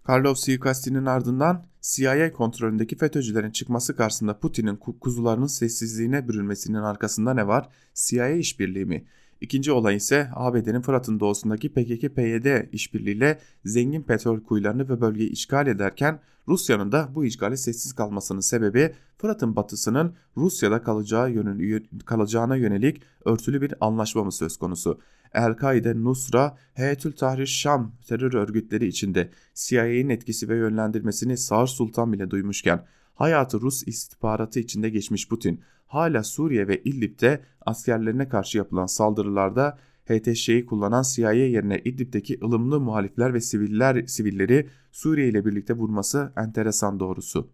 Karlov 0.04 0.34
suikastinin 0.34 1.06
ardından 1.06 1.64
CIA 1.80 2.32
kontrolündeki 2.32 2.96
FETÖ'cülerin 2.96 3.50
çıkması 3.50 3.96
karşısında 3.96 4.38
Putin'in 4.38 4.76
kuzularının 4.76 5.46
sessizliğine 5.46 6.28
bürünmesinin 6.28 6.78
arkasında 6.78 7.34
ne 7.34 7.46
var? 7.46 7.68
CIA 7.94 8.28
işbirliği 8.28 8.84
mi? 8.84 9.04
İkinci 9.40 9.72
olay 9.72 9.96
ise 9.96 10.30
ABD'nin 10.34 10.80
Fırat'ın 10.80 11.20
doğusundaki 11.20 11.68
PKK-PYD 11.68 12.70
işbirliğiyle 12.72 13.38
zengin 13.64 14.02
petrol 14.02 14.40
kuyularını 14.40 14.88
ve 14.88 15.00
bölgeyi 15.00 15.30
işgal 15.30 15.66
ederken 15.66 16.20
Rusya'nın 16.48 16.92
da 16.92 17.08
bu 17.14 17.24
işgale 17.24 17.56
sessiz 17.56 17.92
kalmasının 17.92 18.40
sebebi 18.40 18.94
Fırat'ın 19.18 19.56
batısının 19.56 20.14
Rusya'da 20.36 20.82
kalacağı 20.82 21.30
yönel 21.30 21.82
kalacağına 22.06 22.56
yönelik 22.56 23.02
örtülü 23.24 23.60
bir 23.60 23.74
anlaşma 23.80 24.24
mı 24.24 24.32
söz 24.32 24.56
konusu? 24.56 25.00
El-Kaide, 25.34 26.04
Nusra, 26.04 26.56
Heyetül 26.74 27.12
Tahrir 27.12 27.46
Şam 27.46 27.92
terör 28.08 28.34
örgütleri 28.34 28.86
içinde 28.86 29.30
CIA'nin 29.54 30.08
etkisi 30.08 30.48
ve 30.48 30.56
yönlendirmesini 30.56 31.36
Sağır 31.36 31.66
Sultan 31.66 32.12
bile 32.12 32.30
duymuşken 32.30 32.84
hayatı 33.14 33.60
Rus 33.60 33.88
istihbaratı 33.88 34.60
içinde 34.60 34.90
geçmiş 34.90 35.28
Putin 35.28 35.60
hala 35.86 36.22
Suriye 36.22 36.68
ve 36.68 36.82
İdlib'de 36.82 37.40
askerlerine 37.60 38.28
karşı 38.28 38.58
yapılan 38.58 38.86
saldırılarda 38.86 39.78
HTŞ'yi 40.08 40.66
kullanan 40.66 41.04
CIA 41.14 41.32
yerine 41.32 41.78
İdlib'deki 41.84 42.38
ılımlı 42.44 42.80
muhalifler 42.80 43.34
ve 43.34 43.40
siviller 43.40 44.06
sivilleri 44.06 44.68
Suriye 44.92 45.28
ile 45.28 45.44
birlikte 45.44 45.74
vurması 45.74 46.32
enteresan 46.36 47.00
doğrusu. 47.00 47.50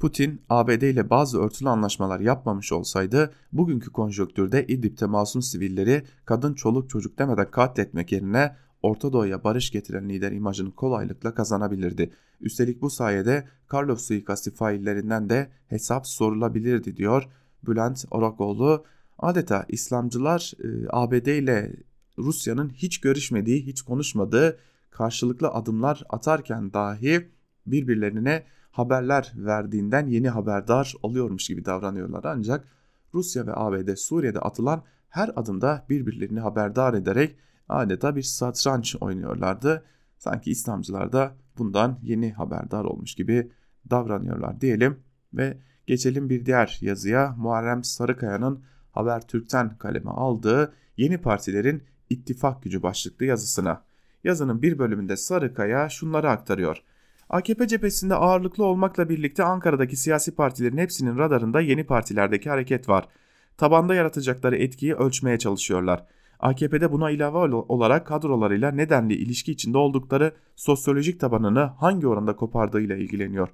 Putin, 0.00 0.42
ABD 0.48 0.82
ile 0.82 1.10
bazı 1.10 1.40
örtülü 1.40 1.68
anlaşmalar 1.68 2.20
yapmamış 2.20 2.72
olsaydı 2.72 3.32
bugünkü 3.52 3.92
konjonktürde 3.92 4.66
İdlib'de 4.66 5.06
masum 5.06 5.42
sivilleri 5.42 6.02
kadın 6.24 6.54
çoluk 6.54 6.90
çocuk 6.90 7.18
demeden 7.18 7.50
katletmek 7.50 8.12
yerine 8.12 8.56
Orta 8.82 9.12
Doğu'ya 9.12 9.44
barış 9.44 9.70
getiren 9.70 10.08
lider 10.08 10.32
imajını 10.32 10.74
kolaylıkla 10.74 11.34
kazanabilirdi. 11.34 12.10
Üstelik 12.40 12.82
bu 12.82 12.90
sayede 12.90 13.48
Karlov 13.66 13.96
suikasti 13.96 14.50
faillerinden 14.50 15.28
de 15.28 15.50
hesap 15.68 16.06
sorulabilirdi 16.06 16.96
diyor 16.96 17.28
Bülent 17.66 18.04
Orakoğlu. 18.10 18.84
Adeta 19.18 19.64
İslamcılar 19.68 20.52
e, 20.64 20.86
ABD 20.90 21.26
ile 21.26 21.76
Rusya'nın 22.18 22.70
hiç 22.70 23.00
görüşmediği, 23.00 23.66
hiç 23.66 23.82
konuşmadığı 23.82 24.58
karşılıklı 24.90 25.48
adımlar 25.48 26.02
atarken 26.08 26.72
dahi 26.72 27.28
birbirlerine 27.66 28.44
haberler 28.70 29.32
verdiğinden 29.36 30.06
yeni 30.06 30.28
haberdar 30.28 30.94
oluyormuş 31.02 31.48
gibi 31.48 31.64
davranıyorlar. 31.64 32.24
Ancak 32.24 32.68
Rusya 33.14 33.46
ve 33.46 33.52
ABD 33.54 33.94
Suriye'de 33.94 34.40
atılan 34.40 34.82
her 35.08 35.30
adımda 35.36 35.86
birbirlerini 35.88 36.40
haberdar 36.40 36.94
ederek 36.94 37.36
adeta 37.68 38.16
bir 38.16 38.22
satranç 38.22 38.96
oynuyorlardı. 39.00 39.84
Sanki 40.18 40.50
İslamcılar 40.50 41.12
da 41.12 41.36
bundan 41.58 41.98
yeni 42.02 42.32
haberdar 42.32 42.84
olmuş 42.84 43.14
gibi 43.14 43.50
davranıyorlar 43.90 44.60
diyelim 44.60 44.98
ve 45.34 45.58
geçelim 45.88 46.30
bir 46.30 46.46
diğer 46.46 46.78
yazıya 46.80 47.34
Muharrem 47.38 47.84
Sarıkaya'nın 47.84 48.64
Habertürk'ten 48.92 49.78
kaleme 49.78 50.10
aldığı 50.10 50.72
yeni 50.96 51.18
partilerin 51.18 51.82
ittifak 52.10 52.62
gücü 52.62 52.82
başlıklı 52.82 53.26
yazısına. 53.26 53.82
Yazının 54.24 54.62
bir 54.62 54.78
bölümünde 54.78 55.16
Sarıkaya 55.16 55.88
şunları 55.88 56.30
aktarıyor. 56.30 56.82
AKP 57.30 57.66
cephesinde 57.66 58.14
ağırlıklı 58.14 58.64
olmakla 58.64 59.08
birlikte 59.08 59.44
Ankara'daki 59.44 59.96
siyasi 59.96 60.34
partilerin 60.34 60.78
hepsinin 60.78 61.18
radarında 61.18 61.60
yeni 61.60 61.84
partilerdeki 61.84 62.50
hareket 62.50 62.88
var. 62.88 63.08
Tabanda 63.56 63.94
yaratacakları 63.94 64.56
etkiyi 64.56 64.94
ölçmeye 64.94 65.38
çalışıyorlar. 65.38 66.04
AKP'de 66.40 66.92
buna 66.92 67.10
ilave 67.10 67.54
olarak 67.54 68.06
kadrolarıyla 68.06 68.70
nedenli 68.70 69.14
ilişki 69.14 69.52
içinde 69.52 69.78
oldukları 69.78 70.32
sosyolojik 70.56 71.20
tabanını 71.20 71.60
hangi 71.60 72.06
oranda 72.06 72.36
kopardığıyla 72.36 72.96
ilgileniyor. 72.96 73.48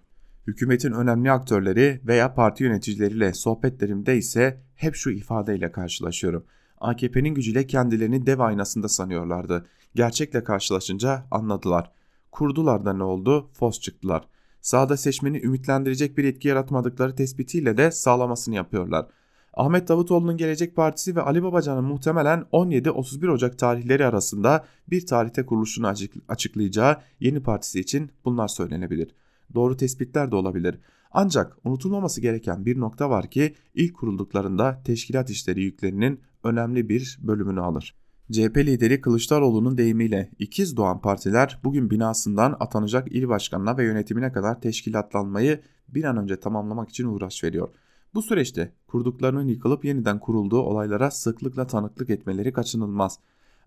Hükümetin 0.47 0.93
önemli 0.93 1.33
aktörleri 1.33 2.01
veya 2.07 2.35
parti 2.35 2.65
yöneticileriyle 2.65 3.35
sohbetlerimde 3.35 4.17
ise 4.17 4.61
hep 4.75 4.95
şu 4.95 5.11
ifadeyle 5.11 5.73
karşılaşıyorum. 5.73 6.45
AKP'nin 6.81 7.35
gücüyle 7.35 7.67
kendilerini 7.67 8.27
dev 8.27 8.39
aynasında 8.39 8.89
sanıyorlardı. 8.89 9.67
Gerçekle 9.95 10.45
karşılaşınca 10.45 11.27
anladılar. 11.31 11.91
Kurdular 12.33 12.85
da 12.85 12.93
ne 12.93 13.03
oldu? 13.03 13.51
Fos 13.53 13.81
çıktılar. 13.81 14.29
Sağda 14.61 14.97
seçmeni 14.97 15.41
ümitlendirecek 15.41 16.19
bir 16.19 16.25
etki 16.25 16.49
yaratmadıkları 16.49 17.17
tespitiyle 17.17 17.77
de 17.77 17.91
sağlamasını 17.91 18.55
yapıyorlar. 18.55 19.07
Ahmet 19.55 19.89
Davutoğlu'nun 19.89 20.37
Gelecek 20.37 20.77
Partisi 20.77 21.17
ve 21.17 21.21
Ali 21.21 21.43
Babacan'ın 21.43 21.85
muhtemelen 21.85 22.45
17-31 22.53 23.31
Ocak 23.31 23.59
tarihleri 23.59 24.07
arasında 24.07 24.65
bir 24.91 25.07
tarihte 25.07 25.47
kuruluşunu 25.47 25.93
açıklayacağı 26.29 26.97
yeni 27.21 27.43
partisi 27.43 27.81
için 27.81 28.11
bunlar 28.25 28.49
söylenebilir. 28.49 29.15
Doğru 29.55 29.77
tespitler 29.77 30.31
de 30.31 30.37
olabilir. 30.37 30.79
Ancak 31.11 31.59
unutulmaması 31.65 32.21
gereken 32.21 32.67
bir 32.67 32.81
nokta 32.81 33.11
var 33.11 33.31
ki 33.31 33.55
ilk 33.75 33.97
kurulduklarında 33.97 34.83
teşkilat 34.85 35.31
işleri 35.31 35.63
yüklerinin 35.63 36.21
önemli 36.45 36.89
bir 36.89 37.19
bölümünü 37.23 37.61
alır. 37.61 37.95
CHP 38.33 38.57
lideri 38.57 39.01
Kılıçdaroğlu'nun 39.01 39.79
deyimiyle 39.79 40.31
ikiz 40.39 40.77
doğan 40.77 41.01
partiler 41.01 41.61
bugün 41.65 41.91
binasından 41.91 42.57
atanacak 42.61 43.13
il 43.13 43.29
başkanına 43.29 43.77
ve 43.79 43.85
yönetimine 43.85 44.33
kadar 44.33 44.61
teşkilatlanmayı 44.61 45.61
bir 45.89 46.05
an 46.05 46.17
önce 46.17 46.41
tamamlamak 46.41 46.89
için 46.89 47.07
uğraş 47.07 47.45
veriyor. 47.45 47.69
Bu 48.15 48.23
süreçte 48.23 48.73
kurduklarının 48.87 49.49
yıkılıp 49.49 49.85
yeniden 49.85 50.19
kurulduğu 50.19 50.61
olaylara 50.61 51.11
sıklıkla 51.11 51.67
tanıklık 51.67 52.11
etmeleri 52.11 52.53
kaçınılmaz. 52.53 53.19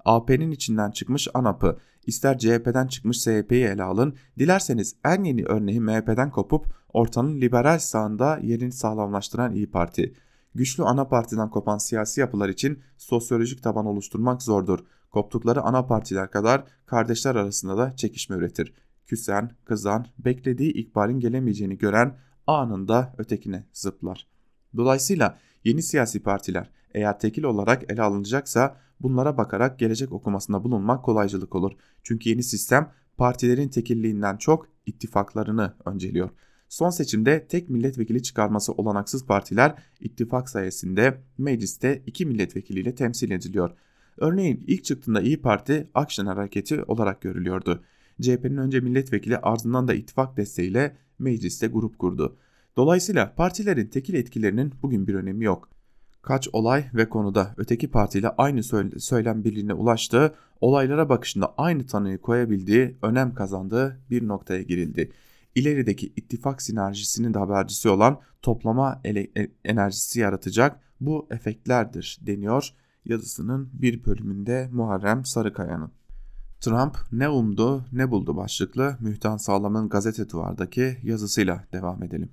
AP'nin 0.05 0.51
içinden 0.51 0.91
çıkmış 0.91 1.27
ANAP'ı, 1.33 1.77
ister 2.07 2.37
CHP'den 2.37 2.87
çıkmış 2.87 3.21
SHP'yi 3.21 3.65
ele 3.65 3.83
alın, 3.83 4.15
dilerseniz 4.39 4.95
en 5.05 5.23
yeni 5.23 5.45
örneği 5.45 5.81
MHP'den 5.81 6.31
kopup 6.31 6.65
ortanın 6.93 7.41
liberal 7.41 7.79
sağında 7.79 8.39
yerini 8.41 8.71
sağlamlaştıran 8.71 9.53
İyi 9.53 9.71
Parti. 9.71 10.13
Güçlü 10.55 10.83
ana 10.83 11.07
partiden 11.07 11.49
kopan 11.49 11.77
siyasi 11.77 12.21
yapılar 12.21 12.49
için 12.49 12.79
sosyolojik 12.97 13.63
taban 13.63 13.85
oluşturmak 13.85 14.41
zordur. 14.41 14.79
Koptukları 15.11 15.61
ana 15.61 15.85
partiler 15.85 16.31
kadar 16.31 16.63
kardeşler 16.85 17.35
arasında 17.35 17.77
da 17.77 17.95
çekişme 17.95 18.35
üretir. 18.35 18.73
Küsen, 19.05 19.51
kızan, 19.65 20.05
beklediği 20.19 20.73
ikbalin 20.73 21.19
gelemeyeceğini 21.19 21.77
gören 21.77 22.17
anında 22.47 23.13
ötekine 23.17 23.63
zıplar. 23.73 24.27
Dolayısıyla 24.77 25.37
yeni 25.63 25.83
siyasi 25.83 26.23
partiler 26.23 26.69
eğer 26.93 27.19
tekil 27.19 27.43
olarak 27.43 27.91
ele 27.91 28.01
alınacaksa 28.01 28.77
bunlara 29.01 29.37
bakarak 29.37 29.79
gelecek 29.79 30.11
okumasında 30.11 30.63
bulunmak 30.63 31.05
kolaycılık 31.05 31.55
olur. 31.55 31.71
Çünkü 32.03 32.29
yeni 32.29 32.43
sistem 32.43 32.91
partilerin 33.17 33.69
tekilliğinden 33.69 34.37
çok 34.37 34.69
ittifaklarını 34.85 35.73
önceliyor. 35.85 36.29
Son 36.69 36.89
seçimde 36.89 37.47
tek 37.47 37.69
milletvekili 37.69 38.23
çıkarması 38.23 38.73
olanaksız 38.73 39.25
partiler 39.25 39.75
ittifak 39.99 40.49
sayesinde 40.49 41.21
mecliste 41.37 42.03
iki 42.05 42.25
milletvekiliyle 42.25 42.95
temsil 42.95 43.31
ediliyor. 43.31 43.71
Örneğin 44.17 44.63
ilk 44.67 44.83
çıktığında 44.83 45.21
İyi 45.21 45.41
Parti 45.41 45.89
Akşener 45.93 46.35
Hareketi 46.35 46.83
olarak 46.83 47.21
görülüyordu. 47.21 47.83
CHP'nin 48.21 48.57
önce 48.57 48.79
milletvekili 48.79 49.37
ardından 49.37 49.87
da 49.87 49.93
ittifak 49.93 50.37
desteğiyle 50.37 50.97
mecliste 51.19 51.67
grup 51.67 51.99
kurdu. 51.99 52.37
Dolayısıyla 52.77 53.33
partilerin 53.35 53.87
tekil 53.87 54.13
etkilerinin 54.13 54.73
bugün 54.81 55.07
bir 55.07 55.15
önemi 55.15 55.45
yok. 55.45 55.69
Kaç 56.27 56.47
olay 56.53 56.85
ve 56.93 57.09
konuda 57.09 57.53
öteki 57.57 57.91
partiyle 57.91 58.29
aynı 58.29 58.63
söylem 58.99 59.43
birliğine 59.43 59.73
ulaştığı, 59.73 60.33
olaylara 60.61 61.09
bakışında 61.09 61.53
aynı 61.57 61.85
tanıyı 61.85 62.17
koyabildiği, 62.17 62.97
önem 63.01 63.33
kazandığı 63.33 63.99
bir 64.09 64.27
noktaya 64.27 64.61
girildi 64.61 65.11
ilerideki 65.55 66.13
ittifak 66.15 66.61
sinerjisinin 66.61 67.33
de 67.33 67.39
habercisi 67.39 67.89
olan 67.89 68.19
toplama 68.41 69.01
e, 69.05 69.27
enerjisi 69.65 70.19
yaratacak 70.19 70.79
bu 71.01 71.27
efektlerdir 71.31 72.19
deniyor 72.21 72.73
yazısının 73.05 73.69
bir 73.73 74.05
bölümünde 74.05 74.69
Muharrem 74.71 75.25
Sarıkaya'nın. 75.25 75.91
Trump 76.59 76.97
ne 77.11 77.29
umdu 77.29 77.85
ne 77.91 78.11
buldu 78.11 78.37
başlıklı 78.37 78.97
Mühtan 78.99 79.37
Sağlam'ın 79.37 79.89
gazete 79.89 80.29
duvardaki 80.29 80.97
yazısıyla 81.03 81.63
devam 81.73 82.03
edelim. 82.03 82.29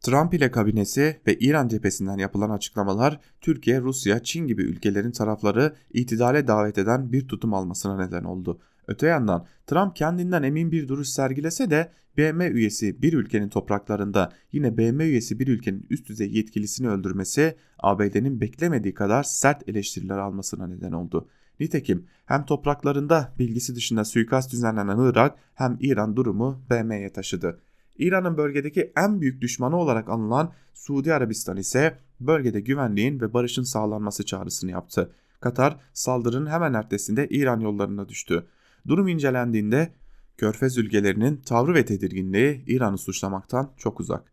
Trump 0.00 0.34
ile 0.34 0.50
kabinesi 0.50 1.20
ve 1.26 1.38
İran 1.38 1.68
cephesinden 1.68 2.18
yapılan 2.18 2.50
açıklamalar 2.50 3.20
Türkiye, 3.40 3.80
Rusya, 3.80 4.22
Çin 4.22 4.46
gibi 4.46 4.62
ülkelerin 4.62 5.10
tarafları 5.10 5.74
itidale 5.92 6.46
davet 6.46 6.78
eden 6.78 7.12
bir 7.12 7.28
tutum 7.28 7.54
almasına 7.54 8.06
neden 8.06 8.24
oldu. 8.24 8.60
Öte 8.88 9.06
yandan 9.06 9.46
Trump 9.66 9.96
kendinden 9.96 10.42
emin 10.42 10.72
bir 10.72 10.88
duruş 10.88 11.08
sergilese 11.08 11.70
de 11.70 11.92
BM 12.18 12.48
üyesi 12.48 13.02
bir 13.02 13.12
ülkenin 13.12 13.48
topraklarında 13.48 14.32
yine 14.52 14.78
BM 14.78 15.04
üyesi 15.04 15.38
bir 15.38 15.48
ülkenin 15.48 15.86
üst 15.90 16.08
düzey 16.08 16.32
yetkilisini 16.32 16.88
öldürmesi 16.88 17.56
ABD'nin 17.78 18.40
beklemediği 18.40 18.94
kadar 18.94 19.22
sert 19.22 19.68
eleştiriler 19.68 20.18
almasına 20.18 20.66
neden 20.66 20.92
oldu. 20.92 21.28
Nitekim 21.60 22.06
hem 22.26 22.44
topraklarında 22.44 23.34
bilgisi 23.38 23.74
dışında 23.74 24.04
suikast 24.04 24.52
düzenlenen 24.52 24.98
Irak 24.98 25.38
hem 25.54 25.76
İran 25.80 26.16
durumu 26.16 26.62
BM'ye 26.70 27.12
taşıdı. 27.12 27.60
İran'ın 27.98 28.36
bölgedeki 28.36 28.92
en 28.96 29.20
büyük 29.20 29.40
düşmanı 29.40 29.76
olarak 29.76 30.08
anılan 30.08 30.52
Suudi 30.74 31.14
Arabistan 31.14 31.56
ise 31.56 31.98
bölgede 32.20 32.60
güvenliğin 32.60 33.20
ve 33.20 33.32
barışın 33.32 33.62
sağlanması 33.62 34.26
çağrısını 34.26 34.70
yaptı. 34.70 35.12
Katar 35.40 35.76
saldırının 35.92 36.50
hemen 36.50 36.74
ertesinde 36.74 37.28
İran 37.28 37.60
yollarına 37.60 38.08
düştü. 38.08 38.46
Durum 38.88 39.08
incelendiğinde 39.08 39.92
Körfez 40.36 40.78
ülkelerinin 40.78 41.36
tavrı 41.36 41.74
ve 41.74 41.84
tedirginliği 41.84 42.64
İran'ı 42.66 42.98
suçlamaktan 42.98 43.72
çok 43.76 44.00
uzak. 44.00 44.32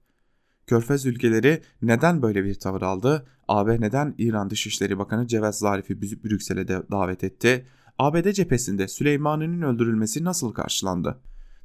Körfez 0.67 1.05
ülkeleri 1.05 1.61
neden 1.81 2.21
böyle 2.21 2.43
bir 2.43 2.55
tavır 2.55 2.81
aldı? 2.81 3.27
AB 3.47 3.81
neden 3.81 4.15
İran 4.17 4.49
Dışişleri 4.49 4.97
Bakanı 4.99 5.27
Cevdet 5.27 5.55
Zarif'i 5.55 6.01
Brüksel'e 6.01 6.67
davet 6.67 7.23
etti? 7.23 7.65
ABD 7.99 8.31
cephesinde 8.31 8.87
Süleymani'nin 8.87 9.61
öldürülmesi 9.61 10.23
nasıl 10.23 10.53
karşılandı? 10.53 11.19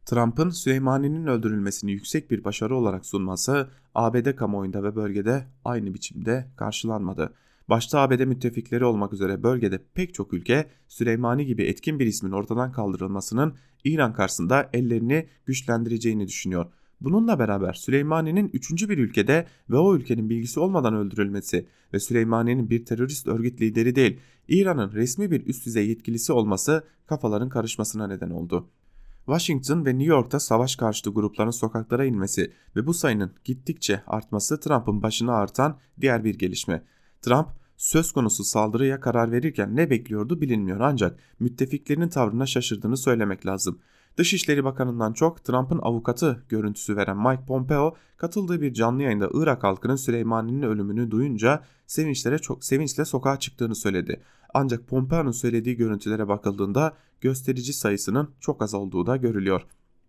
Trump'ın 0.07 0.51
Süleymani'nin 0.51 1.27
öldürülmesini 1.27 1.93
yüksek 1.93 2.31
bir 2.31 2.45
başarı 2.45 2.77
olarak 2.77 3.07
sunması 3.07 3.71
ABD 3.95 4.37
kamuoyunda 4.37 4.83
ve 4.83 4.97
bölgede 4.97 5.47
aynı 5.65 5.95
biçimde 5.95 6.51
karşılanmadı. 6.57 7.33
Başta 7.69 8.01
ABD 8.01 8.25
müttefikleri 8.25 8.85
olmak 8.85 9.13
üzere 9.13 9.43
bölgede 9.43 9.79
pek 9.95 10.15
çok 10.15 10.33
ülke 10.33 10.71
Süleymani 10.89 11.47
gibi 11.47 11.63
etkin 11.63 11.99
bir 11.99 12.07
ismin 12.07 12.33
ortadan 12.33 12.73
kaldırılmasının 12.73 13.55
İran 13.85 14.13
karşısında 14.13 14.71
ellerini 14.73 15.29
güçlendireceğini 15.47 16.27
düşünüyor. 16.27 16.67
Bununla 17.01 17.39
beraber 17.39 17.73
Süleymani'nin 17.73 18.51
üçüncü 18.53 18.89
bir 18.89 18.99
ülkede 18.99 19.47
ve 19.71 19.77
o 19.77 19.97
ülkenin 19.97 20.31
bilgisi 20.31 20.61
olmadan 20.61 20.95
öldürülmesi 20.95 21.67
ve 21.95 22.01
Süleymani'nin 22.01 22.71
bir 22.71 22.85
terörist 22.85 23.27
örgüt 23.27 23.61
lideri 23.61 23.95
değil, 23.95 24.21
İran'ın 24.49 24.93
resmi 24.93 25.31
bir 25.31 25.47
üst 25.47 25.67
düzey 25.67 25.89
yetkilisi 25.89 26.33
olması 26.33 26.85
kafaların 27.07 27.49
karışmasına 27.49 28.07
neden 28.07 28.31
oldu. 28.31 28.69
Washington 29.31 29.85
ve 29.87 29.91
New 29.91 30.15
York'ta 30.15 30.41
savaş 30.41 30.77
karşıtı 30.77 31.11
grupların 31.11 31.51
sokaklara 31.51 32.05
inmesi 32.05 32.53
ve 32.77 32.87
bu 32.87 32.95
sayının 32.95 33.35
gittikçe 33.45 34.03
artması 34.07 34.61
Trump'ın 34.61 35.03
başına 35.03 35.33
artan 35.35 35.79
diğer 36.01 36.25
bir 36.25 36.39
gelişme. 36.39 36.83
Trump 37.23 37.49
söz 37.77 38.13
konusu 38.13 38.45
saldırıya 38.45 39.01
karar 39.01 39.33
verirken 39.33 39.77
ne 39.77 39.91
bekliyordu 39.91 40.41
bilinmiyor 40.41 40.81
ancak 40.81 41.19
müttefiklerinin 41.41 42.09
tavrına 42.09 42.47
şaşırdığını 42.47 42.97
söylemek 42.97 43.47
lazım. 43.47 43.81
Dışişleri 44.17 44.65
Bakanı'ndan 44.65 45.13
çok 45.13 45.45
Trump'ın 45.45 45.79
avukatı 45.83 46.45
görüntüsü 46.49 46.97
veren 46.97 47.17
Mike 47.17 47.45
Pompeo 47.47 47.95
katıldığı 48.17 48.61
bir 48.61 48.73
canlı 48.75 49.03
yayında 49.03 49.31
Irak 49.35 49.65
halkının 49.65 49.97
Süleymani'nin 49.97 50.63
ölümünü 50.63 51.11
duyunca 51.11 51.63
sevinçlere 51.87 52.39
çok 52.39 52.65
sevinçle 52.65 53.05
sokağa 53.05 53.39
çıktığını 53.39 53.75
söyledi. 53.75 54.21
Ancak 54.55 54.89
Pompeo'nun 54.89 55.31
söylediği 55.31 55.77
görüntülere 55.77 56.29
bakıldığında 56.29 56.97
gösterici 57.21 57.73
sayısının 57.73 58.31
çok 58.41 58.63
az 58.63 58.75
olduğu 58.75 59.07
da 59.07 59.17
görülüyor. 59.17 59.63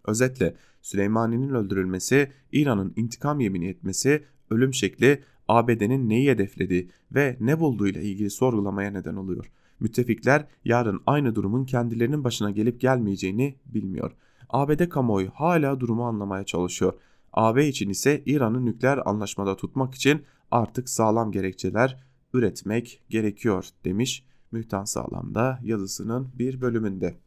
Özetle 0.06 0.56
Süleymani'nin 0.82 1.50
öldürülmesi, 1.50 2.32
İran'ın 2.52 2.94
intikam 2.96 3.40
yemini 3.40 3.68
etmesi, 3.68 4.24
ölüm 4.50 4.74
şekli 4.74 5.24
ABD'nin 5.48 6.10
neyi 6.10 6.32
hedeflediği 6.32 6.92
ve 7.12 7.38
ne 7.40 7.60
bulduğuyla 7.60 8.02
ilgili 8.02 8.30
sorgulamaya 8.30 8.92
neden 8.92 9.16
oluyor. 9.16 9.52
Müttefikler 9.82 10.48
yarın 10.66 11.02
aynı 11.06 11.36
durumun 11.36 11.66
kendilerinin 11.66 12.24
başına 12.24 12.52
gelip 12.52 12.82
gelmeyeceğini 12.82 13.56
bilmiyor. 13.66 14.12
ABD 14.50 14.90
kamuoyu 14.90 15.30
hala 15.34 15.80
durumu 15.80 16.06
anlamaya 16.06 16.44
çalışıyor. 16.44 16.94
AB 17.34 17.68
için 17.68 17.90
ise 17.90 18.24
İran'ı 18.26 18.66
nükleer 18.66 19.00
anlaşmada 19.10 19.56
tutmak 19.56 19.96
için 19.96 20.24
artık 20.52 20.90
sağlam 20.90 21.32
gerekçeler 21.32 22.04
üretmek 22.34 23.02
gerekiyor 23.10 23.66
demiş 23.86 24.26
Mühtan 24.52 24.86
Sağlam'da 24.86 25.60
yazısının 25.64 26.30
bir 26.40 26.62
bölümünde. 26.62 27.18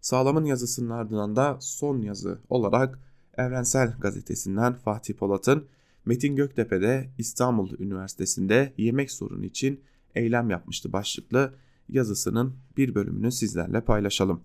Sağlam'ın 0.00 0.44
yazısının 0.44 0.90
ardından 0.90 1.36
da 1.36 1.56
son 1.60 2.02
yazı 2.02 2.38
olarak 2.48 2.98
Evrensel 3.36 3.96
Gazetesi'nden 4.00 4.74
Fatih 4.74 5.14
Polat'ın 5.14 5.66
Metin 6.04 6.36
Göktepe'de 6.36 7.10
İstanbul 7.18 7.70
Üniversitesi'nde 7.78 8.74
yemek 8.76 9.10
sorunu 9.10 9.44
için 9.44 9.80
eylem 10.14 10.50
yapmıştı 10.50 10.92
başlıklı 10.92 11.54
yazısının 11.88 12.54
bir 12.76 12.94
bölümünü 12.94 13.32
sizlerle 13.32 13.80
paylaşalım. 13.80 14.40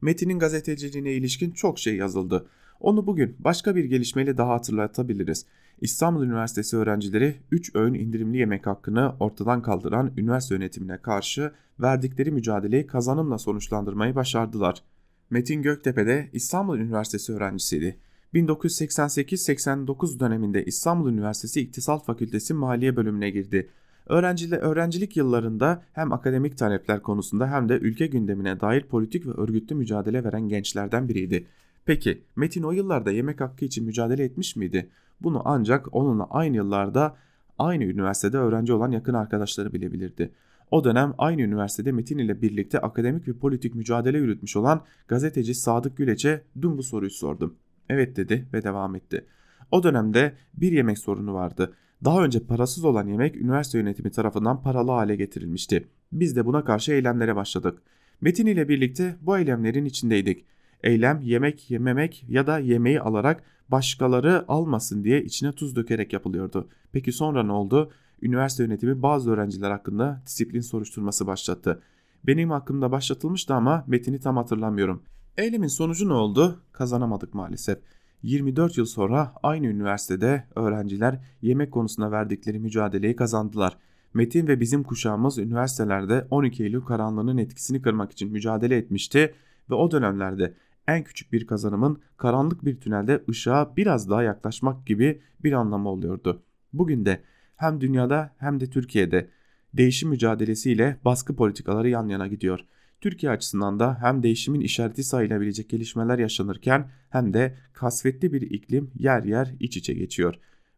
Metin'in 0.00 0.38
gazeteciliğine 0.38 1.12
ilişkin 1.12 1.50
çok 1.50 1.78
şey 1.78 1.96
yazıldı. 1.96 2.46
Onu 2.80 3.06
bugün 3.06 3.36
başka 3.38 3.76
bir 3.76 3.84
gelişmeyle 3.84 4.36
daha 4.36 4.54
hatırlatabiliriz. 4.54 5.46
İstanbul 5.80 6.24
Üniversitesi 6.24 6.76
öğrencileri 6.76 7.36
3 7.50 7.74
öğün 7.74 7.94
indirimli 7.94 8.38
yemek 8.38 8.66
hakkını 8.66 9.14
ortadan 9.20 9.62
kaldıran 9.62 10.12
üniversite 10.16 10.54
yönetimine 10.54 10.98
karşı 10.98 11.52
verdikleri 11.80 12.30
mücadeleyi 12.30 12.86
kazanımla 12.86 13.38
sonuçlandırmayı 13.38 14.14
başardılar. 14.14 14.82
Metin 15.30 15.62
Göktepe 15.62 16.06
de 16.06 16.30
İstanbul 16.32 16.78
Üniversitesi 16.78 17.32
öğrencisiydi. 17.32 17.96
1988-89 18.34 20.20
döneminde 20.20 20.64
İstanbul 20.64 21.10
Üniversitesi 21.10 21.60
İktisat 21.60 22.04
Fakültesi 22.04 22.54
Maliye 22.54 22.96
bölümüne 22.96 23.30
girdi. 23.30 23.70
Öğrenciler, 24.10 24.58
öğrencilik 24.58 25.16
yıllarında 25.16 25.82
hem 25.92 26.12
akademik 26.12 26.58
talepler 26.58 27.02
konusunda 27.02 27.50
hem 27.50 27.68
de 27.68 27.78
ülke 27.78 28.06
gündemine 28.06 28.60
dair 28.60 28.82
politik 28.82 29.26
ve 29.26 29.30
örgütlü 29.30 29.74
mücadele 29.74 30.24
veren 30.24 30.48
gençlerden 30.48 31.08
biriydi. 31.08 31.46
Peki 31.84 32.22
Metin 32.36 32.62
o 32.62 32.72
yıllarda 32.72 33.10
yemek 33.10 33.40
hakkı 33.40 33.64
için 33.64 33.84
mücadele 33.84 34.24
etmiş 34.24 34.56
miydi? 34.56 34.90
Bunu 35.20 35.42
ancak 35.44 35.94
onunla 35.94 36.26
aynı 36.30 36.56
yıllarda 36.56 37.16
aynı 37.58 37.84
üniversitede 37.84 38.38
öğrenci 38.38 38.72
olan 38.72 38.90
yakın 38.90 39.14
arkadaşları 39.14 39.72
bilebilirdi. 39.72 40.32
O 40.70 40.84
dönem 40.84 41.14
aynı 41.18 41.42
üniversitede 41.42 41.92
Metin 41.92 42.18
ile 42.18 42.42
birlikte 42.42 42.78
akademik 42.78 43.28
ve 43.28 43.32
politik 43.32 43.74
mücadele 43.74 44.18
yürütmüş 44.18 44.56
olan 44.56 44.84
gazeteci 45.08 45.54
Sadık 45.54 45.96
Güleç'e 45.96 46.42
dün 46.62 46.78
bu 46.78 46.82
soruyu 46.82 47.10
sordum. 47.10 47.54
Evet 47.88 48.16
dedi 48.16 48.46
ve 48.52 48.62
devam 48.62 48.94
etti. 48.94 49.24
O 49.70 49.82
dönemde 49.82 50.34
bir 50.54 50.72
yemek 50.72 50.98
sorunu 50.98 51.34
vardı. 51.34 51.74
Daha 52.04 52.24
önce 52.24 52.46
parasız 52.46 52.84
olan 52.84 53.06
yemek 53.06 53.36
üniversite 53.36 53.78
yönetimi 53.78 54.10
tarafından 54.10 54.62
paralı 54.62 54.90
hale 54.90 55.16
getirilmişti. 55.16 55.88
Biz 56.12 56.36
de 56.36 56.46
buna 56.46 56.64
karşı 56.64 56.92
eylemlere 56.92 57.36
başladık. 57.36 57.82
Metin 58.20 58.46
ile 58.46 58.68
birlikte 58.68 59.16
bu 59.20 59.38
eylemlerin 59.38 59.84
içindeydik. 59.84 60.44
Eylem 60.82 61.20
yemek 61.22 61.70
yememek 61.70 62.24
ya 62.28 62.46
da 62.46 62.58
yemeği 62.58 63.00
alarak 63.00 63.42
başkaları 63.68 64.44
almasın 64.48 65.04
diye 65.04 65.24
içine 65.24 65.52
tuz 65.52 65.76
dökerek 65.76 66.12
yapılıyordu. 66.12 66.68
Peki 66.92 67.12
sonra 67.12 67.42
ne 67.42 67.52
oldu? 67.52 67.90
Üniversite 68.22 68.62
yönetimi 68.62 69.02
bazı 69.02 69.30
öğrenciler 69.30 69.70
hakkında 69.70 70.22
disiplin 70.26 70.60
soruşturması 70.60 71.26
başlattı. 71.26 71.82
Benim 72.26 72.50
hakkımda 72.50 72.92
başlatılmıştı 72.92 73.54
ama 73.54 73.84
metini 73.86 74.20
tam 74.20 74.36
hatırlamıyorum. 74.36 75.02
Eylemin 75.38 75.68
sonucu 75.68 76.08
ne 76.08 76.12
oldu? 76.12 76.62
Kazanamadık 76.72 77.34
maalesef. 77.34 77.78
24 78.22 78.78
yıl 78.78 78.84
sonra 78.86 79.34
aynı 79.42 79.66
üniversitede 79.66 80.44
öğrenciler 80.56 81.18
yemek 81.42 81.72
konusunda 81.72 82.12
verdikleri 82.12 82.58
mücadeleyi 82.58 83.16
kazandılar. 83.16 83.76
Metin 84.14 84.46
ve 84.46 84.60
bizim 84.60 84.82
kuşağımız 84.82 85.38
üniversitelerde 85.38 86.26
12 86.30 86.64
Eylül 86.64 86.80
karanlığının 86.80 87.38
etkisini 87.38 87.82
kırmak 87.82 88.12
için 88.12 88.32
mücadele 88.32 88.76
etmişti 88.76 89.34
ve 89.70 89.74
o 89.74 89.90
dönemlerde 89.90 90.54
en 90.88 91.04
küçük 91.04 91.32
bir 91.32 91.46
kazanımın 91.46 92.00
karanlık 92.16 92.64
bir 92.64 92.80
tünelde 92.80 93.24
ışığa 93.28 93.76
biraz 93.76 94.10
daha 94.10 94.22
yaklaşmak 94.22 94.86
gibi 94.86 95.20
bir 95.44 95.52
anlamı 95.52 95.88
oluyordu. 95.88 96.42
Bugün 96.72 97.04
de 97.04 97.22
hem 97.56 97.80
dünyada 97.80 98.34
hem 98.38 98.60
de 98.60 98.70
Türkiye'de 98.70 99.28
değişim 99.74 100.08
mücadelesiyle 100.08 100.96
baskı 101.04 101.36
politikaları 101.36 101.88
yan 101.88 102.08
yana 102.08 102.26
gidiyor. 102.26 102.64
Türkiye 103.00 103.32
açısından 103.32 103.80
da 103.80 103.98
hem 104.00 104.22
değişimin 104.22 104.60
işareti 104.60 105.04
sayılabilecek 105.04 105.70
gelişmeler 105.70 106.18
yaşanırken 106.18 106.90
hem 107.10 107.34
de 107.34 107.56
kasvetli 107.72 108.32
bir 108.32 108.42
iklim 108.42 108.90
yer 108.98 109.22
yer 109.22 109.54
iç 109.60 109.76
içe 109.76 109.94
geçiyor. 109.94 110.34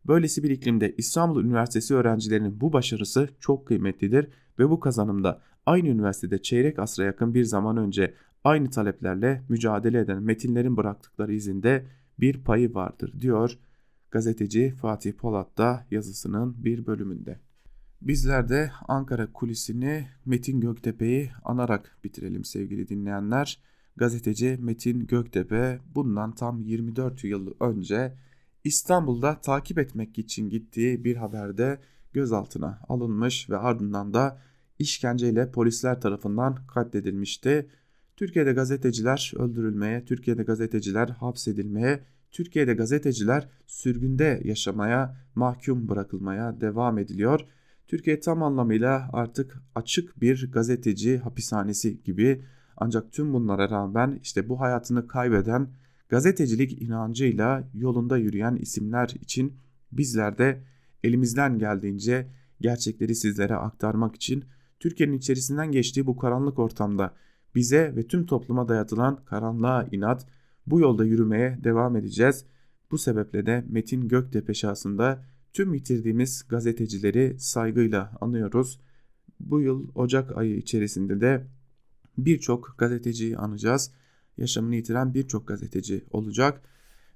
Böylesi 0.06 0.42
bir 0.42 0.50
iklimde 0.50 0.94
İstanbul 0.98 1.44
Üniversitesi 1.44 1.94
öğrencilerinin 1.94 2.60
bu 2.60 2.72
başarısı 2.72 3.28
çok 3.40 3.66
kıymetlidir 3.66 4.28
ve 4.58 4.70
bu 4.70 4.80
kazanımda 4.80 5.40
aynı 5.66 5.88
üniversitede 5.88 6.42
çeyrek 6.42 6.78
asra 6.78 7.04
yakın 7.04 7.34
bir 7.34 7.44
zaman 7.44 7.76
önce 7.76 8.14
aynı 8.44 8.70
taleplerle 8.70 9.42
mücadele 9.48 9.98
eden 9.98 10.22
metinlerin 10.22 10.76
bıraktıkları 10.76 11.34
izinde 11.34 11.86
bir 12.20 12.44
payı 12.44 12.74
vardır 12.74 13.20
diyor 13.20 13.58
gazeteci 14.10 14.70
Fatih 14.70 15.12
Polat 15.12 15.58
da 15.58 15.86
yazısının 15.90 16.64
bir 16.64 16.86
bölümünde. 16.86 17.38
Bizler 18.02 18.48
de 18.48 18.70
Ankara 18.88 19.32
kulisini 19.32 20.08
Metin 20.26 20.60
Göktepe'yi 20.60 21.30
anarak 21.44 21.96
bitirelim 22.04 22.44
sevgili 22.44 22.88
dinleyenler. 22.88 23.58
Gazeteci 23.96 24.58
Metin 24.60 25.06
Göktepe 25.06 25.78
bundan 25.94 26.34
tam 26.34 26.60
24 26.60 27.24
yıl 27.24 27.54
önce 27.60 28.14
İstanbul'da 28.64 29.40
takip 29.40 29.78
etmek 29.78 30.18
için 30.18 30.50
gittiği 30.50 31.04
bir 31.04 31.16
haberde 31.16 31.80
gözaltına 32.12 32.80
alınmış 32.88 33.50
ve 33.50 33.56
ardından 33.56 34.14
da 34.14 34.38
işkenceyle 34.78 35.50
polisler 35.50 36.00
tarafından 36.00 36.66
katledilmişti. 36.66 37.68
Türkiye'de 38.16 38.52
gazeteciler 38.52 39.32
öldürülmeye, 39.36 40.04
Türkiye'de 40.04 40.42
gazeteciler 40.42 41.08
hapsedilmeye, 41.08 42.00
Türkiye'de 42.32 42.74
gazeteciler 42.74 43.48
sürgünde 43.66 44.40
yaşamaya, 44.44 45.16
mahkum 45.34 45.88
bırakılmaya 45.88 46.60
devam 46.60 46.98
ediliyor. 46.98 47.40
Türkiye 47.92 48.20
tam 48.20 48.42
anlamıyla 48.42 49.10
artık 49.12 49.62
açık 49.74 50.20
bir 50.20 50.52
gazeteci 50.52 51.18
hapishanesi 51.18 52.02
gibi 52.02 52.44
ancak 52.76 53.12
tüm 53.12 53.32
bunlara 53.32 53.70
rağmen 53.70 54.18
işte 54.22 54.48
bu 54.48 54.60
hayatını 54.60 55.06
kaybeden 55.06 55.68
gazetecilik 56.08 56.82
inancıyla 56.82 57.68
yolunda 57.74 58.18
yürüyen 58.18 58.56
isimler 58.56 59.08
için 59.20 59.56
bizler 59.92 60.38
de 60.38 60.62
elimizden 61.04 61.58
geldiğince 61.58 62.28
gerçekleri 62.60 63.14
sizlere 63.14 63.54
aktarmak 63.54 64.14
için 64.14 64.44
Türkiye'nin 64.80 65.18
içerisinden 65.18 65.72
geçtiği 65.72 66.06
bu 66.06 66.16
karanlık 66.16 66.58
ortamda 66.58 67.14
bize 67.54 67.96
ve 67.96 68.06
tüm 68.06 68.26
topluma 68.26 68.68
dayatılan 68.68 69.24
karanlığa 69.24 69.88
inat 69.90 70.26
bu 70.66 70.80
yolda 70.80 71.04
yürümeye 71.04 71.58
devam 71.64 71.96
edeceğiz. 71.96 72.44
Bu 72.90 72.98
sebeple 72.98 73.46
de 73.46 73.64
Metin 73.68 74.08
Göktepe 74.08 74.54
şahsında 74.54 75.31
tüm 75.52 75.74
yitirdiğimiz 75.74 76.48
gazetecileri 76.48 77.36
saygıyla 77.38 78.18
anıyoruz. 78.20 78.80
Bu 79.40 79.60
yıl 79.60 79.88
Ocak 79.94 80.36
ayı 80.36 80.56
içerisinde 80.56 81.20
de 81.20 81.46
birçok 82.18 82.74
gazeteciyi 82.78 83.38
anacağız. 83.38 83.92
Yaşamını 84.36 84.76
yitiren 84.76 85.14
birçok 85.14 85.48
gazeteci 85.48 86.04
olacak 86.10 86.62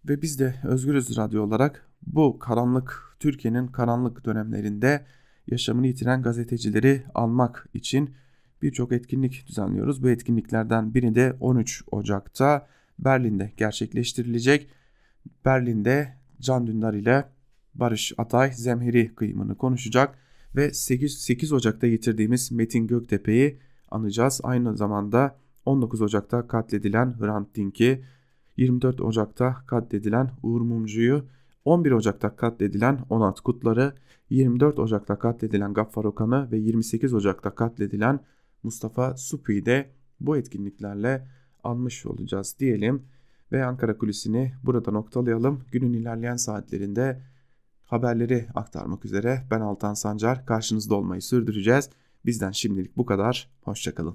ve 0.09 0.23
biz 0.23 0.39
de 0.39 0.55
Özgürüz 0.65 1.17
Radyo 1.17 1.43
olarak 1.43 1.89
bu 2.07 2.39
karanlık 2.39 3.17
Türkiye'nin 3.21 3.67
karanlık 3.67 4.25
dönemlerinde 4.25 5.07
yaşamını 5.47 5.87
yitiren 5.87 6.23
gazetecileri 6.23 7.03
almak 7.15 7.69
için 7.75 8.15
birçok 8.63 8.93
etkinlik 8.93 9.47
düzenliyoruz. 9.47 10.03
Bu 10.03 10.09
etkinliklerden 10.09 10.95
biri 10.95 11.15
de 11.15 11.37
13 11.41 11.85
Ocak'ta 11.91 12.67
Berlin'de 12.99 13.53
gerçekleştirilecek. 13.57 14.71
Berlin'de 15.45 16.17
Can 16.41 16.67
Dündar 16.67 16.95
ile 16.95 17.36
Barış 17.81 18.13
Atay 18.19 18.53
zemheri 18.53 19.15
kıyımını 19.15 19.55
konuşacak 19.55 20.19
ve 20.57 20.73
8, 20.75 21.19
8 21.19 21.53
Ocak'ta 21.53 21.87
yitirdiğimiz 21.87 22.53
Metin 22.53 22.87
Göktepe'yi 22.87 23.59
anacağız. 23.91 24.41
Aynı 24.43 24.77
zamanda 24.77 25.39
19 25.65 26.03
Ocak'ta 26.03 26.47
katledilen 26.47 27.21
Hrant 27.21 27.55
Dink'i, 27.55 28.05
24 28.57 29.01
Ocak'ta 29.01 29.57
katledilen 29.67 30.31
Uğur 30.43 30.61
Mumcu'yu, 30.61 31.25
11 31.65 31.93
Ocak'ta 31.93 32.37
katledilen 32.37 32.99
Onat 33.11 33.41
Kutlar'ı, 33.41 33.95
24 34.31 34.79
Ocak'ta 34.79 35.19
katledilen 35.19 35.75
Gaffar 35.75 36.05
Okan'ı 36.05 36.51
ve 36.53 36.59
28 36.59 37.15
Ocak'ta 37.15 37.55
katledilen 37.55 38.21
Mustafa 38.63 39.17
Supi'yi 39.17 39.67
de 39.67 39.91
bu 40.21 40.37
etkinliklerle 40.37 41.29
anmış 41.65 42.07
olacağız 42.07 42.57
diyelim 42.59 43.03
ve 43.53 43.65
Ankara 43.65 43.99
Kulisi'ni 43.99 44.53
burada 44.65 44.91
noktalayalım. 44.91 45.65
Günün 45.73 45.93
ilerleyen 45.93 46.37
saatlerinde 46.37 47.23
haberleri 47.87 48.47
aktarmak 48.55 49.05
üzere 49.05 49.43
ben 49.51 49.61
Altan 49.61 49.95
Sancar 49.95 50.47
karşınızda 50.47 50.95
olmayı 50.95 51.23
sürdüreceğiz. 51.23 51.91
Bizden 52.27 52.51
şimdilik 52.51 52.97
bu 52.97 53.07
kadar. 53.07 53.51
Hoşçakalın. 53.63 54.15